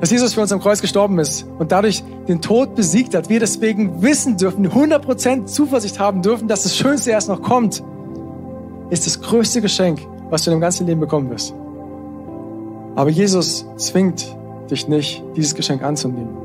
Dass 0.00 0.10
Jesus 0.10 0.34
für 0.34 0.40
uns 0.40 0.52
am 0.52 0.60
Kreuz 0.60 0.80
gestorben 0.80 1.18
ist 1.18 1.46
und 1.58 1.70
dadurch 1.70 2.02
den 2.26 2.40
Tod 2.40 2.74
besiegt 2.74 3.14
hat, 3.14 3.28
wir 3.28 3.40
deswegen 3.40 4.02
wissen 4.02 4.36
dürfen, 4.36 4.68
100% 4.68 5.46
Zuversicht 5.46 5.98
haben 5.98 6.22
dürfen, 6.22 6.48
dass 6.48 6.64
das 6.64 6.76
Schönste 6.76 7.10
erst 7.10 7.28
noch 7.28 7.40
kommt, 7.40 7.82
ist 8.90 9.06
das 9.06 9.20
größte 9.20 9.60
Geschenk, 9.60 10.00
was 10.30 10.42
du 10.42 10.50
in 10.50 10.54
deinem 10.54 10.62
ganzen 10.62 10.86
Leben 10.86 11.00
bekommen 11.00 11.30
wirst. 11.30 11.54
Aber 12.94 13.10
Jesus 13.10 13.66
zwingt 13.76 14.36
dich 14.70 14.88
nicht, 14.88 15.22
dieses 15.36 15.54
Geschenk 15.54 15.82
anzunehmen. 15.82 16.36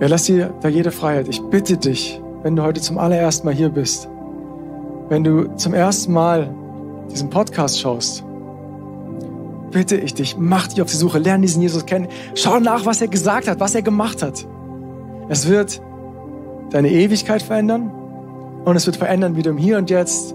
Er 0.00 0.08
lässt 0.08 0.28
dir 0.28 0.54
da 0.60 0.68
jede 0.68 0.90
Freiheit. 0.90 1.28
Ich 1.28 1.42
bitte 1.42 1.76
dich, 1.76 2.20
wenn 2.42 2.54
du 2.54 2.62
heute 2.62 2.80
zum 2.80 2.98
allerersten 2.98 3.46
Mal 3.46 3.54
hier 3.54 3.68
bist, 3.68 4.08
wenn 5.08 5.24
du 5.24 5.56
zum 5.56 5.74
ersten 5.74 6.12
Mal 6.12 6.54
diesen 7.10 7.30
Podcast 7.30 7.80
schaust, 7.80 8.24
bitte 9.70 9.96
ich 9.96 10.14
dich, 10.14 10.36
mach 10.38 10.68
dich 10.68 10.80
auf 10.82 10.90
die 10.90 10.96
Suche, 10.96 11.18
lerne 11.18 11.42
diesen 11.42 11.62
Jesus 11.62 11.84
kennen, 11.84 12.08
schau 12.34 12.60
nach, 12.60 12.86
was 12.86 13.00
er 13.00 13.08
gesagt 13.08 13.48
hat, 13.48 13.60
was 13.60 13.74
er 13.74 13.82
gemacht 13.82 14.22
hat. 14.22 14.46
Es 15.28 15.48
wird 15.48 15.80
deine 16.70 16.90
Ewigkeit 16.90 17.42
verändern 17.42 17.90
und 18.64 18.76
es 18.76 18.86
wird 18.86 18.96
verändern, 18.96 19.36
wie 19.36 19.42
du 19.42 19.50
im 19.50 19.58
Hier 19.58 19.78
und 19.78 19.90
Jetzt 19.90 20.34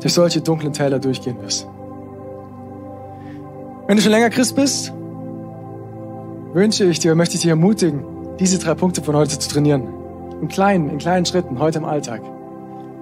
durch 0.00 0.14
solche 0.14 0.40
dunklen 0.40 0.72
Täler 0.72 0.98
durchgehen 0.98 1.40
wirst. 1.40 1.68
Wenn 3.92 3.98
du 3.98 4.04
schon 4.04 4.12
länger 4.12 4.30
Christ 4.30 4.56
bist, 4.56 4.90
wünsche 6.54 6.84
ich 6.84 6.98
dir, 7.00 7.14
möchte 7.14 7.34
ich 7.34 7.42
dich 7.42 7.50
ermutigen, 7.50 8.02
diese 8.40 8.58
drei 8.58 8.74
Punkte 8.74 9.02
von 9.02 9.14
heute 9.14 9.38
zu 9.38 9.50
trainieren. 9.50 9.86
In 10.40 10.48
kleinen, 10.48 10.88
in 10.88 10.96
kleinen 10.96 11.26
Schritten, 11.26 11.58
heute 11.58 11.76
im 11.76 11.84
Alltag. 11.84 12.22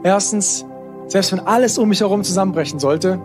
Erstens, 0.02 0.66
selbst 1.06 1.30
wenn 1.30 1.38
alles 1.38 1.78
um 1.78 1.90
mich 1.90 2.00
herum 2.00 2.24
zusammenbrechen 2.24 2.80
sollte, 2.80 3.20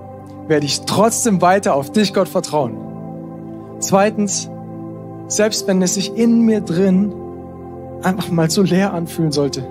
werde 0.47 0.63
ich 0.67 0.82
trotzdem 0.82 1.41
weiter 1.41 1.73
auf 1.73 1.91
dich, 1.91 2.13
Gott, 2.13 2.28
vertrauen. 2.28 2.78
Zweitens, 3.80 4.47
selbst 5.28 5.67
wenn 5.67 5.82
es 5.82 5.95
sich 5.95 6.15
in 6.15 6.41
mir 6.41 6.62
drin 6.62 7.15
einfach 8.04 8.30
mal 8.30 8.51
so 8.51 8.62
leer 8.62 8.93
anfühlen 8.93 9.32
sollte, 9.32 9.67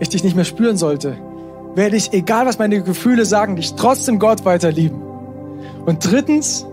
ich 0.00 0.08
dich 0.08 0.24
nicht 0.24 0.34
mehr 0.34 0.44
spüren 0.44 0.76
sollte, 0.76 1.16
werde 1.76 1.94
ich, 1.94 2.12
egal 2.12 2.44
was 2.44 2.58
meine 2.58 2.82
Gefühle 2.82 3.24
sagen, 3.24 3.54
dich 3.54 3.76
trotzdem 3.76 4.18
Gott 4.18 4.44
weiter 4.44 4.72
lieben. 4.72 5.09
Und 5.86 6.10
drittens, 6.10 6.66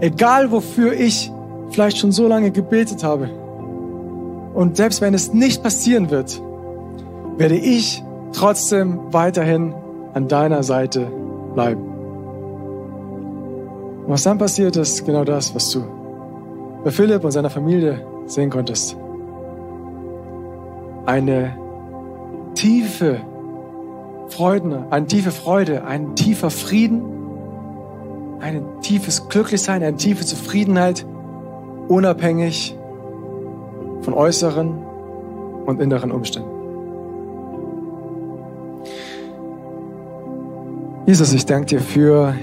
egal 0.00 0.50
wofür 0.50 0.92
ich 0.92 1.32
vielleicht 1.70 1.98
schon 1.98 2.12
so 2.12 2.28
lange 2.28 2.50
gebetet 2.50 3.04
habe, 3.04 3.28
und 4.54 4.76
selbst 4.76 5.00
wenn 5.00 5.14
es 5.14 5.32
nicht 5.32 5.62
passieren 5.62 6.10
wird, 6.10 6.42
werde 7.36 7.56
ich 7.56 8.02
trotzdem 8.32 8.98
weiterhin 9.12 9.74
an 10.14 10.26
deiner 10.26 10.62
Seite 10.62 11.06
bleiben. 11.54 11.82
Und 14.04 14.08
was 14.08 14.22
dann 14.24 14.38
passiert 14.38 14.76
ist, 14.76 15.04
genau 15.04 15.24
das, 15.24 15.54
was 15.54 15.70
du 15.70 15.84
bei 16.82 16.90
Philipp 16.90 17.24
und 17.24 17.30
seiner 17.30 17.50
Familie 17.50 18.04
sehen 18.26 18.50
konntest. 18.50 18.96
Eine 21.06 21.56
tiefe 22.54 23.20
Freude, 24.28 24.86
eine 24.90 25.06
tiefe 25.06 25.30
Freude, 25.30 25.84
ein 25.84 26.14
tiefer 26.16 26.50
Frieden, 26.50 27.02
ein 28.40 28.62
tiefes 28.80 29.28
Glücklichsein, 29.28 29.82
eine 29.82 29.96
tiefe 29.96 30.24
Zufriedenheit, 30.24 31.04
unabhängig 31.88 32.76
von 34.02 34.14
äußeren 34.14 34.78
und 35.66 35.80
inneren 35.80 36.12
Umständen. 36.12 36.48
Jesus, 41.06 41.32
ich 41.32 41.46
danke 41.46 41.66
dir 41.66 41.80
für 41.80 42.34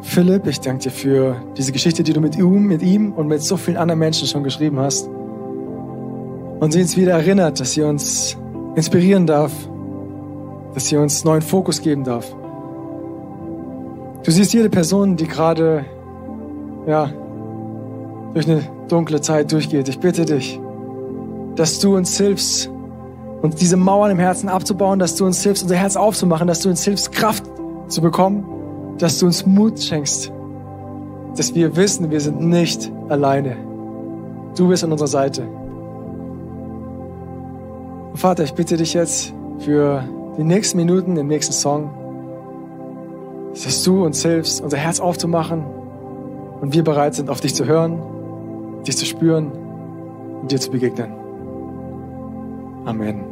Philipp, 0.00 0.46
ich 0.46 0.60
danke 0.60 0.84
dir 0.84 0.90
für 0.90 1.36
diese 1.56 1.72
Geschichte, 1.72 2.02
die 2.02 2.12
du 2.12 2.20
mit 2.20 2.36
ihm, 2.36 2.66
mit 2.66 2.82
ihm 2.82 3.12
und 3.12 3.28
mit 3.28 3.42
so 3.42 3.56
vielen 3.56 3.76
anderen 3.76 3.98
Menschen 3.98 4.26
schon 4.26 4.42
geschrieben 4.42 4.78
hast. 4.78 5.08
Und 6.60 6.72
sie 6.72 6.80
uns 6.80 6.96
wieder 6.96 7.12
erinnert, 7.12 7.60
dass 7.60 7.72
sie 7.72 7.82
uns 7.82 8.36
inspirieren 8.74 9.26
darf, 9.26 9.52
dass 10.74 10.88
sie 10.88 10.96
uns 10.96 11.24
neuen 11.24 11.42
Fokus 11.42 11.82
geben 11.82 12.04
darf. 12.04 12.34
Du 14.24 14.30
siehst 14.30 14.52
jede 14.54 14.70
Person, 14.70 15.16
die 15.16 15.26
gerade 15.26 15.84
ja, 16.86 17.10
durch 18.34 18.48
eine 18.48 18.62
dunkle 18.88 19.20
Zeit 19.20 19.50
durchgeht. 19.50 19.88
Ich 19.88 19.98
bitte 19.98 20.24
dich, 20.24 20.60
dass 21.56 21.80
du 21.80 21.96
uns 21.96 22.16
hilfst, 22.16 22.70
uns 23.42 23.56
diese 23.56 23.76
Mauern 23.76 24.12
im 24.12 24.18
Herzen 24.20 24.48
abzubauen, 24.48 25.00
dass 25.00 25.16
du 25.16 25.26
uns 25.26 25.42
hilfst, 25.42 25.64
unser 25.64 25.76
Herz 25.76 25.96
aufzumachen, 25.96 26.46
dass 26.46 26.60
du 26.60 26.68
uns 26.68 26.84
hilfst, 26.84 27.10
Kraft 27.10 27.44
zu 27.88 28.00
bekommen, 28.00 28.44
dass 28.98 29.18
du 29.18 29.26
uns 29.26 29.44
Mut 29.44 29.82
schenkst, 29.82 30.32
dass 31.36 31.54
wir 31.54 31.74
wissen, 31.74 32.10
wir 32.10 32.20
sind 32.20 32.40
nicht 32.40 32.92
alleine. 33.08 33.56
Du 34.56 34.68
bist 34.68 34.84
an 34.84 34.92
unserer 34.92 35.08
Seite. 35.08 35.48
Vater, 38.14 38.44
ich 38.44 38.54
bitte 38.54 38.76
dich 38.76 38.94
jetzt 38.94 39.32
für 39.58 40.04
die 40.38 40.44
nächsten 40.44 40.76
Minuten, 40.76 41.16
den 41.16 41.26
nächsten 41.26 41.52
Song, 41.52 41.90
dass 43.52 43.82
du 43.82 44.04
uns 44.04 44.22
hilfst, 44.22 44.60
unser 44.60 44.78
Herz 44.78 45.00
aufzumachen 45.00 45.64
und 46.60 46.72
wir 46.72 46.84
bereit 46.84 47.14
sind, 47.14 47.28
auf 47.28 47.40
dich 47.40 47.54
zu 47.54 47.66
hören, 47.66 48.00
dich 48.86 48.96
zu 48.96 49.04
spüren 49.04 49.52
und 50.40 50.50
dir 50.50 50.60
zu 50.60 50.70
begegnen. 50.70 51.12
Amen. 52.84 53.31